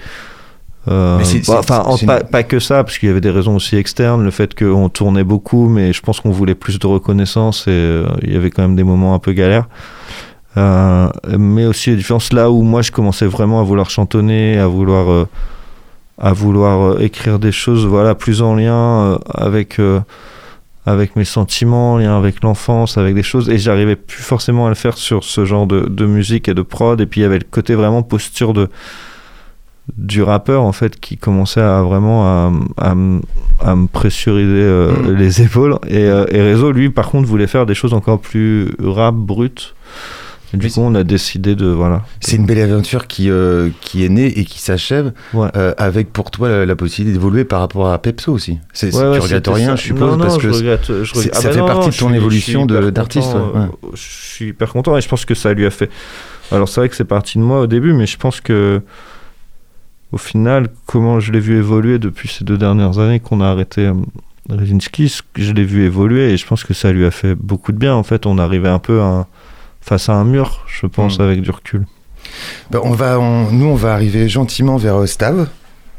Euh, 0.89 1.23
bah, 1.49 1.61
enfin, 1.61 2.19
pas, 2.31 2.43
que 2.43 2.59
ça, 2.59 2.85
parce 2.85 2.99
qu'il 2.99 3.09
y 3.09 3.11
avait 3.11 3.23
des 3.23 3.31
raisons 3.31 3.57
aussi 3.57 3.77
externes, 3.77 4.23
le 4.23 4.31
fait 4.31 4.55
qu'on 4.55 4.89
tournait 4.89 5.25
beaucoup, 5.25 5.69
mais 5.69 5.93
je 5.93 6.03
pense 6.03 6.21
qu'on 6.21 6.31
voulait 6.31 6.55
plus 6.55 6.79
de 6.79 6.87
reconnaissance 6.87 7.67
et 7.67 7.71
euh, 7.71 8.07
il 8.23 8.33
y 8.33 8.37
avait 8.37 8.51
quand 8.51 8.63
même 8.63 8.77
des 8.77 8.85
moments 8.85 9.15
un 9.15 9.19
peu 9.19 9.33
galères. 9.33 9.67
Euh, 10.57 11.09
mais 11.39 11.65
aussi 11.65 11.91
les 11.91 11.97
différences. 11.97 12.33
Là 12.33 12.51
où 12.51 12.63
moi 12.63 12.83
je 12.83 12.93
commençais 12.93 13.27
vraiment 13.27 13.61
à 13.61 13.65
vouloir 13.65 13.91
chantonner, 13.91 14.59
à 14.59 14.67
vouloir 14.67 15.27
à 16.17 16.33
vouloir 16.33 17.01
écrire 17.01 17.41
des 17.41 17.51
choses 17.51 17.85
voilà 17.87 18.15
plus 18.15 18.41
en 18.41 18.55
lien 18.55 19.19
avec 19.35 19.81
avec 20.87 21.17
mes 21.17 21.25
sentiments, 21.25 21.95
en 21.95 21.99
lien 21.99 22.17
avec 22.17 22.43
l'enfance, 22.43 22.99
avec 22.99 23.15
des 23.15 23.23
choses. 23.23 23.49
Et 23.49 23.59
j'arrivais 23.59 23.97
plus 23.97 24.23
forcément 24.23 24.67
à 24.67 24.69
le 24.69 24.75
faire 24.75 24.97
sur 24.97 25.25
ce 25.25 25.45
genre 25.45 25.67
de, 25.67 25.81
de 25.89 26.07
musique 26.07 26.47
et 26.49 26.55
de 26.55 26.63
prod. 26.63 27.01
Et 27.01 27.07
puis 27.07 27.21
il 27.21 27.25
y 27.25 27.27
avait 27.27 27.39
le 27.39 27.47
côté 27.51 27.75
vraiment 27.75 28.03
posture 28.03 28.53
de 28.53 28.69
du 29.99 30.23
rappeur 30.23 30.63
en 30.63 30.73
fait 30.73 30.99
qui 30.99 31.17
commençait 31.19 31.61
à 31.61 31.83
vraiment 31.83 32.25
à, 32.25 32.53
à, 32.79 32.93
m- 32.93 33.21
à 33.61 33.77
me 33.77 33.87
pressuriser 33.87 34.49
euh, 34.51 34.93
Mm. 34.93 35.17
les 35.17 35.43
épaules 35.43 35.79
et, 35.89 35.99
euh, 36.07 36.25
et 36.31 36.41
Réseau 36.41 36.73
lui 36.73 36.89
par 36.91 37.11
contre 37.11 37.29
voulait 37.29 37.47
faire 37.47 37.67
des 37.67 37.75
choses 37.75 37.93
encore 37.93 38.19
plus 38.21 38.71
rap 38.83 39.15
brutes 39.15 39.75
et 40.55 40.57
du 40.57 40.67
Mais 40.67 40.71
coup 40.73 40.81
on 40.81 40.95
a 40.95 41.05
décidé 41.05 41.55
de 41.55 41.67
voilà 41.67 42.03
C'est 42.21 42.37
une 42.37 42.47
belle 42.47 42.61
aventure 42.61 43.07
qui, 43.09 43.29
euh, 43.29 43.69
qui 43.83 44.05
est 44.07 44.09
née 44.09 44.27
et 44.39 44.45
qui 44.47 44.59
s'achève 44.59 45.13
Ouais. 45.35 45.49
euh, 45.57 45.75
avec 45.77 46.13
pour 46.15 46.31
toi 46.31 46.49
la, 46.49 46.65
la 46.65 46.77
possibilité 46.77 47.19
d'évoluer 47.19 47.45
par 47.45 47.61
rapport 47.61 47.89
à 47.91 47.99
Pepso 47.99 48.33
aussi. 48.33 48.61
C'est, 48.73 48.95
Ouais, 48.95 49.03
ouais, 49.09 49.17
tu 49.19 49.21
regrettes 49.25 49.49
rien, 49.49 49.69
ça. 49.71 49.77
je 49.77 49.83
suppose, 49.83 50.01
non, 50.13 50.17
non, 50.17 50.25
parce 50.25 50.41
je 50.41 50.49
que 50.49 50.55
regrette, 50.55 50.87
je 50.87 51.13
regrette- 51.13 51.35
ça 51.35 51.49
Ah 51.49 51.53
fait 51.53 51.59
bah 51.61 51.67
partie 51.67 51.81
non, 51.81 51.89
de 51.89 51.97
ton 51.99 52.09
suis- 52.09 52.17
évolution 52.17 52.67
d'artiste, 52.67 53.37
Je 53.95 54.01
suis 54.01 54.49
hyper 54.49 54.73
content 54.73 54.97
et 54.97 55.01
je 55.03 55.09
pense 55.09 55.25
que 55.27 55.35
ça 55.35 55.53
lui 55.53 55.67
a 55.67 55.71
fait. 55.71 55.91
Alors 56.53 56.69
c'est 56.69 56.81
vrai 56.81 56.89
que 56.89 56.97
c'est 56.97 57.05
parti 57.05 57.37
de 57.39 57.43
moi 57.43 57.61
au 57.61 57.67
début, 57.67 57.93
mais 57.93 58.07
je 58.07 58.17
pense 58.17 58.41
que 58.41 58.81
au 60.15 60.19
final, 60.19 60.69
comment 60.87 61.19
je 61.21 61.33
l'ai 61.33 61.41
vu 61.41 61.59
évoluer 61.59 61.99
depuis 61.99 62.29
ces 62.29 62.45
deux 62.45 62.57
dernières 62.57 62.99
années 62.99 63.19
qu'on 63.21 63.41
a 63.41 63.47
arrêté 63.49 63.83
euh, 63.87 63.95
Rezinski, 64.49 65.13
je 65.37 65.53
l'ai 65.53 65.65
vu 65.65 65.85
évoluer 65.85 66.31
et 66.33 66.37
je 66.37 66.47
pense 66.47 66.65
que 66.65 66.73
ça 66.75 66.93
lui 66.93 67.05
a 67.05 67.11
fait 67.11 67.35
beaucoup 67.35 67.73
de 67.73 67.79
bien. 67.79 67.95
En 67.95 68.03
fait, 68.03 68.27
on 68.27 68.39
arrivait 68.39 68.69
un 68.69 68.79
peu 68.79 69.01
à- 69.01 69.27
face 69.81 70.09
à 70.09 70.15
un 70.15 70.25
mur, 70.25 70.65
je 70.67 70.87
pense, 70.87 71.19
Mm. 71.19 71.23
avec 71.23 71.41
du 71.43 71.51
recul. 71.51 71.85
Bah, 72.71 72.81
on 72.85 72.93
va, 72.93 73.19
on- 73.19 73.51
nous, 73.51 73.67
on 73.67 73.75
va 73.75 73.93
arriver 73.95 74.29
gentiment 74.29 74.77
vers 74.77 74.97
euh, 75.03 75.07
Stav. 75.07 75.49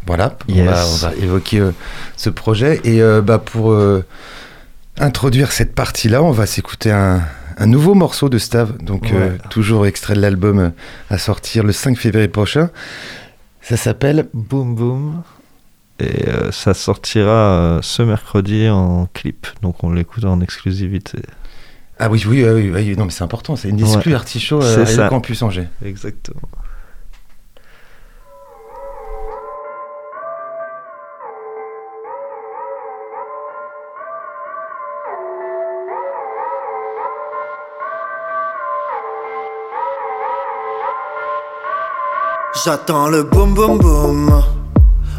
Voilà, 0.08 0.38
on, 0.50 0.64
va, 0.64 0.86
on 0.86 0.96
va 0.98 1.12
évoquer 1.22 1.60
euh, 1.60 1.72
ce 2.16 2.30
projet. 2.30 2.80
Et 2.84 3.02
euh, 3.02 3.22
bah, 3.22 3.40
pour 3.40 3.76
introduire 5.00 5.52
cette 5.52 5.74
partie-là, 5.76 6.22
on 6.24 6.32
va 6.32 6.46
s'écouter 6.46 6.92
un, 6.92 7.22
un 7.58 7.66
nouveau 7.66 7.96
morceau 7.96 8.30
de 8.30 8.38
Stav. 8.38 8.78
Donc, 8.84 9.04
Ouais. 9.12 9.38
toujours 9.50 9.86
extrait 9.88 10.14
de 10.14 10.22
l'album 10.22 10.72
à 11.10 11.18
sortir 11.18 11.64
le 11.64 11.72
5 11.72 11.98
février 11.98 12.28
prochain. 12.28 12.70
Ça 13.68 13.78
s'appelle 13.78 14.28
Boom 14.34 14.76
Boom. 14.76 15.24
Et 16.00 16.28
euh, 16.28 16.52
ça 16.52 16.74
sortira 16.74 17.32
euh, 17.32 17.80
ce 17.82 18.04
mercredi 18.04 18.68
en 18.70 19.08
clip, 19.14 19.48
donc 19.62 19.84
on 19.84 19.92
l'écoute 19.92 20.26
en 20.26 20.42
exclusivité. 20.42 21.20
Ah 21.98 22.10
oui, 22.10 22.22
oui, 22.28 22.44
oui, 22.44 22.70
oui, 22.70 22.72
oui, 22.72 22.96
non, 22.98 23.06
mais 23.06 23.12
c'est 23.12 23.24
important. 23.24 23.56
C'est 23.56 23.70
une 23.70 23.82
Ouais. 23.82 23.94
exclue 23.94 24.14
Artichaut 24.14 24.62
C'est 24.62 24.80
euh, 24.80 24.84
à 24.84 24.86
ça. 24.86 25.08
Campus 25.10 25.42
Angers. 25.42 25.68
Exactement. 25.84 26.42
J'attends 42.66 43.10
le 43.10 43.22
boum 43.22 43.54
boum 43.54 43.78
boum 43.78 44.44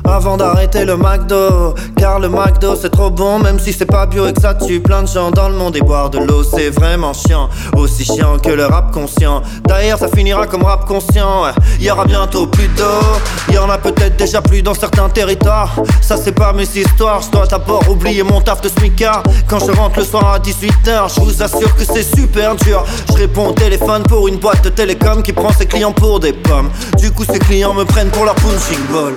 avant 0.08 0.36
d'arrêter 0.36 0.84
le 0.84 0.96
McDo. 0.96 1.74
Car 1.96 2.20
le 2.20 2.28
McDo 2.28 2.74
c'est 2.76 2.90
trop 2.90 3.10
bon 3.10 3.38
Même 3.38 3.58
si 3.58 3.72
c'est 3.72 3.86
pas 3.86 4.06
bio 4.06 4.26
et 4.26 4.32
que 4.32 4.40
ça 4.40 4.54
tue 4.54 4.80
plein 4.80 5.02
de 5.02 5.08
gens 5.08 5.30
dans 5.30 5.48
le 5.48 5.54
monde. 5.54 5.76
Et 5.76 5.80
boire 5.80 6.10
de 6.10 6.18
l'eau 6.18 6.42
c'est 6.42 6.70
vraiment 6.70 7.12
chiant. 7.12 7.48
Aussi 7.76 8.04
chiant 8.04 8.38
que 8.38 8.50
le 8.50 8.66
rap 8.66 8.92
conscient. 8.92 9.42
D'ailleurs 9.66 9.98
ça 9.98 10.08
finira 10.08 10.46
comme 10.46 10.64
rap 10.64 10.86
conscient. 10.86 11.44
Y 11.80 11.90
aura 11.90 12.04
bientôt 12.04 12.46
plus 12.46 12.68
d'eau. 12.68 13.52
Y 13.52 13.58
en 13.58 13.70
a 13.70 13.78
peut-être 13.78 14.16
déjà 14.16 14.40
plus 14.42 14.62
dans 14.62 14.74
certains 14.74 15.08
territoires. 15.08 15.74
Ça 16.00 16.16
c'est 16.16 16.32
pas 16.32 16.52
mes 16.52 16.68
histoires. 16.76 17.22
Je 17.22 17.30
dois 17.30 17.46
d'abord 17.46 17.88
oublier 17.88 18.22
mon 18.22 18.40
taf 18.40 18.60
de 18.60 18.68
smicard. 18.68 19.22
Quand 19.48 19.58
je 19.58 19.72
rentre 19.72 19.98
le 19.98 20.04
soir 20.04 20.32
à 20.32 20.38
18h 20.38 21.14
Je 21.14 21.20
vous 21.20 21.42
assure 21.42 21.74
que 21.76 21.84
c'est 21.84 22.02
super 22.02 22.54
dur. 22.56 22.84
Je 23.10 23.14
réponds 23.14 23.48
au 23.48 23.52
téléphone 23.52 24.02
pour 24.04 24.28
une 24.28 24.36
boîte 24.36 24.62
de 24.64 24.70
télécom 24.70 25.22
Qui 25.22 25.32
prend 25.32 25.52
ses 25.52 25.66
clients 25.66 25.92
pour 25.92 26.20
des 26.20 26.32
pommes. 26.32 26.70
Du 26.98 27.10
coup 27.10 27.24
ces 27.24 27.38
clients 27.38 27.74
me 27.74 27.84
prennent 27.84 28.10
pour 28.10 28.24
leur 28.24 28.34
punching 28.34 28.80
ball 28.92 29.14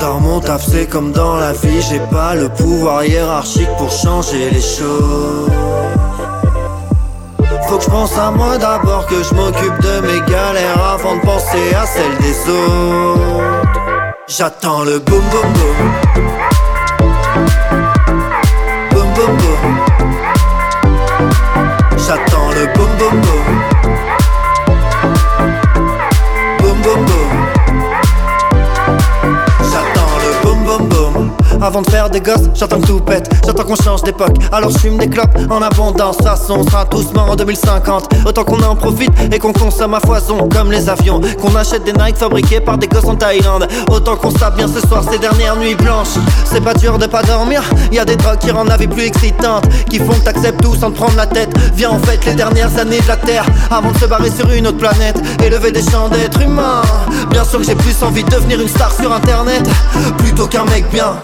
dans 0.00 0.20
mon 0.20 0.40
taf 0.40 0.62
c'est 0.66 0.86
comme 0.86 1.12
dans 1.12 1.36
la 1.36 1.52
vie 1.52 1.80
J'ai 1.88 2.00
pas 2.10 2.34
le 2.34 2.48
pouvoir 2.48 3.04
hiérarchique 3.04 3.68
pour 3.78 3.90
changer 3.90 4.50
les 4.50 4.60
choses. 4.60 5.50
Faut 7.68 7.78
que 7.78 7.84
je 7.84 7.90
pense 7.90 8.16
à 8.16 8.30
moi 8.30 8.58
d'abord 8.58 9.06
Que 9.06 9.22
je 9.22 9.34
m'occupe 9.34 9.80
de 9.80 10.00
mes 10.06 10.20
galères 10.30 10.82
Avant 10.94 11.16
de 11.16 11.20
penser 11.20 11.74
à 11.74 11.86
celles 11.86 12.16
des 12.18 12.50
autres. 12.50 13.46
J'attends 14.28 14.82
le 14.82 14.98
boum 14.98 15.22
boum 15.30 15.52
boum. 15.56 15.78
Boum 18.90 19.08
boum 19.14 19.36
boum. 19.36 19.64
J'attends 21.96 22.50
le 22.50 22.66
boum 22.74 22.90
boum 22.98 23.20
boum. 23.20 23.46
Boum 26.58 26.82
boum 26.82 27.04
boum 27.04 27.15
Avant 31.60 31.82
de 31.82 31.90
faire 31.90 32.10
des 32.10 32.20
gosses, 32.20 32.48
j'attends 32.54 32.80
que 32.80 32.86
tout 32.86 33.00
pète. 33.00 33.28
J'attends 33.44 33.64
qu'on 33.64 33.76
change 33.76 34.02
d'époque, 34.02 34.36
alors 34.52 34.70
je 34.70 34.78
fume 34.78 34.98
des 34.98 35.08
clopes 35.08 35.36
en 35.50 35.62
abondance. 35.62 36.16
Façon, 36.22 36.58
on 36.58 36.64
sera 36.64 36.84
tous 36.84 37.12
morts 37.12 37.30
en 37.30 37.36
2050 37.36 38.08
Autant 38.26 38.44
qu'on 38.44 38.62
en 38.62 38.76
profite 38.76 39.12
et 39.32 39.38
qu'on 39.38 39.52
consomme 39.52 39.94
à 39.94 40.00
foison 40.00 40.48
Comme 40.48 40.70
les 40.70 40.88
avions, 40.88 41.20
qu'on 41.40 41.54
achète 41.54 41.84
des 41.84 41.92
Nike 41.92 42.16
fabriqués 42.16 42.60
par 42.60 42.78
des 42.78 42.88
gosses 42.88 43.04
en 43.04 43.16
Thaïlande. 43.16 43.68
Autant 43.90 44.16
qu'on 44.16 44.30
se 44.30 44.38
tape 44.38 44.56
bien 44.56 44.68
ce 44.68 44.80
soir 44.86 45.04
ces 45.10 45.18
dernières 45.18 45.56
nuits 45.56 45.74
blanches. 45.74 46.16
C'est 46.44 46.62
pas 46.62 46.74
dur 46.74 46.98
de 46.98 47.06
pas 47.06 47.22
dormir, 47.22 47.62
y 47.92 47.98
a 47.98 48.04
des 48.04 48.16
drogues 48.16 48.38
qui 48.38 48.50
rendent 48.50 48.68
la 48.68 48.76
vie 48.76 48.88
plus 48.88 49.04
excitante. 49.04 49.64
Qui 49.88 49.98
font 49.98 50.12
que 50.12 50.24
t'acceptes 50.24 50.62
tout 50.62 50.74
sans 50.74 50.90
te 50.90 50.96
prendre 50.96 51.16
la 51.16 51.26
tête. 51.26 51.50
Viens 51.74 51.90
en 51.90 51.98
fait 51.98 52.24
les 52.26 52.34
dernières 52.34 52.76
années 52.78 53.00
de 53.00 53.08
la 53.08 53.16
Terre. 53.16 53.46
Avant 53.70 53.92
de 53.92 53.98
se 53.98 54.06
barrer 54.06 54.30
sur 54.30 54.50
une 54.50 54.66
autre 54.66 54.78
planète 54.78 55.16
Élever 55.42 55.72
des 55.72 55.82
champs 55.82 56.08
d'êtres 56.08 56.42
humains. 56.42 56.82
Bien 57.30 57.44
sûr 57.44 57.60
que 57.60 57.66
j'ai 57.66 57.74
plus 57.74 58.02
envie 58.02 58.24
de 58.24 58.30
devenir 58.30 58.60
une 58.60 58.68
star 58.68 58.92
sur 58.92 59.12
internet. 59.12 59.62
Plutôt 60.18 60.46
qu'un 60.46 60.64
mec 60.64 60.84
bien 60.90 61.14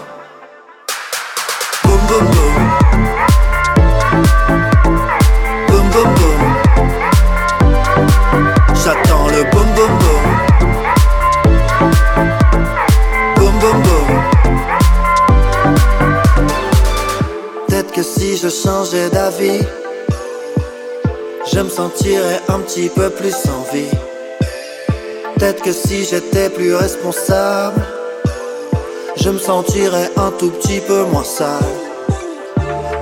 je 18.43 18.49
changeais 18.49 19.09
d'avis 19.09 19.61
Je 21.51 21.59
me 21.59 21.69
sentirais 21.69 22.41
un 22.49 22.59
petit 22.59 22.89
peu 22.89 23.09
plus 23.09 23.35
en 23.47 23.73
vie. 23.73 23.95
Peut-être 25.35 25.61
que 25.61 25.71
si 25.71 26.03
j'étais 26.03 26.49
plus 26.49 26.75
responsable 26.75 27.81
je 29.15 29.29
me 29.29 29.37
sentirais 29.37 30.09
un 30.17 30.31
tout 30.31 30.49
petit 30.49 30.81
peu 30.81 31.03
moins 31.03 31.23
sale. 31.23 31.82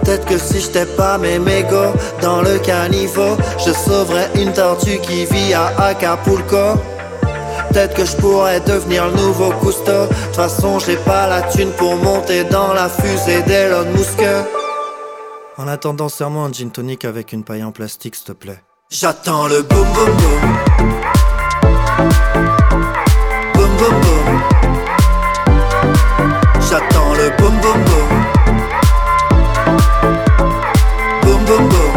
Peut-être 0.04 0.26
que 0.26 0.38
si 0.38 0.60
j'étais 0.62 0.86
pas 0.86 1.18
mes 1.18 1.38
mégots 1.38 1.94
dans 2.22 2.42
le 2.42 2.58
caniveau, 2.60 3.38
je 3.64 3.72
sauverais 3.72 4.30
une 4.36 4.52
tortue 4.52 5.00
qui 5.00 5.26
vit 5.26 5.54
à 5.54 5.68
Acapulco. 5.78 6.80
Peut-être 7.70 7.94
que 7.96 8.06
je 8.06 8.16
pourrais 8.18 8.60
devenir 8.62 9.06
le 9.08 9.14
nouveau 9.14 9.52
Cousteau. 9.52 10.08
De 10.08 10.08
toute 10.08 10.36
façon, 10.36 10.80
j'ai 10.80 10.98
pas 10.98 11.28
la 11.28 11.44
thune 11.44 11.72
pour 11.72 11.96
monter 11.96 12.44
dans 12.46 12.74
la 12.74 12.90
fusée 12.90 13.44
d'Elon 13.44 13.86
Musk. 13.92 14.22
En 15.58 15.68
attendant, 15.68 16.10
serre-moi 16.10 16.46
un 16.46 16.52
gin 16.52 16.72
tonic 16.72 17.06
avec 17.06 17.32
une 17.32 17.44
paille 17.44 17.64
en 17.64 17.72
plastique, 17.72 18.16
s'il 18.16 18.26
te 18.26 18.32
plaît. 18.32 18.62
J'attends 18.90 19.48
le 19.48 19.62
boum 19.62 19.88
boum 19.94 20.06
boum. 20.06 20.42
Boum 23.54 23.78
boum 23.78 24.02
boum. 24.02 24.42
J'attends 26.70 27.14
le 27.14 27.30
boum 27.38 27.56
boum 27.62 27.84
boum 27.84 28.41
Boum 31.24 31.40
boum 31.46 31.64
boum. 31.70 31.96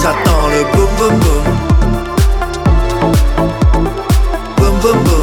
J'attends 0.00 0.46
le 0.52 0.60
boum 0.72 0.90
boum 0.98 1.14
boum. 1.22 1.44
Boum 4.56 4.74
boum 4.82 4.98
boum 5.04 5.17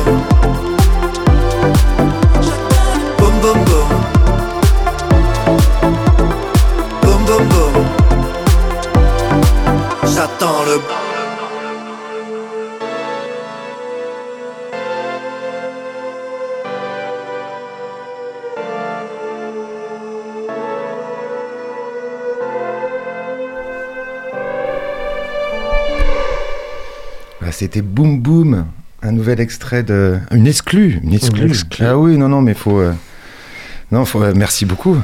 C'était 27.56 27.82
Boom 27.82 28.20
Boom, 28.22 28.66
un 29.02 29.12
nouvel 29.14 29.40
extrait 29.40 29.82
de. 29.82 30.18
Une 30.32 30.46
exclue, 30.46 31.00
une 31.04 31.14
exclue. 31.14 31.44
Une 31.44 31.50
exclue. 31.50 31.86
Ah 31.86 31.98
oui, 31.98 32.18
non, 32.18 32.28
non, 32.28 32.42
mais 32.42 32.54
faut. 32.54 32.80
euh, 32.80 32.92
Non, 33.92 34.04
faut... 34.04 34.22
euh, 34.22 34.34
merci 34.36 34.66
beaucoup 34.66 34.98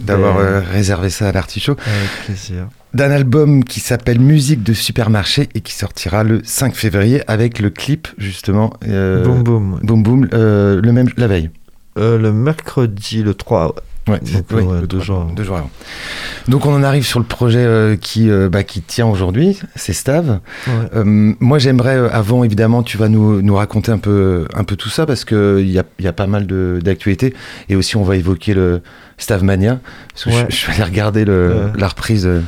d'avoir 0.00 0.34
Ben- 0.38 0.40
euh, 0.42 0.60
réservé 0.60 1.10
ça 1.10 1.28
à 1.28 1.32
l'artichaut. 1.32 1.76
Avec 1.86 2.10
plaisir. 2.26 2.66
D'un 2.92 3.10
album 3.12 3.62
qui 3.62 3.78
s'appelle 3.78 4.18
Musique 4.20 4.64
de 4.64 4.72
supermarché 4.72 5.48
et 5.54 5.60
qui 5.60 5.74
sortira 5.74 6.24
le 6.24 6.40
5 6.44 6.74
février 6.74 7.22
avec 7.30 7.60
le 7.60 7.70
clip, 7.70 8.08
justement. 8.18 8.72
boum. 8.84 9.78
Boum 9.82 10.02
Boum, 10.02 10.28
euh, 10.34 10.80
le 10.82 10.92
même, 10.92 11.08
la 11.16 11.28
veille. 11.28 11.50
Le 11.96 12.32
mercredi, 12.32 13.22
le 13.22 13.34
3. 13.34 13.76
Ouais. 14.08 14.18
Donc, 14.20 14.44
oui, 14.52 14.62
ouais, 14.62 14.80
deux 14.80 14.86
trois- 14.86 15.00
jours 15.00 15.20
avant. 15.22 15.32
deux 15.32 15.44
jours 15.44 15.56
avant. 15.56 15.70
Donc 16.48 16.66
on 16.66 16.74
en 16.74 16.82
arrive 16.82 17.04
sur 17.06 17.18
le 17.20 17.24
projet 17.24 17.60
euh, 17.64 17.96
qui, 17.96 18.28
euh, 18.30 18.48
bah, 18.48 18.64
qui 18.64 18.82
tient 18.82 19.06
aujourd'hui, 19.06 19.60
c'est 19.76 19.92
Stav. 19.92 20.40
Ouais. 20.66 20.72
Euh, 20.96 21.32
moi 21.38 21.58
j'aimerais, 21.58 21.96
euh, 21.96 22.08
avant 22.12 22.42
évidemment, 22.44 22.82
tu 22.82 22.96
vas 22.98 23.08
nous, 23.08 23.42
nous 23.42 23.54
raconter 23.54 23.92
un 23.92 23.98
peu, 23.98 24.46
un 24.54 24.64
peu 24.64 24.76
tout 24.76 24.88
ça 24.88 25.06
parce 25.06 25.24
qu'il 25.24 25.70
y 25.70 25.78
a, 25.78 25.84
y 26.00 26.06
a 26.08 26.12
pas 26.12 26.26
mal 26.26 26.46
d'actualités 26.82 27.34
et 27.68 27.76
aussi 27.76 27.96
on 27.96 28.02
va 28.02 28.16
évoquer 28.16 28.54
le 28.54 28.80
Stav 29.18 29.44
Mania. 29.44 29.78
Parce 30.12 30.24
que 30.24 30.30
Ouais. 30.30 30.46
je, 30.48 30.56
je 30.56 30.66
vais 30.66 30.72
aller 30.74 30.82
regarder 30.84 31.24
le, 31.24 31.32
Euh. 31.32 31.68
la 31.76 31.88
reprise. 31.88 32.26
euh, 32.26 32.40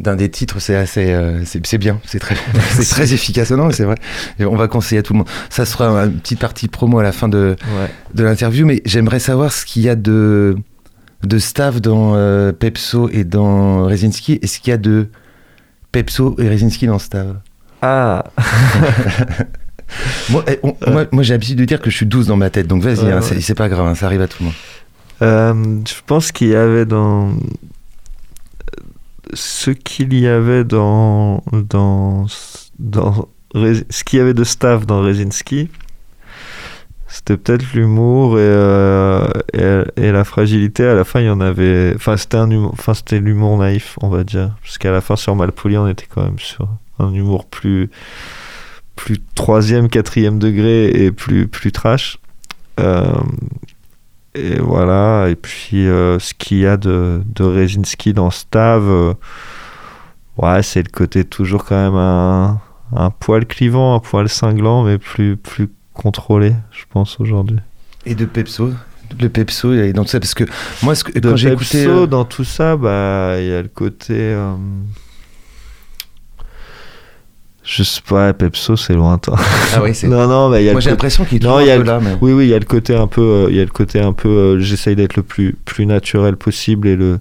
d'un 0.00 0.14
des 0.14 0.28
titres, 0.30 0.60
c'est 0.60 0.76
assez, 0.76 1.12
euh, 1.12 1.40
c'est 1.44 1.76
bien, 1.76 1.98
c'est 2.06 2.20
très, 2.20 2.36
c'est 2.70 2.88
très 2.88 3.12
efficace, 3.12 3.50
non, 3.50 3.72
c'est 3.72 3.82
vrai. 3.82 3.96
On 4.38 4.54
va 4.54 4.68
conseiller 4.68 5.00
à 5.00 5.02
tout 5.02 5.12
le 5.12 5.18
monde. 5.18 5.28
Ça 5.50 5.64
sera 5.64 5.88
une 6.04 6.12
petite 6.20 6.38
partie 6.38 6.68
promo 6.68 7.00
à 7.00 7.02
la 7.02 7.10
fin 7.10 7.28
de, 7.28 7.56
Ouais. 7.76 7.90
de 8.14 8.22
l'interview, 8.22 8.64
mais 8.64 8.80
j'aimerais 8.84 9.18
savoir 9.18 9.50
ce 9.52 9.64
qu'il 9.66 9.82
y 9.82 9.88
a 9.88 9.96
de, 9.96 10.56
de 11.24 11.38
staff 11.38 11.80
dans 11.80 12.14
euh, 12.14 12.52
Pepso 12.52 13.08
et 13.10 13.24
dans 13.24 13.84
Resinski. 13.86 14.38
Est-ce 14.42 14.60
qu'il 14.60 14.70
y 14.70 14.74
a 14.74 14.78
de 14.78 15.08
Pepso 15.92 16.36
et 16.38 16.48
Resinski 16.48 16.86
dans 16.86 16.98
staff? 16.98 17.26
Ah, 17.82 18.24
Moi, 20.30 20.44
eh, 20.48 20.58
on- 20.62 20.76
moi, 20.90 21.06
moi, 21.12 21.22
j'ai 21.22 21.32
l'habitude 21.34 21.58
de 21.58 21.64
dire 21.64 21.80
que 21.80 21.88
je 21.90 21.96
suis 21.96 22.06
12 22.06 22.26
dans 22.26 22.36
ma 22.36 22.50
tête, 22.50 22.66
donc 22.66 22.82
vas-y, 22.82 23.10
hein, 23.10 23.20
ouais. 23.20 23.40
c'est 23.40 23.54
pas 23.54 23.68
grave, 23.70 23.86
hein, 23.86 23.94
ça 23.94 24.04
arrive 24.06 24.20
à 24.20 24.28
tout 24.28 24.36
le 24.40 24.44
monde. 24.46 24.54
Euh, 25.22 25.80
je 25.88 25.94
pense 26.06 26.30
qu'il 26.30 26.48
y 26.48 26.54
avait 26.54 26.84
dans 26.84 27.30
ce 29.34 29.70
qu'il 29.70 30.12
y 30.14 30.26
avait 30.26 30.64
dans 30.64 31.42
dans 31.52 32.26
dans 32.78 33.28
ce 33.54 34.04
qu'il 34.04 34.18
y 34.18 34.22
avait 34.22 34.34
de 34.34 34.44
staff 34.44 34.86
dans 34.86 35.00
Resinski 35.00 35.68
c'était 37.08 37.36
peut-être 37.38 37.72
l'humour 37.72 38.38
et, 38.38 38.42
euh, 38.42 39.26
et, 39.54 40.02
et 40.08 40.12
la 40.12 40.24
fragilité. 40.24 40.86
À 40.86 40.94
la 40.94 41.04
fin 41.04 41.20
il 41.20 41.26
y 41.26 41.30
en 41.30 41.40
avait 41.40 41.92
enfin 41.96 42.16
c'était 42.16 42.36
un 42.36 42.50
humour 42.50 42.70
enfin 42.72 42.94
c'était 42.94 43.18
l'humour 43.18 43.58
naïf 43.58 43.98
on 44.02 44.08
va 44.08 44.24
dire. 44.24 44.54
Parce 44.62 44.78
qu'à 44.78 44.92
la 44.92 45.00
fin 45.00 45.16
sur 45.16 45.34
Malpoli 45.34 45.76
on 45.78 45.88
était 45.88 46.06
quand 46.08 46.22
même 46.22 46.38
sur 46.38 46.68
un 46.98 47.12
humour 47.12 47.46
plus 47.46 47.90
plus 48.94 49.18
troisième 49.34 49.88
quatrième 49.88 50.38
degré 50.38 50.88
et 50.88 51.10
plus 51.10 51.48
plus 51.48 51.72
trash. 51.72 52.18
Euh, 52.78 53.12
et 54.34 54.60
voilà, 54.60 55.28
et 55.28 55.34
puis 55.34 55.88
euh, 55.88 56.18
ce 56.20 56.34
qu'il 56.34 56.58
y 56.58 56.66
a 56.66 56.76
de, 56.76 57.22
de 57.34 57.42
Rezinski 57.42 58.12
dans 58.12 58.30
Stav, 58.30 59.16
ouais, 60.36 60.62
c'est 60.62 60.82
le 60.82 60.90
côté 60.90 61.24
toujours 61.24 61.64
quand 61.64 61.74
même 61.74 61.96
un, 61.96 62.60
un 62.94 63.10
poil 63.10 63.46
clivant, 63.46 63.96
un 63.96 63.98
poil 63.98 64.28
cinglant, 64.28 64.84
mais 64.84 64.98
plus, 64.98 65.36
plus 65.36 65.68
contrôlé, 65.98 66.54
je 66.70 66.84
pense, 66.88 67.20
aujourd'hui. 67.20 67.58
Et 68.06 68.14
de 68.14 68.24
Pepso 68.24 68.70
Le 69.20 69.28
Pepso, 69.28 69.74
il 69.74 69.80
est 69.80 69.92
dans 69.92 70.04
tout 70.04 70.10
ça, 70.10 70.20
parce 70.20 70.32
que 70.34 70.44
moi, 70.82 70.94
ce 70.94 71.04
que, 71.04 71.18
quand 71.18 71.36
j'ai 71.36 71.50
Pepso, 71.50 71.76
écouté. 71.78 71.86
euh, 71.86 72.06
dans 72.06 72.24
tout 72.24 72.44
ça, 72.44 72.76
bah, 72.76 73.34
il 73.38 73.46
y 73.48 73.52
a 73.52 73.60
le 73.60 73.68
côté. 73.68 74.14
euh, 74.16 74.54
Je 77.64 77.82
sais 77.82 78.00
pas, 78.08 78.32
Pepso, 78.32 78.76
c'est 78.76 78.94
lointain. 78.94 79.34
Ah 79.74 79.82
oui, 79.82 79.94
c'est. 79.94 80.08
non, 80.08 80.26
non, 80.26 80.48
mais 80.48 80.62
il 80.62 80.66
y 80.66 80.68
a 80.70 80.72
Moi, 80.72 80.80
j'ai 80.80 80.90
l'impression 80.90 81.24
qu'il 81.26 81.36
est 81.36 81.44
Non, 81.46 81.56
toujours 81.56 81.62
il 81.62 81.66
y 81.68 81.70
a 81.70 81.74
un 81.74 81.76
peu 81.78 81.82
le- 81.82 81.88
là, 81.88 82.00
mais. 82.02 82.16
Oui, 82.22 82.32
oui, 82.32 82.44
il 82.46 82.50
y 82.50 82.54
a 82.54 82.58
le 82.58 82.64
côté 82.64 82.96
un 82.96 83.06
peu, 83.06 83.20
euh, 83.20 83.46
il 83.50 83.56
y 83.56 83.60
a 83.60 83.64
le 83.64 83.70
côté 83.70 84.00
un 84.00 84.12
peu, 84.14 84.28
euh, 84.28 84.60
j'essaye 84.60 84.96
d'être 84.96 85.16
le 85.16 85.22
plus, 85.22 85.54
plus 85.66 85.84
naturel 85.84 86.36
possible 86.36 86.88
et 86.88 86.96
le, 86.96 87.18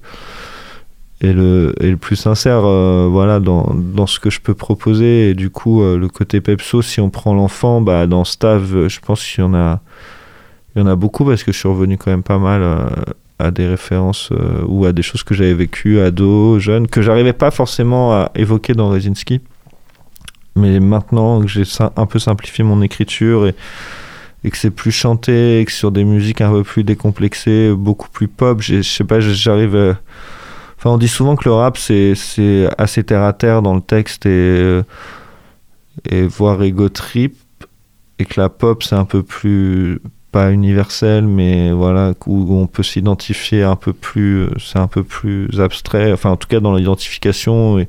et 1.21 1.33
le, 1.33 1.73
et 1.79 1.89
le 1.89 1.97
plus 1.97 2.15
sincère, 2.15 2.61
euh, 2.63 3.07
voilà, 3.09 3.39
dans, 3.39 3.73
dans 3.73 4.05
ce 4.05 4.19
que 4.19 4.29
je 4.29 4.39
peux 4.39 4.53
proposer. 4.53 5.29
Et 5.29 5.33
du 5.33 5.49
coup, 5.49 5.81
euh, 5.81 5.97
le 5.97 6.09
côté 6.09 6.41
Pepso, 6.41 6.81
si 6.81 7.01
on 7.01 7.09
prend 7.09 7.33
l'enfant, 7.33 7.81
bah, 7.81 8.05
dans 8.05 8.23
Stav, 8.23 8.75
euh, 8.75 8.89
je 8.89 8.99
pense 8.99 9.25
qu'il 9.25 9.43
y 9.43 9.47
en 9.47 9.55
a, 9.55 9.79
y 10.75 10.81
en 10.81 10.85
a 10.85 10.95
beaucoup 10.95 11.25
parce 11.25 11.43
que 11.43 11.51
je 11.51 11.57
suis 11.57 11.67
revenu 11.67 11.97
quand 11.97 12.11
même 12.11 12.23
pas 12.23 12.37
mal 12.37 12.63
à 13.39 13.51
des 13.51 13.67
références 13.67 14.31
ou 14.67 14.85
à 14.85 14.93
des 14.93 15.01
choses 15.01 15.23
que 15.23 15.33
j'avais 15.33 15.53
vécues 15.53 15.99
ado, 15.99 16.59
jeune, 16.59 16.87
que 16.87 17.01
j'arrivais 17.01 17.33
pas 17.33 17.49
forcément 17.51 18.13
à 18.13 18.31
évoquer 18.35 18.73
dans 18.73 18.89
Rezinski. 18.89 19.41
Mais 20.55 20.79
maintenant 20.79 21.41
que 21.41 21.47
j'ai 21.47 21.63
un 21.95 22.05
peu 22.05 22.19
simplifié 22.19 22.63
mon 22.63 22.81
écriture 22.81 23.47
et, 23.47 23.55
et 24.43 24.51
que 24.51 24.57
c'est 24.57 24.71
plus 24.71 24.91
chanté, 24.91 25.61
et 25.61 25.65
que 25.65 25.71
sur 25.71 25.91
des 25.91 26.03
musiques 26.03 26.41
un 26.41 26.51
peu 26.51 26.63
plus 26.63 26.83
décomplexées, 26.83 27.73
beaucoup 27.75 28.09
plus 28.09 28.27
pop, 28.27 28.61
je 28.61 28.83
sais 28.83 29.03
pas, 29.03 29.19
j'arrive. 29.19 29.95
Enfin, 30.77 30.91
on 30.91 30.97
dit 30.97 31.07
souvent 31.07 31.35
que 31.35 31.45
le 31.49 31.53
rap 31.53 31.77
c'est 31.77 32.13
assez 32.77 33.03
terre 33.03 33.23
à 33.23 33.33
terre 33.33 33.61
dans 33.61 33.73
le 33.75 33.81
texte 33.81 34.25
et 34.25 34.29
euh, 34.29 34.83
et 36.05 36.27
voire 36.27 36.61
ego 36.61 36.89
trip, 36.89 37.35
et 38.19 38.25
que 38.25 38.39
la 38.39 38.49
pop 38.49 38.83
c'est 38.83 38.95
un 38.95 39.05
peu 39.05 39.23
plus 39.23 39.99
pas 40.31 40.51
universel, 40.51 41.25
mais 41.25 41.71
voilà 41.71 42.13
où 42.27 42.55
on 42.55 42.67
peut 42.67 42.83
s'identifier 42.83 43.63
un 43.63 43.75
peu 43.75 43.93
plus, 43.93 44.47
c'est 44.59 44.77
un 44.77 44.87
peu 44.87 45.03
plus 45.03 45.59
abstrait. 45.59 46.11
Enfin, 46.11 46.31
en 46.31 46.37
tout 46.37 46.47
cas 46.47 46.59
dans 46.59 46.75
l'identification 46.75 47.79
et 47.79 47.87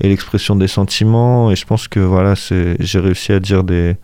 et 0.00 0.08
l'expression 0.08 0.56
des 0.56 0.68
sentiments 0.68 1.50
et 1.50 1.56
je 1.56 1.66
pense 1.66 1.86
que 1.86 2.00
voilà 2.00 2.34
j'ai 2.34 2.98
réussi 2.98 3.32
à 3.32 3.40
dire 3.40 3.64
des 3.64 3.96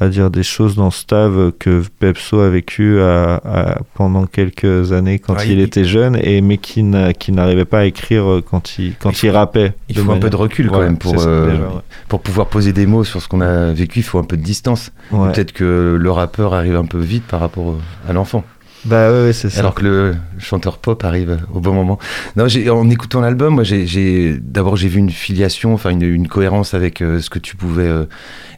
à 0.00 0.08
dire 0.08 0.30
des 0.30 0.42
choses 0.42 0.74
dans 0.74 0.90
Stav 0.90 1.52
que 1.58 1.82
Pepso 2.00 2.40
a 2.40 2.48
vécu 2.48 3.00
à- 3.00 3.34
à- 3.44 3.78
pendant 3.94 4.26
quelques 4.26 4.90
années 4.92 5.18
quand 5.20 5.36
il, 5.44 5.52
il- 5.52 5.60
était 5.60 5.84
jeune 5.84 6.16
et 6.20 6.40
mais 6.40 6.58
qui 6.58 6.82
n'a- 6.82 7.12
qui 7.12 7.30
n'arrivait 7.30 7.64
pas 7.66 7.80
à 7.80 7.84
écrire 7.84 8.28
euh, 8.28 8.42
quand 8.42 8.78
il 8.78 8.94
quand 8.98 9.22
Il 9.22 9.26
il, 9.26 9.30
rappait 9.30 9.74
Il 9.88 9.98
faut 9.98 10.10
un 10.10 10.18
peu 10.18 10.30
de 10.30 10.36
recul 10.36 10.68
quand 10.70 10.80
même 10.80 10.98
pour, 10.98 11.20
ça, 11.20 11.28
euh, 11.28 11.50
déjà, 11.52 11.62
ouais. 11.68 11.80
pour 12.08 12.20
pouvoir 12.20 12.48
poser 12.48 12.72
des 12.72 12.86
mots 12.86 13.04
sur 13.04 13.22
ce 13.22 13.28
qu'on 13.28 13.40
a 13.42 13.72
vécu. 13.72 14.00
Il 14.00 14.02
faut 14.02 14.18
un 14.18 14.24
peu 14.24 14.36
de 14.36 14.42
distance. 14.42 14.90
Ouais. 15.12 15.30
Peut-être 15.32 15.52
que 15.52 15.96
le 16.00 16.10
rappeur 16.10 16.52
arrive 16.54 16.74
un 16.76 16.84
peu 16.86 16.98
vite 16.98 17.24
par 17.24 17.38
rapport 17.40 17.76
à 18.08 18.12
l'enfant. 18.12 18.44
Bah 18.84 19.10
ouais, 19.12 19.26
ouais, 19.26 19.32
c'est 19.32 19.48
ça 19.50 19.60
Alors 19.60 19.74
que 19.74 19.82
le 19.84 20.14
chanteur 20.38 20.78
pop 20.78 21.04
arrive 21.04 21.38
au 21.54 21.60
bon 21.60 21.72
moment. 21.72 21.98
Non, 22.36 22.46
en 22.70 22.90
écoutant 22.90 23.20
l'album, 23.20 23.54
moi, 23.54 23.62
j'ai- 23.64 24.36
d'abord 24.40 24.76
j'ai 24.76 24.88
vu 24.88 24.98
une 24.98 25.10
filiation, 25.10 25.72
enfin 25.74 25.90
une, 25.90 26.02
une 26.02 26.26
cohérence 26.28 26.74
avec 26.74 27.00
euh, 27.00 27.20
ce 27.20 27.30
que 27.30 27.38
tu 27.38 27.54
pouvais 27.56 27.86
euh, 27.86 28.04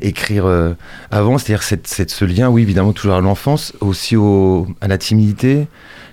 écrire 0.01 0.47
euh, 0.47 0.73
avant, 1.11 1.37
c'est-à-dire 1.39 1.63
cette, 1.63 1.87
cette- 1.87 2.11
ce 2.11 2.25
lien, 2.25 2.49
oui, 2.49 2.63
évidemment, 2.63 2.93
toujours 2.93 3.17
à 3.17 3.21
l'enfance, 3.21 3.75
aussi 3.81 4.17
au, 4.17 4.67
à 4.81 4.89
la 4.89 4.97
timidité. 4.99 5.67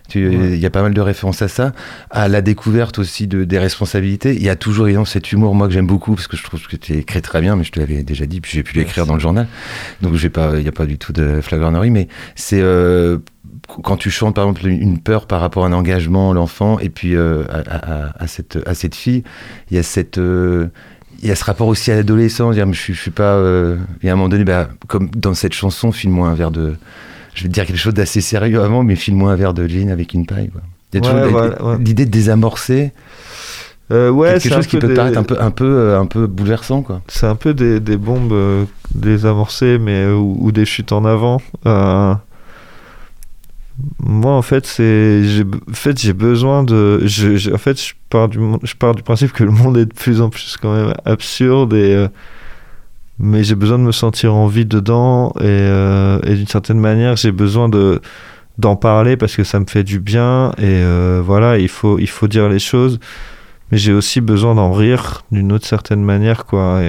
Tu- 0.10 0.30
Il 0.30 0.38
Ouais. 0.40 0.58
y 0.58 0.66
a 0.66 0.70
pas 0.70 0.82
mal 0.82 0.94
de 0.94 1.00
références 1.00 1.42
à 1.42 1.48
ça, 1.48 1.72
à 2.10 2.28
la 2.28 2.42
découverte 2.42 3.00
aussi 3.00 3.28
de, 3.28 3.46
des 3.46 3.60
responsabilités. 3.60 4.36
Il 4.36 4.44
y 4.44 4.50
a 4.50 4.58
toujours 4.58 4.88
évidemment 4.88 5.06
cet 5.06 5.32
humour, 5.32 5.56
moi 5.56 5.68
que 5.68 5.74
j'aime 5.74 5.88
beaucoup, 5.88 6.16
parce 6.16 6.28
que 6.28 6.36
je 6.36 6.44
trouve 6.44 6.60
que 6.68 6.76
tu 6.76 6.98
écris 6.98 7.22
très 7.22 7.40
bien, 7.40 7.56
mais 7.56 7.64
je 7.64 7.72
te 7.72 7.80
l'avais 7.80 8.04
déjà 8.04 8.26
dit, 8.26 8.42
puis 8.42 8.52
j'ai 8.56 8.64
pu 8.64 8.76
l'écrire 8.78 9.06
dans 9.06 9.14
le 9.14 9.22
journal. 9.22 9.48
Donc 10.02 10.12
il 10.22 10.62
n'y 10.62 10.68
a 10.68 10.72
pas 10.74 10.86
du 10.86 10.98
tout 10.98 11.14
de 11.14 11.40
flagornerie, 11.40 11.92
mais 11.92 12.10
c'est 12.36 12.60
euh, 12.60 13.20
quand 13.84 13.98
tu 13.98 14.10
chantes 14.12 14.36
par 14.36 14.46
exemple 14.48 14.68
une 14.68 15.00
peur 15.00 15.26
par 15.28 15.40
rapport 15.42 15.64
à 15.66 15.68
un 15.68 15.74
engagement, 15.74 16.34
l'enfant, 16.34 16.80
et 16.80 16.90
puis 16.90 17.16
euh, 17.16 17.44
à, 17.50 17.60
à- 18.06 18.24
à 18.24 18.28
cette, 18.28 18.60
à 18.66 18.74
cette 18.74 18.96
fille, 18.96 19.24
il 19.70 19.78
y 19.78 19.80
a 19.80 19.84
cette. 19.84 20.18
euh, 20.18 20.68
il 21.24 21.30
y 21.30 21.32
a 21.32 21.36
ce 21.36 21.44
rapport 21.44 21.68
aussi 21.68 21.92
à 21.92 22.02
mais 22.02 22.74
je, 22.74 22.94
je 22.94 23.00
suis 23.00 23.12
pas. 23.12 23.36
euh, 23.36 23.78
et 24.02 24.10
à 24.10 24.14
un 24.14 24.16
moment 24.16 24.30
donné, 24.30 24.44
bah, 24.44 24.70
comme 24.88 25.10
dans 25.16 25.34
cette 25.36 25.54
chanson, 25.54 25.92
file-moi 25.92 26.28
un 26.30 26.34
verre 26.34 26.52
de. 26.52 26.74
Je 27.36 27.44
vais 27.44 27.50
te 27.50 27.54
dire 27.54 27.66
quelque 27.66 27.78
chose 27.78 27.94
d'assez 27.94 28.22
sérieux 28.22 28.62
avant, 28.62 28.84
mais 28.84 28.96
file-moi 28.96 29.32
un 29.32 29.36
verre 29.36 29.54
de 29.54 29.68
gin 29.68 29.90
avec 29.92 30.14
une 30.14 30.26
paille. 30.26 30.50
quoi. 30.50 30.62
Il 30.94 31.04
y 31.04 31.08
a 31.08 31.14
Ouais, 31.14 31.22
toujours 31.30 31.68
ouais. 31.68 31.78
l'idée 31.80 32.06
de 32.06 32.12
désamorcer 32.12 32.92
Euh, 33.92 34.10
ouais 34.10 34.40
quelque 34.40 34.54
chose 34.56 34.68
qui 34.68 34.78
peu 34.78 34.82
peut 34.82 34.88
des- 34.90 34.94
paraître 34.96 35.18
un 35.18 35.24
peu, 35.24 35.38
un 35.42 35.52
peu, 35.52 35.66
euh, 35.66 36.00
un 36.00 36.06
peu 36.06 36.26
bouleversant, 36.28 36.82
quoi. 36.82 37.02
c'est 37.08 37.26
un 37.28 37.36
peu 37.36 37.54
des, 37.54 37.80
des 37.80 37.98
bombes 37.98 38.32
euh, 38.34 38.64
désamorcées 38.96 39.78
mais 39.80 40.08
ou, 40.08 40.38
ou 40.40 40.52
des 40.52 40.66
chutes 40.66 40.92
en 40.94 41.04
avant 41.06 41.42
moi 44.00 44.34
en 44.34 44.42
fait 44.42 44.66
c'est 44.66 45.24
j'ai 45.24 45.44
en 45.44 45.74
fait 45.74 46.00
j'ai 46.00 46.14
besoin 46.14 46.64
de 46.64 47.02
je, 47.06 47.54
en 47.54 47.58
fait 47.58 47.82
je 47.82 47.94
pars 48.10 48.28
du 48.28 48.40
je 48.64 48.76
pars 48.76 48.96
du 48.96 49.04
principe 49.04 49.32
que 49.32 49.44
le 49.44 49.52
monde 49.52 49.78
est 49.78 49.86
de 49.86 49.94
plus 49.94 50.22
en 50.22 50.30
plus 50.30 50.58
quand 50.62 50.74
même 50.74 50.94
absurde 51.06 51.74
euh, 51.74 52.08
mais 53.20 53.44
j'ai 53.44 53.56
besoin 53.56 53.78
de 53.78 53.84
me 53.84 53.92
sentir 53.92 54.34
en 54.34 54.48
vie 54.48 54.66
dedans 54.66 55.32
et, 55.40 55.44
euh, 55.44 56.20
et 56.24 56.36
d'une 56.36 56.48
certaine 56.48 56.80
manière 56.80 57.16
j'ai 57.16 57.32
besoin 57.32 57.70
de 57.70 58.02
d'en 58.58 58.76
parler 58.76 59.18
parce 59.18 59.36
que 59.36 59.44
ça 59.44 59.60
me 59.60 59.66
fait 59.66 59.84
du 59.84 60.00
bien 60.00 60.52
et 60.58 60.64
euh, 60.66 61.22
voilà 61.24 61.58
il 61.58 61.70
faut 61.70 61.98
il 62.00 62.10
faut 62.10 62.28
dire 62.28 62.50
les 62.50 62.60
choses. 62.60 63.00
Mais 63.72 63.78
j'ai 63.78 63.94
aussi 63.94 64.20
besoin 64.20 64.54
d'en 64.56 64.74
rire 64.74 65.24
d'une 65.32 65.54
autre 65.54 65.66
certaine 65.66 66.04
manière 66.04 66.46
quoi 66.46 66.82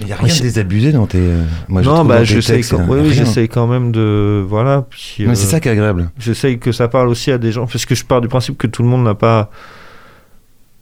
Il 0.00 0.06
n'y 0.06 0.12
a 0.12 0.16
Oui, 0.16 0.24
rien 0.26 0.34
c'est- 0.34 0.40
de 0.40 0.44
désabusé 0.46 0.92
dans 0.92 1.06
tes. 1.06 1.18
euh, 1.18 1.42
moi, 1.68 1.82
non 1.82 2.04
bah 2.04 2.22
j'essaye 2.24 2.62
quand... 2.62 2.78
a 2.78 2.84
oui, 2.84 3.00
oui, 3.02 3.48
quand 3.48 3.66
même 3.66 3.90
de 3.92 4.44
voilà 4.48 4.86
puis, 4.88 5.26
Mais 5.26 5.34
c'est 5.34 5.46
euh, 5.46 5.50
ça 5.50 5.60
qui 5.60 5.68
est 5.68 5.72
agréable. 5.72 6.10
j'essaye 6.18 6.58
que 6.58 6.70
ça 6.72 6.86
parle 6.88 7.08
aussi 7.08 7.30
à 7.32 7.38
des 7.38 7.50
gens 7.52 7.66
parce 7.66 7.84
que 7.84 7.94
je 7.94 8.04
pars 8.04 8.20
du 8.20 8.28
principe 8.28 8.56
que 8.56 8.66
tout 8.68 8.82
le 8.82 8.88
monde 8.88 9.02
n'a 9.04 9.14
pas 9.14 9.50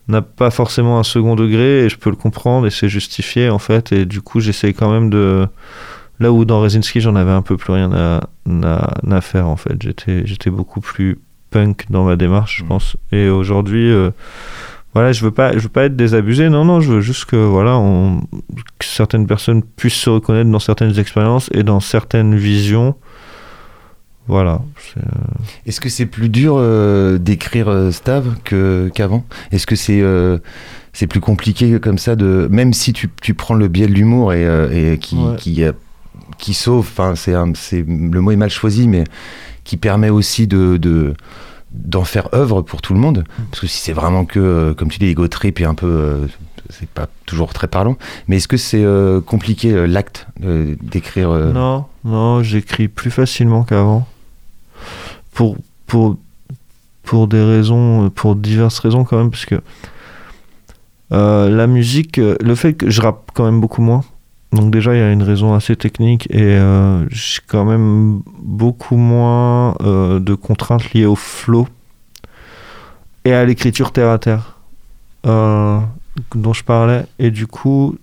n'a 0.08 0.22
pas 0.22 0.50
forcément 0.50 0.98
un 0.98 1.02
second 1.02 1.34
degré 1.34 1.84
et 1.84 1.88
je 1.88 1.96
peux 1.96 2.10
le 2.10 2.16
comprendre 2.16 2.66
et 2.66 2.70
c'est 2.70 2.88
justifié 2.88 3.50
en 3.50 3.58
fait 3.58 3.90
et 3.92 4.04
du 4.04 4.20
coup 4.20 4.40
j'essaye 4.40 4.74
quand 4.74 4.90
même 4.92 5.10
de 5.10 5.46
Là 6.18 6.32
où 6.32 6.46
dans 6.46 6.60
Resinski, 6.62 7.02
j'en 7.02 7.14
avais 7.14 7.30
un 7.32 7.42
peu 7.42 7.58
plus 7.58 7.74
rien 7.74 7.92
à, 7.92 8.26
à, 8.64 8.94
à 9.14 9.20
faire 9.20 9.48
en 9.48 9.56
fait. 9.56 9.74
J'étais, 9.82 10.22
j'étais 10.26 10.48
beaucoup 10.48 10.80
plus 10.80 11.18
punk 11.50 11.84
dans 11.90 12.04
ma 12.04 12.16
démarche, 12.16 12.56
je 12.56 12.62
Mhm. 12.62 12.68
pense. 12.70 12.96
Et 13.12 13.28
aujourd'hui, 13.28 13.90
euh, 13.92 14.08
voilà, 14.96 15.12
je 15.12 15.22
veux 15.22 15.30
pas, 15.30 15.52
je 15.52 15.58
veux 15.58 15.68
pas 15.68 15.84
être 15.84 15.94
désabusé. 15.96 16.48
Non, 16.48 16.64
non, 16.64 16.80
je 16.80 16.90
veux 16.90 17.00
juste 17.02 17.26
que 17.26 17.36
voilà, 17.36 17.76
on, 17.76 18.20
que 18.78 18.84
certaines 18.86 19.26
personnes 19.26 19.62
puissent 19.62 19.92
se 20.00 20.08
reconnaître 20.08 20.50
dans 20.50 20.58
certaines 20.58 20.98
expériences 20.98 21.50
et 21.52 21.62
dans 21.62 21.80
certaines 21.80 22.34
visions. 22.34 22.94
Voilà. 24.28 24.60
c'est, 24.78 24.98
euh, 25.00 25.10
Est-ce 25.66 25.80
que 25.80 25.88
c'est 25.88 26.06
plus 26.06 26.28
dur 26.28 26.56
euh, 26.58 27.18
d'écrire 27.18 27.68
euh, 27.68 27.90
Stav 27.92 28.36
que, 28.42 28.90
qu'avant? 28.94 29.24
Est-ce 29.52 29.66
que 29.66 29.76
c'est 29.76 30.00
euh, 30.00 30.38
c'est 30.92 31.06
plus 31.06 31.20
compliqué 31.20 31.78
comme 31.78 31.98
ça 31.98 32.16
de 32.16 32.48
même 32.50 32.72
si 32.72 32.92
tu, 32.92 33.08
tu 33.22 33.34
prends 33.34 33.54
le 33.54 33.68
biais 33.68 33.86
de 33.86 33.92
l'humour 33.92 34.32
et, 34.32 34.44
euh, 34.46 34.94
et 34.94 34.98
qui 34.98 35.16
Ouais. 35.16 35.36
qui, 35.36 35.62
qui 36.38 36.54
sauve 36.54 36.86
enfin 36.90 37.14
c'est 37.14 37.34
un- 37.34 37.52
c'est 37.54 37.84
le 37.86 38.20
mot 38.20 38.30
est 38.32 38.36
mal 38.36 38.50
choisi 38.50 38.88
mais 38.88 39.04
qui 39.62 39.76
permet 39.76 40.10
aussi 40.10 40.46
de, 40.46 40.76
de 40.78 41.14
d'en 41.76 42.04
faire 42.04 42.28
œuvre 42.34 42.62
pour 42.62 42.82
tout 42.82 42.94
le 42.94 43.00
monde 43.00 43.24
parce 43.50 43.60
que 43.60 43.66
si 43.66 43.78
c'est 43.78 43.92
vraiment 43.92 44.24
que 44.24 44.40
euh, 44.40 44.74
comme 44.74 44.88
tu 44.88 44.98
dis 44.98 45.06
ego 45.06 45.28
trip 45.28 45.60
et 45.60 45.64
un 45.64 45.74
peu 45.74 45.86
euh, 45.86 46.26
c'est 46.70 46.88
pas 46.88 47.08
toujours 47.26 47.52
très 47.52 47.68
parlant 47.68 47.96
mais 48.28 48.36
est-ce 48.36 48.48
que 48.48 48.56
c'est 48.56 48.82
euh, 48.82 49.20
compliqué 49.20 49.86
l'acte 49.86 50.26
d'écrire 50.40 51.30
Non, 51.30 51.84
non, 52.04 52.42
j'écris 52.42 52.88
plus 52.88 53.10
facilement 53.10 53.62
qu'avant. 53.62 54.06
Pour, 55.32 55.56
pour, 55.86 56.16
pour 57.02 57.28
des 57.28 57.42
raisons, 57.42 58.10
pour 58.10 58.36
diverses 58.36 58.78
raisons 58.78 59.04
quand 59.04 59.18
même, 59.18 59.30
parce 59.30 59.44
que 59.44 59.60
euh, 61.12 61.48
la 61.48 61.66
musique, 61.66 62.16
le 62.16 62.54
fait 62.54 62.74
que 62.74 62.90
je 62.90 63.00
rappe 63.00 63.30
quand 63.34 63.44
même 63.44 63.60
beaucoup 63.60 63.82
moins. 63.82 64.02
Donc 64.52 64.70
déjà, 64.70 64.94
il 64.94 64.98
y 64.98 65.02
a 65.02 65.12
une 65.12 65.22
raison 65.22 65.54
assez 65.54 65.76
technique 65.76 66.28
et 66.30 66.56
euh, 66.56 67.06
j'ai 67.10 67.40
quand 67.46 67.64
même 67.64 68.22
beaucoup 68.38 68.96
moins 68.96 69.74
euh, 69.82 70.20
de 70.20 70.34
contraintes 70.34 70.92
liées 70.92 71.04
au 71.04 71.16
flow 71.16 71.68
et 73.24 73.32
à 73.32 73.44
l'écriture 73.44 73.92
terre 73.92 74.10
à 74.10 74.18
terre 74.18 74.56
euh, 75.26 75.80
dont 76.34 76.52
je 76.52 76.62
parlais. 76.62 77.04
Et 77.18 77.30
du 77.30 77.46
coup, 77.46 77.98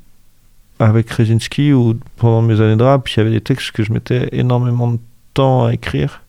avec 0.79 1.09
Rezinski 1.09 1.71
ou 1.71 1.97
pendant 2.17 2.41
mes 2.41 2.59
années 2.59 2.75
de 2.75 2.83
rap, 2.83 3.09
il 3.09 3.17
y 3.17 3.19
avait 3.21 3.31
des 3.31 3.41
textes 3.41 3.71
que 3.71 3.83
je 3.83 3.93
mettais 3.93 4.27
énormément 4.33 4.91
de 4.91 4.99
temps 5.33 5.65
à 5.65 5.73
écrire. 5.73 6.21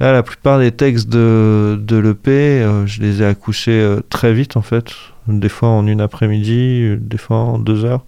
Là, 0.00 0.12
la 0.12 0.22
plupart 0.24 0.58
des 0.58 0.72
textes 0.72 1.08
de, 1.08 1.78
de 1.80 1.96
l'EP, 1.96 2.66
je 2.86 3.00
les 3.02 3.22
ai 3.22 3.26
accouchés 3.26 3.98
très 4.08 4.32
vite 4.32 4.56
en 4.56 4.62
fait. 4.62 4.94
Des 5.28 5.50
fois 5.50 5.68
en 5.68 5.86
une 5.86 6.00
après-midi, 6.00 6.96
des 6.98 7.18
fois 7.18 7.36
en 7.36 7.58
deux 7.58 7.84
heures. 7.84 8.04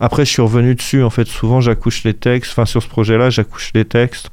Après, 0.00 0.24
je 0.24 0.30
suis 0.30 0.42
revenu 0.42 0.74
dessus 0.74 1.02
en 1.02 1.10
fait. 1.10 1.26
Souvent, 1.26 1.60
j'accouche 1.60 2.04
les 2.04 2.14
textes. 2.14 2.52
Enfin, 2.52 2.66
sur 2.66 2.82
ce 2.82 2.88
projet-là, 2.88 3.30
j'accouche 3.30 3.72
les 3.74 3.84
textes. 3.84 4.30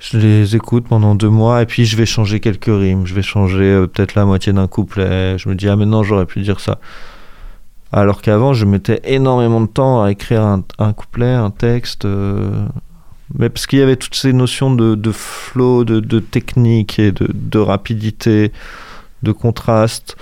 Je 0.00 0.18
les 0.18 0.56
écoute 0.56 0.86
pendant 0.88 1.14
deux 1.14 1.28
mois 1.28 1.62
et 1.62 1.66
puis 1.66 1.84
je 1.84 1.96
vais 1.96 2.06
changer 2.06 2.40
quelques 2.40 2.64
rimes. 2.66 3.06
Je 3.06 3.14
vais 3.14 3.22
changer 3.22 3.62
euh, 3.62 3.86
peut-être 3.86 4.16
la 4.16 4.24
moitié 4.24 4.52
d'un 4.52 4.66
couplet. 4.66 5.38
Je 5.38 5.48
me 5.48 5.54
dis, 5.54 5.68
ah, 5.68 5.76
maintenant 5.76 6.02
j'aurais 6.02 6.26
pu 6.26 6.40
dire 6.40 6.58
ça. 6.58 6.80
Alors 7.92 8.22
qu'avant, 8.22 8.54
je 8.54 8.64
mettais 8.64 9.00
énormément 9.04 9.60
de 9.60 9.66
temps 9.66 10.02
à 10.02 10.10
écrire 10.10 10.42
un, 10.42 10.92
couplet, 10.92 11.32
un 11.32 11.50
texte. 11.50 12.04
euh, 12.04 12.66
Mais 13.38 13.48
parce 13.50 13.66
qu'il 13.66 13.78
y 13.78 13.82
avait 13.82 13.96
toutes 13.96 14.14
ces 14.16 14.32
notions 14.32 14.74
de, 14.74 14.94
de 14.96 15.12
flow, 15.12 15.84
de, 15.84 16.18
technique 16.18 16.98
et 16.98 17.12
de 17.12 17.58
rapidité, 17.58 18.50
de 19.22 19.30
contraste. 19.30 20.16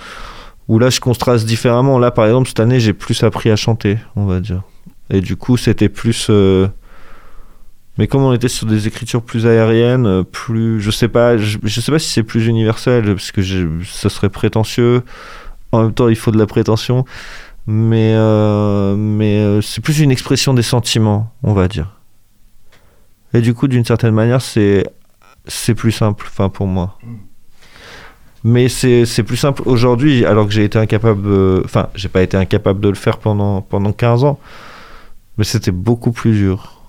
Où 0.71 0.79
là, 0.79 0.89
je 0.89 1.01
contraste 1.01 1.45
différemment. 1.45 1.99
Là, 1.99 2.11
par 2.11 2.25
exemple, 2.25 2.47
cette 2.47 2.61
année, 2.61 2.79
j'ai 2.79 2.93
plus 2.93 3.23
appris 3.23 3.51
à 3.51 3.57
chanter, 3.57 3.97
on 4.15 4.23
va 4.23 4.39
dire. 4.39 4.61
Et 5.09 5.19
du 5.19 5.35
coup, 5.35 5.57
c'était 5.57 5.89
plus. 5.89 6.27
euh, 6.29 6.69
Mais 7.97 8.07
comme 8.07 8.23
on 8.23 8.31
était 8.31 8.47
sur 8.47 8.65
des 8.67 8.87
écritures 8.87 9.21
plus 9.21 9.45
aériennes, 9.45 10.05
euh, 10.05 10.23
plus. 10.23 10.79
Je 10.79 10.89
sais 10.89 11.09
pas, 11.09 11.35
je, 11.35 11.57
sais 11.67 11.91
pas 11.91 11.99
si 11.99 12.07
c'est 12.07 12.23
plus 12.23 12.47
universel, 12.47 13.03
parce 13.03 13.33
que 13.33 13.41
ça 13.83 14.07
serait 14.07 14.29
prétentieux. 14.29 15.03
En 15.73 15.83
même 15.83 15.93
temps, 15.93 16.07
il 16.07 16.15
faut 16.15 16.31
de 16.31 16.37
la 16.37 16.47
prétention 16.47 17.03
mais, 17.67 18.13
euh, 18.15 18.95
mais 18.95 19.61
c'est 19.61 19.81
plus 19.81 19.99
une 19.99 20.09
expression 20.09 20.53
des 20.53 20.63
sentiments, 20.63 21.33
on 21.43 21.51
va 21.51 21.67
dire. 21.67 21.99
Et 23.33 23.41
du 23.41 23.53
coup, 23.53 23.67
d'une 23.67 23.85
certaine 23.85 24.13
manière, 24.13 24.41
c'est 24.41 24.85
plus 25.75 25.91
simple, 25.91 26.27
enfin 26.29 26.47
pour 26.47 26.65
moi. 26.65 26.97
Mais 28.43 28.69
c'est 28.69 29.23
plus 29.23 29.37
simple 29.37 29.61
aujourd'hui, 29.65 30.25
alors 30.25 30.47
que 30.47 30.51
j'ai 30.53 30.63
été 30.63 30.79
incapable, 30.79 31.21
de- 31.21 31.61
enfin, 31.63 31.89
j'ai 31.95 32.09
pas 32.09 32.23
été 32.23 32.37
incapable 32.37 32.79
de 32.81 32.89
le 32.89 32.95
faire 32.95 33.17
pendant 33.19 33.61
pendant 33.61 33.91
15 33.93 34.23
ans, 34.23 34.39
mais 35.37 35.43
c'était 35.43 35.71
beaucoup 35.71 36.11
plus 36.11 36.33
dur. 36.33 36.81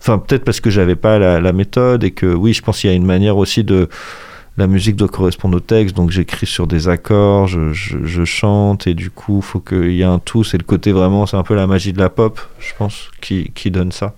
Enfin, 0.00 0.18
peut-être 0.18 0.44
parce 0.44 0.60
que 0.60 0.70
j'avais 0.70 0.96
pas 0.96 1.18
la, 1.18 1.52
méthode 1.52 2.04
et 2.04 2.12
que 2.12 2.26
oui, 2.32 2.52
je 2.54 2.62
pense 2.62 2.80
qu'il 2.80 2.88
y 2.90 2.92
a 2.92 2.96
une 2.96 3.04
manière 3.04 3.36
aussi 3.36 3.64
de 3.64 3.88
la 4.56 4.66
musique 4.66 4.96
doit 4.96 5.08
correspondre 5.08 5.56
au 5.56 5.60
texte, 5.60 5.96
donc 5.96 6.10
j'écris 6.10 6.46
sur 6.46 6.66
des 6.66 6.88
accords, 6.88 7.46
je, 7.48 7.72
je- 7.72 8.24
chante, 8.24 8.86
et 8.86 8.94
du 8.94 9.10
coup, 9.10 9.40
faut 9.42 9.60
qu'il 9.60 9.92
y 9.92 10.00
ait 10.02 10.04
un 10.04 10.18
tout. 10.18 10.44
C'est 10.44 10.58
le 10.58 10.64
côté 10.64 10.92
vraiment, 10.92 11.26
c'est 11.26 11.36
un 11.36 11.42
peu 11.42 11.54
la 11.54 11.66
magie 11.66 11.92
de 11.92 11.98
la 11.98 12.08
pop, 12.10 12.40
je 12.60 12.72
pense, 12.78 13.10
qui, 13.20 13.50
qui 13.54 13.70
donne 13.70 13.92
ça. 13.92 14.14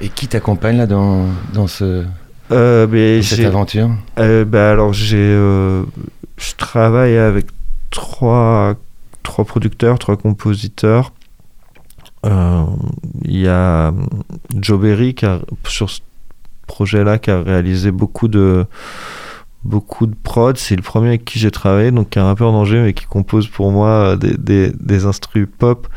et 0.00 0.08
qui 0.08 0.28
t'accompagne 0.28 0.76
là 0.78 0.86
dans 0.86 1.26
dans 1.52 1.66
ce 1.66 2.04
Euh, 2.50 2.86
mais 2.90 3.22
cette 3.22 3.46
aventure 3.46 3.90
euh, 4.18 4.44
bah 4.44 4.70
alors, 4.70 4.92
j'ai, 4.92 5.16
euh, 5.18 5.82
je 6.36 6.52
travaille 6.56 7.16
avec 7.16 7.46
trois, 7.90 8.74
trois 9.22 9.44
producteurs, 9.44 9.98
trois 9.98 10.16
compositeurs. 10.16 11.12
Euh, 12.26 12.64
Il 13.24 13.38
y 13.40 13.48
a 13.48 13.92
Joe 14.54 14.80
Berry 14.80 15.14
qui 15.14 15.26
a, 15.26 15.40
sur 15.66 15.88
ce 15.90 16.00
projet-là 16.66 17.18
qui 17.18 17.30
a 17.30 17.42
réalisé 17.42 17.90
beaucoup 17.90 18.28
de 18.28 18.66
beaucoup 19.64 20.06
de 20.06 20.14
prod. 20.14 20.56
C'est 20.58 20.76
le 20.76 20.82
premier 20.82 21.08
avec 21.08 21.24
qui 21.24 21.38
j'ai 21.38 21.50
travaillé, 21.50 21.90
donc 21.90 22.10
qui 22.10 22.18
est 22.18 22.22
un 22.22 22.26
rappeur 22.26 22.52
d'Angers, 22.52 22.82
mais 22.82 22.92
qui 22.92 23.06
compose 23.06 23.48
pour 23.48 23.72
moi 23.72 24.16
des, 24.16 24.36
des, 24.36 24.70
des 24.78 25.06
instrus 25.06 25.48
pop. 25.58 25.88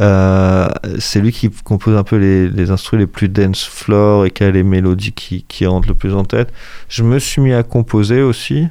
Euh, 0.00 0.68
c'est 0.98 1.20
lui 1.20 1.32
qui 1.32 1.50
compose 1.50 1.96
un 1.96 2.02
peu 2.02 2.16
les, 2.16 2.70
instrus 2.70 2.98
les 2.98 3.06
plus 3.06 3.28
dance 3.28 3.64
floor 3.64 4.26
et 4.26 4.30
qui 4.30 4.44
a 4.44 4.50
les 4.50 4.62
mélodies 4.62 5.12
qui, 5.12 5.44
qui 5.44 5.66
rentrent 5.66 5.88
le 5.88 5.94
plus 5.94 6.14
en 6.14 6.24
tête. 6.24 6.52
Je 6.88 7.02
me 7.02 7.18
suis 7.18 7.40
mis 7.40 7.52
à 7.52 7.62
composer 7.62 8.22
aussi. 8.22 8.66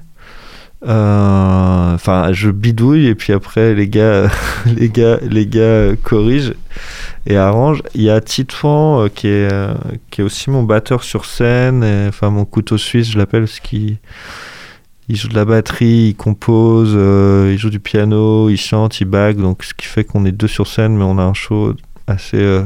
Euh, 0.85 1.93
Enfin, 1.93 2.33
je 2.33 2.49
bidouille 2.49 3.07
et 3.07 3.15
puis 3.15 3.31
après 3.31 3.73
les 3.73 3.87
gars, 3.87 4.29
les 4.65 4.89
gars, 4.89 5.17
les 5.21 5.45
gars 5.45 5.95
corrigent 6.01 6.53
et 7.25 7.37
arrangent. 7.37 7.83
Il 7.93 8.01
y 8.01 8.09
a 8.09 8.19
Titouan 8.19 9.03
euh, 9.05 9.07
qui 9.09 9.27
est 9.27 9.49
qui 10.09 10.21
est 10.21 10.23
aussi 10.23 10.49
mon 10.49 10.63
batteur 10.63 11.03
sur 11.03 11.25
scène. 11.25 11.85
Enfin, 12.07 12.29
mon 12.31 12.45
couteau 12.45 12.77
suisse, 12.77 13.11
je 13.11 13.17
l'appelle, 13.17 13.43
parce 13.43 13.59
qu'il 13.59 13.97
il 15.09 15.15
joue 15.15 15.27
de 15.27 15.35
la 15.35 15.45
batterie, 15.45 16.09
il 16.09 16.15
compose, 16.15 16.93
euh, 16.95 17.51
il 17.53 17.59
joue 17.59 17.69
du 17.69 17.79
piano, 17.79 18.49
il 18.49 18.57
chante, 18.57 19.01
il 19.01 19.05
bague. 19.05 19.37
Donc, 19.37 19.63
ce 19.63 19.73
qui 19.73 19.85
fait 19.85 20.03
qu'on 20.03 20.25
est 20.25 20.31
deux 20.31 20.47
sur 20.47 20.67
scène, 20.67 20.95
mais 20.95 21.03
on 21.03 21.17
a 21.17 21.23
un 21.23 21.33
show 21.33 21.73
assez 22.07 22.37
euh, 22.37 22.63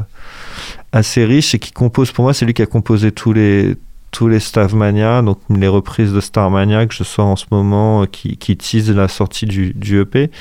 assez 0.91 1.25
riche 1.25 1.55
et 1.55 1.59
qui 1.59 1.71
compose. 1.71 2.11
Pour 2.11 2.23
moi, 2.23 2.33
c'est 2.33 2.45
lui 2.45 2.53
qui 2.53 2.61
a 2.61 2.67
composé 2.67 3.11
tous 3.11 3.33
les 3.33 3.75
tous 4.11 4.27
les 4.27 4.39
Stavmania, 4.39 5.21
donc 5.21 5.39
les 5.49 5.67
reprises 5.67 6.13
de 6.13 6.21
Starmania 6.21 6.85
que 6.85 6.93
je 6.93 7.03
sors 7.03 7.27
en 7.27 7.35
ce 7.35 7.45
moment, 7.51 8.03
euh, 8.03 8.05
qui, 8.05 8.37
qui 8.37 8.55
teasent 8.55 8.91
la 8.91 9.07
sortie 9.07 9.45
du, 9.45 9.73
du 9.73 9.99
EP. 10.01 10.31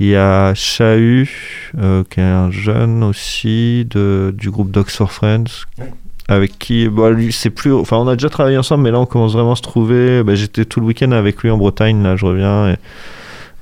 Il 0.00 0.06
y 0.06 0.16
a 0.16 0.54
Chahut, 0.54 1.30
euh, 1.78 2.02
qui 2.10 2.20
est 2.20 2.24
un 2.24 2.50
jeune 2.50 3.04
aussi, 3.04 3.86
de, 3.88 4.34
du 4.36 4.50
groupe 4.50 4.70
Dogs 4.70 4.90
for 4.90 5.12
Friends, 5.12 5.66
avec 6.28 6.58
qui, 6.58 6.88
bah, 6.88 7.10
c'est 7.30 7.50
plus. 7.50 7.72
Enfin, 7.72 7.96
on 7.98 8.08
a 8.08 8.16
déjà 8.16 8.28
travaillé 8.28 8.56
ensemble, 8.56 8.84
mais 8.84 8.90
là, 8.90 9.00
on 9.00 9.06
commence 9.06 9.32
vraiment 9.32 9.52
à 9.52 9.56
se 9.56 9.62
trouver. 9.62 10.22
Bah, 10.22 10.34
J'étais 10.34 10.64
tout 10.64 10.80
le 10.80 10.86
week-end 10.86 11.12
avec 11.12 11.42
lui 11.42 11.50
en 11.50 11.58
Bretagne, 11.58 12.02
là, 12.02 12.16
je 12.16 12.26
reviens, 12.26 12.70
et, 12.70 12.76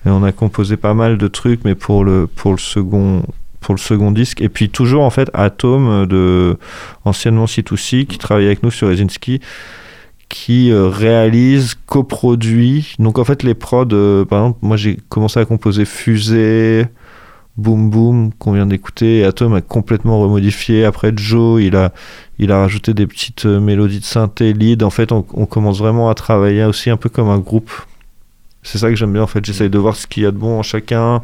on 0.05 0.25
a 0.25 0.33
composé 0.33 0.77
pas 0.77 0.95
mal 0.95 1.17
de 1.17 1.29
trucs, 1.29 1.65
mais 1.65 1.77
pour 1.77 2.05
le, 2.05 2.27
pour 2.27 2.53
le 2.53 2.59
second 2.59 3.23
pour 3.61 3.77
le 3.77 3.79
second 3.79 4.11
disque 4.11 4.41
et 4.41 4.49
puis 4.49 4.69
toujours 4.69 5.05
en 5.05 5.11
fait 5.11 5.31
Atom 5.35 6.05
de 6.07 6.59
anciennement 7.05 7.45
C2C 7.45 8.07
qui 8.07 8.19
travaille 8.19 8.47
avec 8.47 8.65
nous 8.65 8.73
sur 8.73 8.89
Rezinski 8.89 9.41
qui 10.33 10.73
euh, 10.73 10.89
réalise, 10.89 11.75
coproduit. 11.87 12.95
Donc 12.99 13.19
en 13.19 13.25
fait 13.25 13.43
les 13.43 13.53
prods, 13.53 13.85
euh, 13.93 14.25
par 14.25 14.41
exemple, 14.41 14.59
moi 14.63 14.79
j'ai 14.79 14.99
commencé 15.11 15.39
à 15.39 15.45
composer 15.45 15.85
Fusée, 15.85 16.87
Boom 17.57 17.91
Boom 17.91 18.33
qu'on 18.39 18.53
vient 18.53 18.67
d'écouter. 18.67 19.25
Atom 19.25 19.55
a 19.55 19.61
complètement 19.61 20.21
remodifié. 20.21 20.85
Après 20.85 21.13
Joe, 21.15 21.63
il 21.63 21.77
a, 21.77 21.93
il 22.39 22.51
a 22.51 22.61
rajouté 22.61 22.95
des 22.95 23.07
petites 23.07 23.47
euh, 23.47 23.61
mélodies 23.61 24.01
de 24.01 24.05
synthé, 24.05 24.53
lead. 24.53 24.83
En 24.83 24.91
fait, 24.91 25.13
on, 25.13 25.23
commence 25.23 25.79
vraiment 25.79 26.09
à 26.09 26.15
travailler 26.15 26.65
aussi 26.65 26.89
un 26.91 26.97
peu 26.97 27.09
comme 27.09 27.29
un 27.29 27.39
groupe. 27.39 27.71
C'est 28.63 28.79
ça 28.79 28.89
que 28.89 28.97
j'aime 28.97 29.13
bien 29.13 29.23
en 29.23 29.27
fait. 29.27 29.45
J'essaye 29.45 29.71
de 29.71 29.79
voir 29.79 29.97
ce 29.97 30.07
qu'il 30.07 30.23
y 30.23 30.27
a 30.27 30.31
de 30.31 30.37
bon 30.37 30.59
en 30.59 30.63
chacun. 30.63 31.23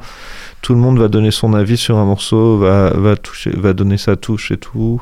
Tout 0.60 0.74
le 0.74 0.80
monde 0.80 0.98
va 0.98 1.08
donner 1.08 1.30
son 1.30 1.54
avis 1.54 1.76
sur 1.76 1.96
un 1.96 2.04
morceau, 2.04 2.58
va, 2.58 2.90
va, 2.90 3.16
toucher, 3.16 3.50
va 3.50 3.72
donner 3.72 3.96
sa 3.96 4.16
touche 4.16 4.50
et 4.50 4.56
tout. 4.56 5.00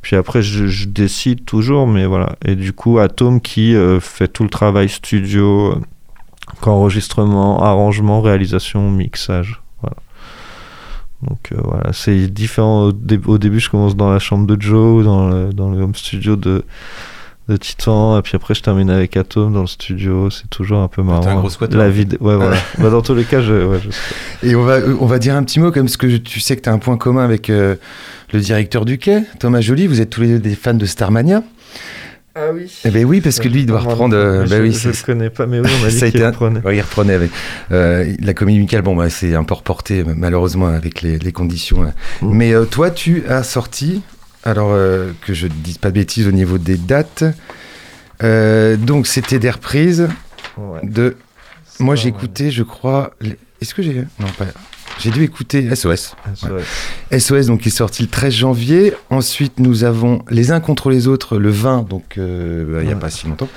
Puis 0.00 0.14
après, 0.14 0.40
je, 0.40 0.86
décide 0.86 1.44
toujours, 1.44 1.88
mais 1.88 2.06
voilà. 2.06 2.36
Et 2.44 2.54
du 2.54 2.72
coup, 2.72 2.98
Atom 3.00 3.40
qui 3.40 3.74
euh, 3.74 3.98
fait 3.98 4.28
tout 4.28 4.44
le 4.44 4.48
travail 4.48 4.88
studio, 4.88 5.72
euh, 5.72 5.80
enregistrement, 6.62 7.60
arrangement, 7.62 8.20
réalisation, 8.20 8.88
mixage. 8.88 9.60
Donc 11.22 11.50
euh, 11.52 11.56
voilà, 11.64 11.92
c'est 11.92 12.26
différent. 12.28 12.84
Au, 12.86 12.92
dé- 12.92 13.20
au 13.26 13.38
début, 13.38 13.60
je 13.60 13.70
commence 13.70 13.96
dans 13.96 14.10
la 14.12 14.18
chambre 14.18 14.46
de 14.46 14.60
Joe, 14.60 15.04
dans 15.04 15.28
le, 15.28 15.52
dans 15.52 15.70
le 15.70 15.80
home 15.82 15.94
studio 15.94 16.36
de, 16.36 16.62
de 17.48 17.56
Titan, 17.56 18.18
et 18.18 18.22
puis 18.22 18.32
après, 18.36 18.54
je 18.54 18.62
termine 18.62 18.90
avec 18.90 19.16
Atom 19.16 19.52
dans 19.52 19.62
le 19.62 19.66
studio. 19.66 20.28
C'est 20.30 20.48
toujours 20.50 20.78
un 20.80 20.88
peu 20.88 21.02
marrant. 21.02 21.20
T'es 21.20 21.28
un 21.28 21.36
gros 21.36 21.48
squatter, 21.48 21.76
La 21.76 21.86
en 21.86 21.90
vie, 21.90 22.06
ouais, 22.20 22.36
voilà. 22.36 22.56
bah, 22.78 22.90
dans 22.90 23.02
tous 23.02 23.14
les 23.14 23.24
cas, 23.24 23.40
je, 23.40 23.66
ouais, 23.66 23.78
je- 24.42 24.48
Et 24.48 24.54
on 24.54 24.62
va, 24.64 24.78
on 25.00 25.06
va 25.06 25.18
dire 25.18 25.34
un 25.36 25.42
petit 25.42 25.58
mot, 25.58 25.72
comme 25.72 25.88
ce 25.88 25.96
que 25.96 26.08
je- 26.08 26.16
tu 26.18 26.38
sais 26.40 26.56
que 26.56 26.62
tu 26.62 26.68
as 26.68 26.72
un 26.72 26.78
point 26.78 26.96
commun 26.98 27.24
avec 27.24 27.48
euh, 27.50 27.76
le 28.32 28.40
directeur 28.40 28.84
du 28.84 28.98
quai, 28.98 29.22
Thomas 29.40 29.60
Joly. 29.62 29.86
Vous 29.86 30.00
êtes 30.02 30.10
tous 30.10 30.20
les 30.20 30.28
deux 30.28 30.38
des 30.38 30.54
fans 30.54 30.74
de 30.74 30.86
Starmania. 30.86 31.42
Ah 32.38 32.50
oui. 32.52 32.70
Eh 32.84 32.90
ben 32.90 33.04
oui, 33.06 33.22
parce 33.22 33.38
que 33.40 33.48
lui, 33.48 33.60
il 33.60 33.66
doit 33.66 33.80
reprendre. 33.80 34.14
euh, 34.14 34.44
je, 34.44 34.50
bah 34.50 34.56
oui, 34.60 34.70
je 34.72 34.88
le 34.90 35.06
connais 35.06 35.30
pas, 35.30 35.46
mais 35.46 35.58
oui, 35.60 35.70
on 35.80 35.82
m'a 35.84 35.88
dit 35.90 35.98
Ça 35.98 36.04
a 36.06 36.10
qu'il 36.10 36.18
été 36.20 36.24
un- 36.26 36.30
reprenait. 36.30 36.60
Ouais, 36.60 36.76
il 36.76 36.80
reprenait 36.82 37.14
avec 37.14 37.30
euh, 37.72 38.14
la 38.20 38.34
comédie 38.34 38.58
musicale. 38.58 38.82
Bon, 38.82 38.94
bah, 38.94 39.08
c'est 39.08 39.34
un 39.34 39.44
peu 39.44 39.54
reporté 39.54 40.04
malheureusement 40.04 40.66
avec 40.68 41.00
les, 41.00 41.18
les 41.18 41.32
conditions. 41.32 41.82
Mm. 42.20 42.30
Mais 42.30 42.52
euh, 42.52 42.64
toi, 42.66 42.90
tu 42.90 43.24
as 43.26 43.42
sorti, 43.42 44.02
alors 44.44 44.70
euh, 44.72 45.12
que 45.22 45.32
je 45.32 45.46
ne 45.46 45.52
dise 45.52 45.78
pas 45.78 45.88
de 45.88 45.94
bêtises 45.94 46.28
au 46.28 46.32
niveau 46.32 46.58
des 46.58 46.76
dates. 46.76 47.24
donc, 48.22 49.06
c'était 49.06 49.38
des 49.38 49.50
reprises 49.50 50.08
Ouais. 50.58 50.80
de. 50.82 51.16
Moi, 51.80 51.94
j'ai 51.96 52.08
écouté, 52.08 52.50
je 52.50 52.62
crois. 52.62 53.12
les- 53.20 53.38
Est-ce 53.60 53.74
que 53.74 53.82
j'ai. 53.82 53.94
Non, 54.18 54.26
pas. 54.38 54.46
J'ai 54.98 55.10
dû 55.10 55.22
écouter 55.24 55.74
SOS. 55.74 56.14
SOS, 57.16 57.46
donc, 57.46 57.60
qui 57.60 57.68
est 57.68 57.70
sorti 57.70 58.02
le 58.02 58.08
13 58.08 58.32
janvier. 58.34 58.92
Ensuite, 59.10 59.58
nous 59.60 59.84
avons 59.84 60.22
Les 60.30 60.50
uns 60.52 60.60
contre 60.60 60.90
les 60.90 61.06
autres 61.08 61.36
le 61.38 61.50
20, 61.50 61.88
donc 61.88 62.14
euh, 62.18 62.64
bah, 62.72 62.78
il 62.80 62.86
n'y 62.86 62.92
a 62.92 62.94
Ouais. 62.94 63.00
pas 63.00 63.10
si 63.10 63.26
longtemps. 63.26 63.48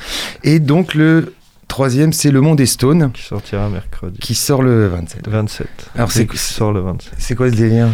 Et 0.44 0.60
donc, 0.60 0.94
le 0.96 1.34
troisième, 1.68 2.12
c'est 2.14 2.32
Le 2.32 2.42
Monde 2.42 2.58
des 2.58 2.66
Stones, 2.66 3.12
Qui 3.14 3.24
sortira 3.24 3.70
mercredi. 3.70 4.20
qui 4.20 4.36
sort 4.36 4.62
le 4.62 4.88
27. 4.88 5.28
27. 5.30 5.68
Alors, 5.96 6.12
c'est- 6.12 6.28
sort 6.36 6.74
le 6.74 6.82
27. 6.82 7.14
C'est 7.18 7.36
quoi 7.36 7.50
ce 7.50 7.56
délire? 7.56 7.88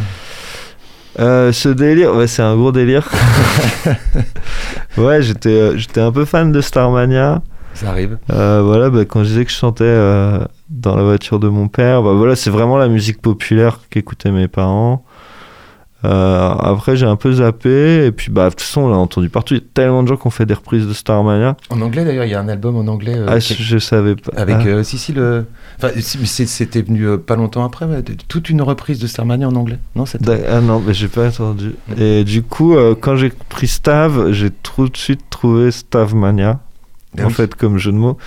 Euh, 1.19 1.53
ce 1.53 1.69
délire, 1.69 2.13
ouais, 2.15 2.27
c'est 2.27 2.41
un 2.41 2.55
gros 2.57 2.71
délire. 2.73 3.09
ouais, 4.97 5.21
j'étais, 5.21 5.49
euh, 5.49 5.77
j'étais 5.77 6.01
un 6.01 6.11
peu 6.11 6.25
fan 6.25 6.51
de 6.51 6.61
Starmania. 6.61 7.41
Ça 7.73 7.89
arrive. 7.89 8.17
Euh, 8.31 8.61
voilà, 8.63 8.89
bah, 8.89 9.05
quand 9.05 9.23
je 9.23 9.29
disais 9.29 9.45
que 9.45 9.51
je 9.51 9.55
chantais 9.55 9.83
euh, 9.85 10.39
dans 10.69 10.95
la 10.95 11.03
voiture 11.03 11.39
de 11.39 11.47
mon 11.47 11.67
père, 11.67 12.01
bah, 12.03 12.13
voilà, 12.13 12.35
c'est 12.35 12.49
vraiment 12.49 12.77
la 12.77 12.87
musique 12.87 13.21
populaire 13.21 13.79
qu'écoutaient 13.89 14.31
mes 14.31 14.47
parents. 14.47 15.03
Euh, 16.03 16.49
après, 16.59 16.95
j'ai 16.95 17.07
un 17.07 17.15
peu 17.15 17.31
zappé, 17.31 18.05
et 18.05 18.11
puis 18.11 18.29
bah, 18.31 18.45
de 18.45 18.49
toute 18.51 18.61
façon, 18.61 18.81
on 18.81 18.89
l'a 18.89 18.97
entendu 18.97 19.29
partout. 19.29 19.55
Il 19.55 19.57
y 19.57 19.61
a 19.61 19.65
tellement 19.73 20.03
de 20.03 20.07
gens 20.07 20.17
qui 20.17 20.27
ont 20.27 20.31
fait 20.31 20.45
des 20.45 20.53
reprises 20.53 20.87
de 20.87 20.93
Starmania. 20.93 21.57
En 21.71 21.81
anglais, 21.81 22.05
d'ailleurs, 22.05 22.25
il 22.25 22.31
y 22.31 22.35
a 22.35 22.39
un 22.39 22.47
album 22.47 22.75
en 22.75 22.85
anglais. 22.91 23.15
euh, 23.15 23.25
ah, 23.27 23.39
qui- 23.39 23.55
je, 23.55 23.79
savais 23.79 24.15
pas. 24.15 24.31
Avec, 24.39 24.57
Ah. 24.59 24.67
euh, 24.67 24.83
si, 24.83 24.99
si, 24.99 25.13
le. 25.13 25.47
Enfin, 25.77 25.89
mais 25.95 26.01
c'était 26.25 26.83
venu 26.83 27.07
euh, 27.07 27.17
pas 27.17 27.35
longtemps 27.35 27.65
après, 27.65 27.87
de- 28.03 28.13
toute 28.27 28.51
une 28.51 28.61
reprise 28.61 28.99
de 28.99 29.07
Starmania 29.07 29.47
en 29.47 29.55
anglais. 29.55 29.79
Non, 29.95 30.05
c'est 30.05 30.21
D'a- 30.21 30.37
Ah 30.47 30.61
non, 30.61 30.79
mais 30.85 30.93
j'ai 30.93 31.07
pas 31.07 31.27
entendu. 31.29 31.73
Et 31.97 32.23
du 32.23 32.43
coup, 32.43 32.75
quand 33.01 33.15
j'ai 33.15 33.31
pris 33.49 33.67
Stav, 33.67 34.31
j'ai 34.31 34.51
tout 34.51 34.87
de 34.89 34.97
suite 34.97 35.21
trouvé 35.31 35.71
Stavmania, 35.71 36.59
Ah 37.17 37.23
en 37.23 37.27
oui. 37.27 37.33
fait, 37.33 37.55
comme 37.55 37.79
jeu 37.79 37.91
de 37.91 37.97
mots. 37.97 38.17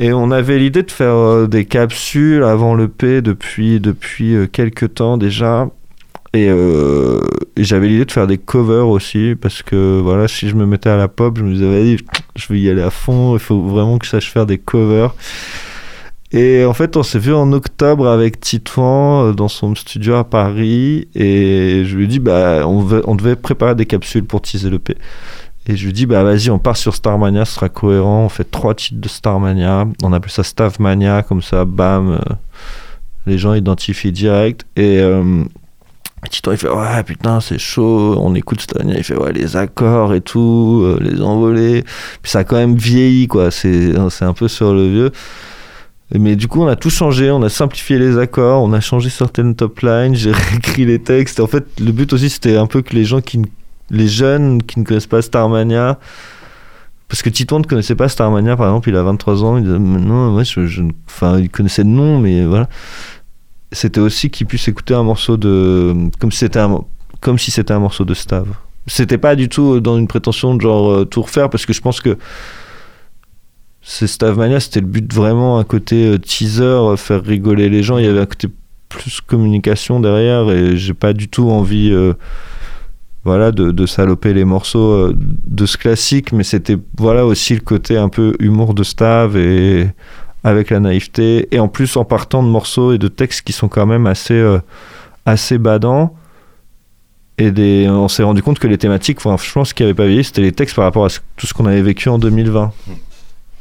Et 0.00 0.12
on 0.12 0.30
avait 0.30 0.58
l'idée 0.58 0.82
de 0.82 0.90
faire 0.90 1.14
euh, 1.14 1.46
des 1.46 1.64
capsules 1.64 2.42
avant 2.42 2.74
le 2.74 2.88
P 2.88 3.22
depuis, 3.22 3.78
depuis 3.80 4.34
euh, 4.34 4.46
quelques 4.46 4.94
temps 4.94 5.16
déjà. 5.16 5.68
Et, 6.32 6.48
euh, 6.48 7.20
et 7.56 7.62
j'avais 7.62 7.86
l'idée 7.86 8.04
de 8.04 8.10
faire 8.10 8.26
des 8.26 8.38
covers 8.38 8.88
aussi, 8.88 9.36
parce 9.40 9.62
que 9.62 10.00
voilà, 10.00 10.26
si 10.26 10.48
je 10.48 10.56
me 10.56 10.66
mettais 10.66 10.90
à 10.90 10.96
la 10.96 11.06
pop, 11.06 11.38
je 11.38 11.44
me 11.44 11.52
disais, 11.52 11.96
je 12.34 12.52
vais 12.52 12.58
y 12.58 12.68
aller 12.68 12.82
à 12.82 12.90
fond, 12.90 13.34
il 13.36 13.38
faut 13.38 13.60
vraiment 13.62 13.98
que 13.98 14.04
je 14.04 14.10
sache 14.10 14.32
faire 14.32 14.44
des 14.46 14.58
covers. 14.58 15.14
Et 16.32 16.64
en 16.64 16.74
fait, 16.74 16.96
on 16.96 17.04
s'est 17.04 17.20
vu 17.20 17.32
en 17.32 17.52
octobre 17.52 18.08
avec 18.08 18.40
Titouan 18.40 19.30
dans 19.30 19.46
son 19.46 19.76
studio 19.76 20.14
à 20.14 20.24
Paris. 20.24 21.06
Et 21.14 21.84
je 21.84 21.96
lui 21.96 22.04
ai 22.04 22.06
dit, 22.08 22.18
bah, 22.18 22.66
on, 22.66 22.80
veut- 22.80 23.04
on 23.06 23.14
devait 23.14 23.36
préparer 23.36 23.76
des 23.76 23.86
capsules 23.86 24.24
pour 24.24 24.42
teaser 24.42 24.68
le 24.68 24.80
P. 24.80 24.96
Et 25.66 25.76
je 25.76 25.86
lui 25.86 25.92
dis, 25.94 26.04
bah 26.04 26.22
vas-y, 26.24 26.50
on 26.50 26.58
part 26.58 26.76
sur 26.76 26.94
Starmania, 26.94 27.44
ce 27.44 27.54
sera 27.54 27.68
cohérent. 27.68 28.24
On 28.24 28.28
fait 28.28 28.44
trois 28.44 28.74
titres 28.74 29.00
de 29.00 29.08
Starmania. 29.08 29.86
On 30.02 30.12
appelle 30.12 30.30
ça 30.30 30.42
Stavmania, 30.42 31.22
comme 31.22 31.40
ça, 31.42 31.64
bam, 31.64 32.12
euh, 32.12 32.34
les 33.26 33.38
gens 33.38 33.54
identifient 33.54 34.12
direct. 34.12 34.66
Et 34.76 34.98
euh, 35.00 35.42
Titouan, 36.30 36.52
il 36.52 36.58
fait, 36.58 36.68
ouais, 36.68 37.02
putain, 37.04 37.40
c'est 37.40 37.58
chaud. 37.58 38.14
On 38.20 38.34
écoute 38.34 38.60
Starmania, 38.60 38.98
il 38.98 39.04
fait, 39.04 39.16
ouais, 39.16 39.32
les 39.32 39.56
accords 39.56 40.12
et 40.12 40.20
tout, 40.20 40.82
euh, 40.84 40.98
les 41.00 41.22
envolées. 41.22 41.82
Puis 42.20 42.30
ça 42.30 42.40
a 42.40 42.44
quand 42.44 42.56
même 42.56 42.76
vieilli, 42.76 43.26
quoi. 43.26 43.50
C'est 43.50 43.92
c'est 44.10 44.24
un 44.26 44.34
peu 44.34 44.48
sur 44.48 44.74
le 44.74 44.86
vieux. 44.88 45.12
Mais 46.14 46.36
du 46.36 46.46
coup, 46.46 46.62
on 46.62 46.66
a 46.68 46.76
tout 46.76 46.90
changé, 46.90 47.30
on 47.30 47.42
a 47.42 47.48
simplifié 47.48 47.98
les 47.98 48.18
accords, 48.18 48.62
on 48.62 48.72
a 48.74 48.80
changé 48.80 49.08
certaines 49.08 49.54
top 49.54 49.80
lines, 49.80 50.14
j'ai 50.14 50.32
réécrit 50.50 50.84
les 50.84 50.98
textes. 50.98 51.40
En 51.40 51.46
fait, 51.46 51.64
le 51.80 51.90
but 51.92 52.12
aussi, 52.12 52.28
c'était 52.28 52.56
un 52.56 52.66
peu 52.66 52.82
que 52.82 52.94
les 52.94 53.04
gens 53.06 53.22
qui, 53.22 53.38
ne- 53.38 53.46
les 53.90 54.08
jeunes 54.08 54.62
qui 54.62 54.80
ne 54.80 54.84
connaissent 54.84 55.06
pas 55.06 55.22
Starmania, 55.22 55.98
parce 57.08 57.22
que 57.22 57.30
Titouan 57.30 57.60
ne 57.60 57.66
connaissait 57.66 57.94
pas 57.94 58.08
Starmania, 58.08 58.56
par 58.56 58.66
exemple, 58.66 58.88
il 58.88 58.96
a 58.96 59.02
23 59.02 59.44
ans, 59.44 59.56
il 59.58 59.64
non, 59.64 60.32
moi, 60.32 60.42
je, 60.42 60.82
enfin, 61.06 61.38
il 61.38 61.50
connaissait 61.50 61.84
le 61.84 61.90
nom, 61.90 62.18
mais 62.18 62.44
voilà. 62.44 62.68
C'était 63.72 64.00
aussi 64.00 64.30
qu'il 64.30 64.46
puisse 64.46 64.66
écouter 64.68 64.94
un 64.94 65.02
morceau 65.02 65.36
de, 65.36 65.94
comme 66.18 66.32
si 66.32 66.38
c'était 66.38 66.60
un, 66.60 66.84
si 67.36 67.60
un 67.68 67.78
morceau 67.78 68.04
de 68.04 68.14
Stav. 68.14 68.48
C'était 68.86 69.18
pas 69.18 69.34
du 69.34 69.48
tout 69.48 69.80
dans 69.80 69.98
une 69.98 70.06
prétention 70.06 70.54
de 70.54 70.60
genre 70.60 70.90
euh, 70.90 71.04
tout 71.04 71.22
refaire, 71.22 71.50
parce 71.50 71.66
que 71.66 71.72
je 71.72 71.80
pense 71.80 72.00
que 72.00 72.18
c'est 73.82 74.06
Stavmania, 74.06 74.60
c'était 74.60 74.80
le 74.80 74.86
but 74.86 75.12
vraiment 75.12 75.58
un 75.58 75.64
côté 75.64 76.06
euh, 76.06 76.18
teaser, 76.18 76.62
euh, 76.64 76.96
faire 76.96 77.22
rigoler 77.22 77.68
les 77.68 77.82
gens. 77.82 77.98
Il 77.98 78.06
y 78.06 78.08
avait 78.08 78.20
un 78.20 78.26
côté 78.26 78.48
plus 78.88 79.20
communication 79.20 80.00
derrière 80.00 80.50
et 80.50 80.76
j'ai 80.76 80.94
pas 80.94 81.12
du 81.12 81.28
tout 81.28 81.50
envie 81.50 81.92
voilà, 83.24 83.52
de, 83.52 83.70
de 83.70 83.86
saloper 83.86 84.34
les 84.34 84.44
morceaux 84.44 84.92
euh, 84.92 85.16
de 85.16 85.66
ce 85.66 85.78
classique, 85.78 86.32
mais 86.32 86.44
c'était 86.44 86.76
voilà 86.98 87.24
aussi 87.24 87.54
le 87.54 87.60
côté 87.60 87.96
un 87.96 88.08
peu 88.08 88.34
humour 88.38 88.74
de 88.74 88.82
Stav 88.82 89.36
et 89.36 89.88
avec 90.44 90.68
la 90.70 90.78
naïveté 90.78 91.48
et 91.50 91.58
en 91.58 91.68
plus 91.68 91.96
en 91.96 92.04
partant 92.04 92.42
de 92.42 92.48
morceaux 92.48 92.92
et 92.92 92.98
de 92.98 93.08
textes 93.08 93.42
qui 93.42 93.52
sont 93.52 93.68
quand 93.68 93.86
même 93.86 94.06
assez, 94.06 94.34
euh, 94.34 94.58
assez 95.24 95.58
badants. 95.58 96.14
Et 97.36 97.50
des, 97.50 97.88
on 97.88 98.06
s'est 98.06 98.22
rendu 98.22 98.42
compte 98.42 98.60
que 98.60 98.68
les 98.68 98.78
thématiques, 98.78 99.18
franchement, 99.18 99.64
ce 99.64 99.74
qui 99.74 99.82
avait 99.82 99.94
pas 99.94 100.06
vieilli, 100.06 100.22
c'était 100.22 100.42
les 100.42 100.52
textes 100.52 100.76
par 100.76 100.84
rapport 100.84 101.04
à 101.04 101.08
tout 101.36 101.46
ce 101.48 101.54
qu'on 101.54 101.66
avait 101.66 101.82
vécu 101.82 102.08
en 102.08 102.18
2020. 102.18 102.72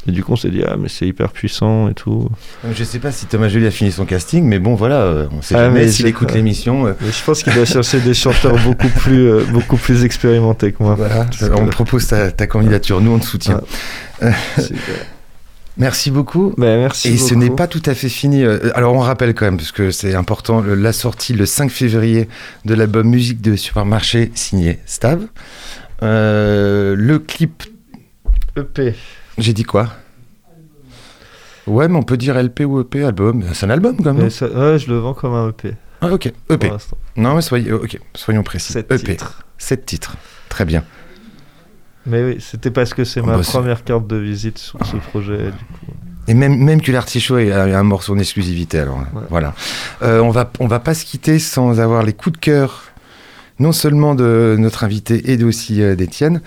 Et 0.07 0.11
du 0.11 0.23
coup, 0.23 0.33
on 0.33 0.35
s'est 0.35 0.49
dit, 0.49 0.61
ah, 0.67 0.75
mais 0.77 0.89
c'est 0.89 1.07
hyper 1.07 1.31
puissant 1.31 1.87
et 1.89 1.93
tout. 1.93 2.27
Je 2.73 2.83
sais 2.83 2.99
pas 2.99 3.11
si 3.13 3.25
Thomas 3.25 3.47
Joly 3.47 3.65
a 3.67 3.71
fini 3.71 3.91
son 3.91 4.05
casting, 4.05 4.43
mais 4.43 4.59
bon, 4.59 4.75
voilà, 4.75 5.01
euh, 5.01 5.27
on 5.31 5.41
sait 5.41 5.55
Ah, 5.55 5.65
jamais 5.65 5.81
mais 5.85 5.87
s'il 5.87 6.05
écoute 6.07 6.33
l'émission. 6.33 6.87
euh, 6.87 6.93
je 7.01 7.23
pense 7.25 7.41
qu'il 7.41 7.53
doit 7.53 7.63
chercher 7.65 7.99
des 8.01 8.13
chanteurs 8.13 8.57
beaucoup 8.63 8.89
plus, 8.89 9.29
euh, 9.29 9.43
beaucoup 9.51 9.77
plus 9.77 10.03
expérimentés 10.03 10.73
que 10.73 10.83
moi. 10.83 10.95
voilà, 10.95 11.25
on 11.55 11.65
que- 11.65 11.69
propose 11.71 12.07
ta, 12.07 12.31
ta 12.31 12.47
candidature, 12.47 12.99
nous 12.99 13.11
on 13.11 13.19
te 13.19 13.25
soutient. 13.25 13.61
Super. 14.59 14.95
Merci 15.77 16.11
beaucoup. 16.11 16.53
Ben, 16.57 16.77
merci 16.81 17.13
Et 17.13 17.17
ce 17.17 17.33
n'est 17.33 17.49
pas 17.49 17.65
tout 17.67 17.81
à 17.87 17.95
fait 17.95 18.09
fini. 18.09 18.43
Euh, 18.43 18.59
Alors 18.75 18.93
on 18.93 18.99
rappelle 18.99 19.33
quand 19.33 19.45
même, 19.45 19.57
parce 19.57 19.71
que 19.71 19.89
c'est 19.89 20.13
important, 20.13 20.61
la 20.61 20.93
sortie 20.93 21.33
le 21.33 21.45
5 21.47 21.71
février 21.71 22.27
de 22.65 22.75
l'album 22.75 23.07
Musique 23.09 23.41
de 23.41 23.55
Supermarché 23.55 24.31
signé 24.35 24.79
Stav. 24.85 25.21
Euh, 26.03 26.95
le 26.97 27.17
clip, 27.19 27.63
EP. 28.57 28.93
J'ai 29.37 29.53
dit 29.53 29.63
quoi? 29.63 29.89
Ouais, 31.65 31.87
mais 31.87 31.95
on 31.97 32.03
peut 32.03 32.17
dire 32.17 32.35
LP 32.41 32.61
ou 32.65 32.81
EP, 32.81 33.03
album. 33.03 33.43
C'est 33.53 33.65
un 33.65 33.69
album 33.69 33.95
quand 34.03 34.13
même. 34.13 34.29
Ça- 34.29 34.47
ouais, 34.47 34.79
je 34.79 34.89
le 34.89 34.97
vends 34.97 35.13
comme 35.13 35.33
un 35.33 35.49
EP. 35.49 35.73
Ah, 36.01 36.11
ok, 36.11 36.31
EP. 36.49 36.71
Non, 37.15 37.35
mais 37.35 37.41
soyez, 37.41 37.71
ok, 37.71 37.97
soyons 38.13 38.43
précis. 38.43 38.73
Sept 38.73 38.91
EP. 38.91 39.11
titres. 39.13 39.43
7 39.57 39.85
titres. 39.85 40.15
Très 40.49 40.65
bien. 40.65 40.83
Mais 42.05 42.21
oui, 42.21 42.37
c'était 42.41 42.69
parce 42.71 42.93
que 42.93 43.05
c'est 43.05 43.21
Oh, 43.21 43.25
ma 43.25 43.37
bah, 43.37 43.43
première 43.43 43.83
carte 43.85 44.07
de 44.07 44.17
visite 44.17 44.57
sur 44.57 44.77
ce 44.85 44.97
projet. 44.97 45.37
Du 45.45 45.51
coup. 45.51 45.93
Et 46.27 46.33
même, 46.33 46.57
même 46.57 46.81
que 46.81 46.91
l'artichaut 46.91 47.37
a 47.37 47.63
un 47.63 47.83
morceau 47.83 48.13
en 48.13 48.19
exclusivité, 48.19 48.79
alors 48.79 48.97
Ouais. 48.97 49.21
voilà. 49.29 49.53
Euh, 50.01 50.19
on 50.19 50.29
va 50.31 50.51
on 50.59 50.67
va 50.67 50.79
pas 50.81 50.93
se 50.93 51.05
quitter 51.05 51.39
sans 51.39 51.79
avoir 51.79 52.03
les 52.03 52.11
coups 52.11 52.33
de 52.33 52.41
cœur, 52.41 52.83
non 53.59 53.71
seulement 53.71 54.15
de 54.15 54.57
notre 54.59 54.83
invité 54.83 55.31
et 55.31 55.41
aussi 55.45 55.81
euh, 55.81 55.95
d'Étienne. 55.95 56.41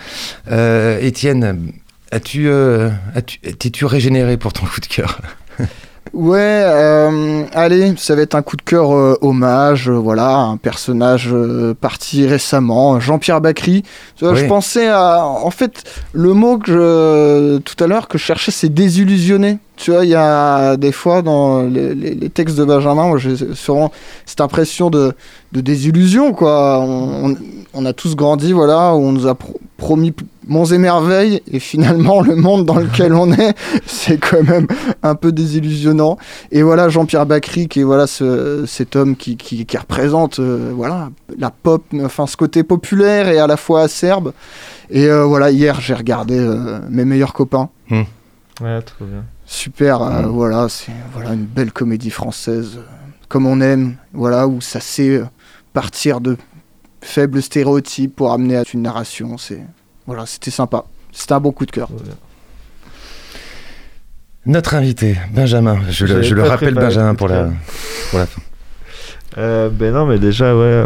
Euh, 0.50 0.98
Étienne, 1.00 1.72
as-tu 2.16 2.48
euh, 2.48 2.90
as-tu 3.14 3.38
t'es-tu 3.38 3.84
régénéré 3.84 4.36
pour 4.36 4.52
ton 4.52 4.66
coup 4.66 4.80
de 4.80 4.86
cœur? 4.86 5.20
Ouais, 6.12 6.38
euh, 6.38 7.44
allez, 7.52 7.94
ça 7.98 8.14
va 8.14 8.22
être 8.22 8.36
un 8.36 8.42
coup 8.42 8.56
de 8.56 8.62
cœur 8.62 8.94
euh, 8.94 9.18
hommage, 9.20 9.90
euh, 9.90 9.94
voilà, 9.94 10.36
un 10.36 10.56
personnage 10.56 11.34
parti 11.80 12.26
récemment, 12.26 13.00
Jean-Pierre 13.00 13.40
Bacry. 13.40 13.82
Oui. 14.22 14.28
Je 14.34 14.46
pensais 14.46 14.88
à, 14.88 15.24
en 15.24 15.50
fait, 15.50 15.84
le 16.12 16.32
mot 16.32 16.58
que 16.58 16.72
je, 16.72 17.58
tout 17.58 17.84
à 17.84 17.86
l'heure 17.86 18.08
que 18.08 18.18
je 18.18 18.24
cherchais, 18.24 18.52
c'est 18.52 18.72
désillusionné. 18.72 19.58
Tu 19.76 19.90
vois, 19.92 20.04
il 20.04 20.10
y 20.10 20.14
a 20.14 20.76
des 20.78 20.90
fois 20.92 21.20
dans 21.22 21.62
les, 21.62 21.94
les- 21.94 22.14
les 22.14 22.30
textes 22.30 22.56
de 22.56 22.64
Benjamin, 22.64 23.08
moi, 23.08 23.18
j'ai 23.18 23.36
souvent 23.54 23.92
cette 24.24 24.40
impression 24.40 24.88
de, 24.88 25.12
de 25.52 25.60
désillusion, 25.60 26.32
quoi. 26.32 26.80
On, 26.80 27.30
on- 27.32 27.36
on 27.78 27.84
a 27.84 27.92
tous 27.92 28.16
grandi, 28.16 28.52
voilà, 28.54 28.94
où 28.94 29.00
on 29.00 29.12
nous 29.12 29.26
a 29.26 29.34
pro- 29.34 29.60
promis 29.76 30.14
monts 30.46 30.64
et 30.64 30.78
merveilles, 30.78 31.42
et 31.52 31.58
finalement, 31.60 32.22
le 32.22 32.34
monde 32.36 32.64
dans 32.64 32.76
lequel 32.78 33.12
on 33.12 33.30
est, 33.32 33.54
c'est 33.86 34.16
quand 34.16 34.42
même 34.42 34.66
un 35.02 35.14
peu 35.14 35.30
désillusionnant. 35.30 36.16
Et 36.50 36.62
voilà, 36.62 36.88
Jean-Pierre 36.88 37.26
Bacry, 37.26 37.68
qui 37.68 37.80
est 37.80 37.84
voilà, 37.84 38.06
ce- 38.06 38.64
cet 38.66 38.96
homme 38.96 39.14
qui, 39.14 39.36
qui, 39.36 39.66
qui 39.66 39.76
représente 39.76 40.40
euh, 40.40 40.70
voilà, 40.74 41.10
la 41.38 41.50
pop, 41.50 41.82
enfin 42.02 42.26
ce 42.26 42.38
côté 42.38 42.62
populaire 42.62 43.28
et 43.28 43.38
à 43.38 43.46
la 43.46 43.58
fois 43.58 43.82
acerbe. 43.82 44.32
Et 44.88 45.04
euh, 45.04 45.24
voilà, 45.24 45.50
hier, 45.50 45.78
j'ai 45.82 45.94
regardé 45.94 46.38
euh, 46.38 46.78
Mes 46.88 47.04
meilleurs 47.04 47.34
copains. 47.34 47.68
Ouais, 47.90 48.80
trop 48.80 49.04
bien. 49.04 49.22
Super, 49.46 50.02
euh, 50.02 50.22
voilà, 50.22 50.68
c'est 50.68 50.92
voilà 51.12 51.32
une 51.32 51.44
belle 51.44 51.72
comédie 51.72 52.10
française, 52.10 52.78
euh, 52.78 52.82
comme 53.28 53.46
on 53.46 53.60
aime, 53.60 53.96
voilà, 54.12 54.48
où 54.48 54.60
ça 54.60 54.80
sait 54.80 55.18
euh, 55.18 55.24
partir 55.72 56.20
de 56.20 56.36
faibles 57.00 57.40
stéréotypes 57.40 58.14
pour 58.16 58.32
amener 58.32 58.56
à 58.56 58.64
une 58.74 58.82
narration. 58.82 59.38
C'est 59.38 59.62
voilà, 60.06 60.26
c'était 60.26 60.50
sympa. 60.50 60.84
C'était 61.12 61.34
un 61.34 61.40
bon 61.40 61.52
coup 61.52 61.64
de 61.64 61.70
cœur. 61.70 61.88
Notre 64.46 64.74
invité, 64.74 65.16
Benjamin. 65.32 65.78
Je 65.90 66.06
le, 66.06 66.22
je 66.22 66.34
rappelle, 66.36 66.74
Benjamin, 66.74 67.14
pour 67.14 67.28
la, 67.28 67.50
pour 68.10 68.18
la 68.18 68.26
fin. 68.26 68.42
Euh, 69.38 69.68
ben 69.70 69.92
non, 69.92 70.06
mais 70.06 70.18
déjà, 70.18 70.56
ouais, 70.56 70.84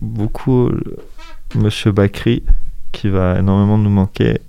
beaucoup 0.00 0.70
Monsieur 1.54 1.92
Bakri 1.92 2.42
qui 2.92 3.08
va 3.08 3.38
énormément 3.38 3.78
nous 3.78 3.90
manquer. 3.90 4.40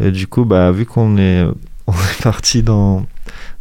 Et 0.00 0.10
du 0.10 0.26
coup, 0.26 0.44
bah, 0.44 0.70
vu 0.70 0.86
qu'on 0.86 1.16
est, 1.18 1.44
on 1.90 2.10
est 2.10 2.22
parti 2.22 2.62
dans, 2.62 3.04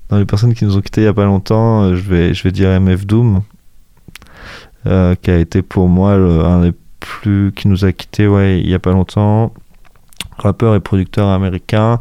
dans 0.09 0.17
les 0.17 0.25
personnes 0.25 0.53
qui 0.53 0.65
nous 0.65 0.77
ont 0.77 0.81
quittés 0.81 1.01
il 1.01 1.05
y 1.05 1.07
a 1.07 1.13
pas 1.13 1.25
longtemps, 1.25 1.83
euh, 1.83 1.95
je 1.95 2.01
vais, 2.01 2.33
je 2.33 2.43
vais 2.43 2.51
dire 2.51 2.69
MF 2.79 3.05
Doom, 3.05 3.41
euh, 4.87 5.15
qui 5.21 5.31
a 5.31 5.37
été 5.37 5.61
pour 5.61 5.87
moi 5.89 6.17
le- 6.17 6.43
un 6.45 6.61
des 6.61 6.73
plus. 6.99 7.51
qui 7.55 7.67
nous 7.67 7.85
a 7.85 7.91
quittés 7.93 8.27
ouais, 8.27 8.59
il 8.59 8.69
y 8.69 8.73
a 8.73 8.79
pas 8.79 8.91
longtemps. 8.91 9.53
Rappeur 10.37 10.75
et 10.75 10.79
producteur 10.79 11.27
américain. 11.29 11.99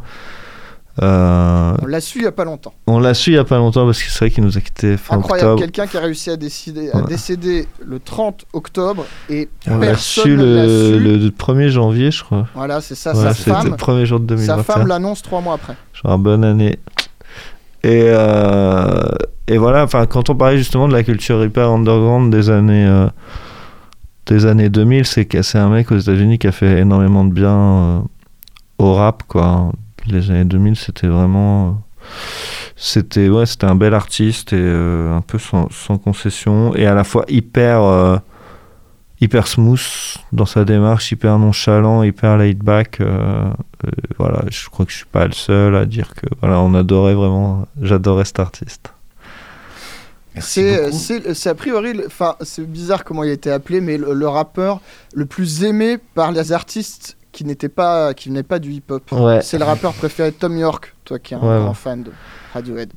Euh, 1.01 1.73
On 1.81 1.85
l'a 1.85 2.01
su 2.01 2.19
il 2.19 2.23
y 2.25 2.27
a 2.27 2.31
pas 2.31 2.43
longtemps. 2.43 2.73
on 2.87 2.99
l'a 2.99 3.13
su 3.13 3.29
il 3.31 3.35
y 3.35 3.37
a 3.37 3.43
pas 3.45 3.57
longtemps 3.57 3.85
parce 3.85 4.03
que 4.03 4.09
c'est 4.09 4.19
vrai 4.19 4.29
qu'il 4.31 4.43
nous 4.43 4.57
a 4.57 4.61
quittés 4.61 4.97
fin 4.97 5.17
Incroyable, 5.17 5.57
quelqu'un 5.59 5.87
qui 5.87 5.95
a 5.95 6.01
réussi 6.01 6.29
à 6.29 6.35
décider, 6.35 6.91
à 6.91 6.97
Ouais. 6.97 7.03
décéder 7.07 7.67
le 7.85 7.99
30 7.99 8.45
octobre 8.53 9.05
et. 9.29 9.47
On 9.67 9.77
l'a 9.77 9.87
personne 9.87 10.35
ne 10.35 10.55
l'a 10.55 10.65
le, 10.65 10.97
su. 10.97 10.99
le 10.99 11.29
1er 11.29 11.69
janvier, 11.69 12.11
je 12.11 12.23
crois. 12.23 12.47
Voilà, 12.53 12.81
c'est 12.81 12.95
ça. 12.95 13.13
Ouais, 13.15 13.23
sa 13.23 13.33
femme, 13.33 13.69
le 13.69 13.75
premier 13.77 14.05
jour 14.05 14.19
de 14.19 14.27
sa 14.35 14.55
2021. 14.57 14.63
femme 14.63 14.87
l'annonce 14.87 15.21
trois 15.21 15.39
mois 15.41 15.53
après. 15.53 15.75
Genre 15.93 16.17
bonne 16.19 16.43
année. 16.43 16.79
Et, 17.83 18.03
euh, 18.07 19.03
et 19.47 19.57
voilà, 19.57 19.87
quand 20.09 20.29
on 20.29 20.35
parlait 20.35 20.57
justement 20.57 20.89
de 20.89 20.93
la 20.93 21.03
culture 21.03 21.41
hyper 21.45 21.69
underground 21.69 22.29
des 22.29 22.49
années 22.49 22.85
euh, 22.85 23.07
des 24.25 24.45
années 24.45 24.67
2000, 24.69 25.05
c'est 25.05 25.55
un 25.55 25.69
mec 25.69 25.91
aux 25.91 25.97
États-Unis 25.97 26.37
qui 26.39 26.47
a 26.47 26.51
fait 26.51 26.79
énormément 26.79 27.23
de 27.23 27.31
bien 27.31 28.03
au 28.77 28.93
rap 28.93 29.23
quoi. 29.27 29.71
Les 30.11 30.29
années 30.31 30.45
2000, 30.45 30.75
c'était 30.75 31.07
vraiment 31.07 31.67
euh, 31.67 31.71
c'était 32.75 33.29
ouais, 33.29 33.45
c'était 33.45 33.65
un 33.65 33.75
bel 33.75 33.93
artiste 33.93 34.53
et 34.53 34.57
euh, 34.59 35.15
un 35.15 35.21
peu 35.21 35.37
sans, 35.37 35.69
sans 35.71 35.97
concession 35.97 36.75
et 36.75 36.85
à 36.85 36.93
la 36.93 37.03
fois 37.03 37.25
hyper 37.27 37.83
euh, 37.83 38.17
hyper 39.21 39.47
smooth 39.47 39.81
dans 40.31 40.45
sa 40.45 40.63
démarche, 40.63 41.11
hyper 41.11 41.37
nonchalant, 41.39 42.03
hyper 42.03 42.37
laid 42.37 42.63
back. 42.63 43.01
euh, 43.01 43.51
euh, 43.85 43.89
voilà, 44.17 44.43
je 44.49 44.69
crois 44.69 44.85
que 44.85 44.91
je 44.91 44.97
suis 44.97 45.05
pas 45.05 45.25
le 45.25 45.33
seul 45.33 45.75
à 45.75 45.85
dire 45.85 46.13
que 46.15 46.27
voilà, 46.41 46.59
on 46.61 46.73
adorait 46.73 47.15
vraiment, 47.15 47.67
j'adorais 47.81 48.25
cet 48.25 48.39
artiste. 48.39 48.93
C'est, 50.39 51.47
a 51.47 51.55
priori, 51.55 51.99
enfin, 52.05 52.35
c'est 52.41 52.65
bizarre 52.65 53.03
comment 53.03 53.23
il 53.23 53.29
a 53.29 53.33
été 53.33 53.51
appelé, 53.51 53.81
mais 53.81 53.97
le, 53.97 54.13
le 54.13 54.27
rappeur 54.27 54.79
le 55.13 55.25
plus 55.25 55.63
aimé 55.63 55.97
par 56.15 56.31
les 56.31 56.53
artistes 56.53 57.17
qui 57.39 57.45
n'étaient 57.45 57.69
pas, 57.69 58.13
qui 58.13 58.27
venaient 58.27 58.43
pas 58.43 58.59
du 58.59 58.69
hip-hop. 58.73 59.09
Ouais. 59.13 59.39
C'est 59.41 59.57
le 59.57 59.63
rappeur 59.63 59.93
préféré 59.93 60.31
de 60.31 60.35
Tom 60.35 60.57
York, 60.57 60.93
toi 61.05 61.19
qui 61.19 61.33
es 61.33 61.37
un 61.37 61.39
Ouais, 61.39 61.57
grand 61.59 61.69
ouais. 61.69 61.73
fan 61.73 62.03
de 62.03 62.11
Radiohead. 62.53 62.91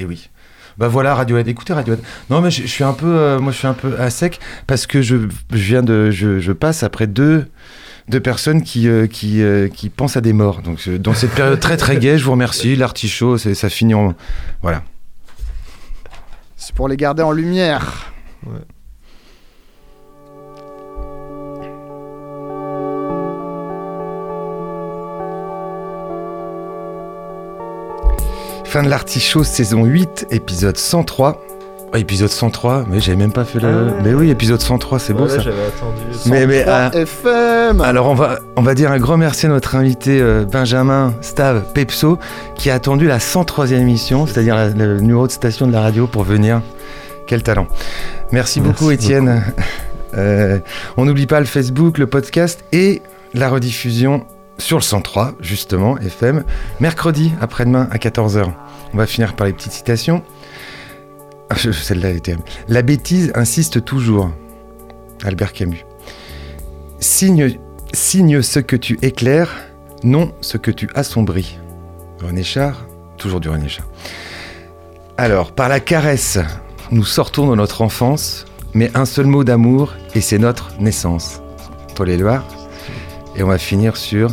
Et 0.00 0.04
oui. 0.04 0.30
Bah 0.76 0.88
voilà 0.88 1.14
Radiohead, 1.14 1.46
écoutez 1.46 1.72
Radiohead. 1.72 2.00
Non 2.28 2.40
mais 2.40 2.50
je, 2.50 2.62
je 2.62 2.66
suis 2.66 2.82
un 2.82 2.92
peu, 2.92 3.06
euh, 3.06 3.38
moi 3.38 3.52
je 3.52 3.58
suis 3.58 3.68
un 3.68 3.74
peu 3.74 3.94
à 4.00 4.10
sec 4.10 4.40
parce 4.66 4.88
que 4.88 5.00
je, 5.00 5.28
je 5.52 5.56
viens 5.56 5.84
de, 5.84 6.10
je, 6.10 6.40
je 6.40 6.50
passe 6.50 6.82
après 6.82 7.06
deux, 7.06 7.46
deux 8.08 8.18
personnes 8.18 8.64
qui, 8.64 8.88
euh, 8.88 9.06
qui, 9.06 9.42
euh, 9.42 9.68
qui 9.68 9.90
pensent 9.90 10.16
à 10.16 10.20
des 10.20 10.32
morts. 10.32 10.60
Donc 10.62 10.80
euh, 10.88 10.98
dans 10.98 11.14
cette 11.14 11.30
période 11.30 11.60
très 11.60 11.76
très 11.76 11.98
gaie, 11.98 12.18
je 12.18 12.24
vous 12.24 12.32
remercie. 12.32 12.74
L'artichaut, 12.74 13.38
c'est, 13.38 13.54
ça 13.54 13.68
finit 13.68 13.94
en, 13.94 14.16
voilà. 14.60 14.82
C'est 16.56 16.74
pour 16.74 16.88
les 16.88 16.96
garder 16.96 17.22
en 17.22 17.30
lumière. 17.30 18.12
Fin 28.70 28.84
de 28.84 28.88
l'artichaut, 28.88 29.42
saison 29.42 29.84
8, 29.84 30.28
épisode 30.30 30.76
103. 30.76 31.42
Oh, 31.92 31.96
épisode 31.96 32.28
103, 32.28 32.84
mais 32.88 33.00
j'avais 33.00 33.16
même 33.16 33.32
pas 33.32 33.44
fait 33.44 33.58
le. 33.58 33.66
Ah 33.66 33.82
ouais. 33.96 34.02
Mais 34.04 34.14
oui, 34.14 34.30
épisode 34.30 34.60
103, 34.60 35.00
c'est 35.00 35.12
beau 35.12 35.26
ça. 35.26 35.40
j'avais 35.40 35.56
attendu. 35.66 36.00
Mais, 36.26 36.46
mais, 36.46 36.60
103 36.60 36.72
ah, 36.72 36.90
FM 36.94 37.80
Alors 37.80 38.06
on 38.06 38.14
va, 38.14 38.38
on 38.54 38.62
va 38.62 38.74
dire 38.76 38.92
un 38.92 38.98
grand 39.00 39.16
merci 39.16 39.46
à 39.46 39.48
notre 39.48 39.74
invité 39.74 40.20
euh, 40.20 40.44
Benjamin 40.44 41.12
Stav 41.20 41.64
Pepso 41.74 42.20
qui 42.54 42.70
a 42.70 42.74
attendu 42.74 43.08
la 43.08 43.18
103e 43.18 43.72
émission, 43.72 44.28
c'est-à-dire 44.28 44.54
la- 44.54 44.68
le 44.68 45.00
numéro 45.00 45.26
de 45.26 45.32
station 45.32 45.66
de 45.66 45.72
la 45.72 45.80
radio 45.80 46.06
pour 46.06 46.22
venir. 46.22 46.62
Quel 47.26 47.42
talent. 47.42 47.66
Merci, 48.30 48.60
Merci 48.60 48.60
beaucoup 48.60 48.90
Étienne. 48.92 49.42
Euh, 50.18 50.58
on 50.96 51.04
n'oublie 51.04 51.28
pas 51.28 51.38
le 51.38 51.46
Facebook, 51.46 51.96
le 51.96 52.08
podcast 52.08 52.64
et 52.72 53.00
la 53.32 53.48
rediffusion 53.48 54.26
sur 54.60 54.76
le 54.76 54.82
103 54.82 55.34
justement 55.40 55.98
FM 55.98 56.44
mercredi 56.78 57.32
après-demain 57.40 57.88
à 57.90 57.96
14h. 57.96 58.52
On 58.92 58.96
va 58.96 59.06
finir 59.06 59.34
par 59.34 59.46
les 59.46 59.52
petites 59.52 59.72
citations. 59.72 60.22
Ah, 61.48 61.56
Celle-là 61.56 62.18
terrible. 62.20 62.44
La 62.68 62.82
bêtise 62.82 63.32
insiste 63.34 63.84
toujours. 63.84 64.30
Albert 65.24 65.52
Camus. 65.52 65.84
Signe, 67.00 67.58
signe 67.92 68.42
ce 68.42 68.60
que 68.60 68.76
tu 68.76 68.98
éclaires, 69.02 69.56
non 70.04 70.32
ce 70.40 70.56
que 70.56 70.70
tu 70.70 70.88
assombris. 70.94 71.58
René 72.22 72.42
Char, 72.42 72.86
toujours 73.16 73.40
du 73.40 73.48
René 73.48 73.68
Char. 73.68 73.86
Alors, 75.16 75.52
par 75.52 75.68
la 75.68 75.80
caresse, 75.80 76.38
nous 76.90 77.04
sortons 77.04 77.50
de 77.50 77.56
notre 77.56 77.82
enfance, 77.82 78.46
mais 78.74 78.90
un 78.94 79.04
seul 79.04 79.26
mot 79.26 79.44
d'amour 79.44 79.94
et 80.14 80.20
c'est 80.20 80.38
notre 80.38 80.70
naissance. 80.80 81.42
Éluard. 82.06 82.59
Et 83.36 83.42
on 83.42 83.46
va 83.46 83.58
finir 83.58 83.96
sur 83.96 84.30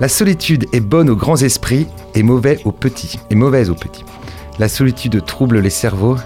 La 0.00 0.08
solitude 0.08 0.66
est 0.72 0.80
bonne 0.80 1.10
aux 1.10 1.16
grands 1.16 1.36
esprits 1.36 1.86
et 2.14 2.22
mauvaise 2.22 2.60
aux 2.64 2.72
petits. 2.72 3.18
Et 3.30 3.34
mauvaise 3.34 3.70
aux 3.70 3.74
petits. 3.74 4.04
La 4.58 4.68
solitude 4.68 5.24
trouble 5.24 5.60
les 5.60 5.70
cerveaux 5.70 6.16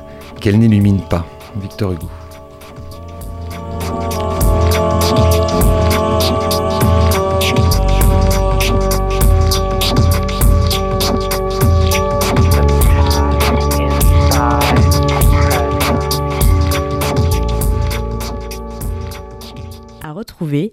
qu'elle 0.40 0.58
n'illumine 0.58 1.02
pas. 1.02 1.26
Victor 1.56 1.92
Hugo. 1.92 2.08
À 20.02 20.12
retrouver 20.12 20.72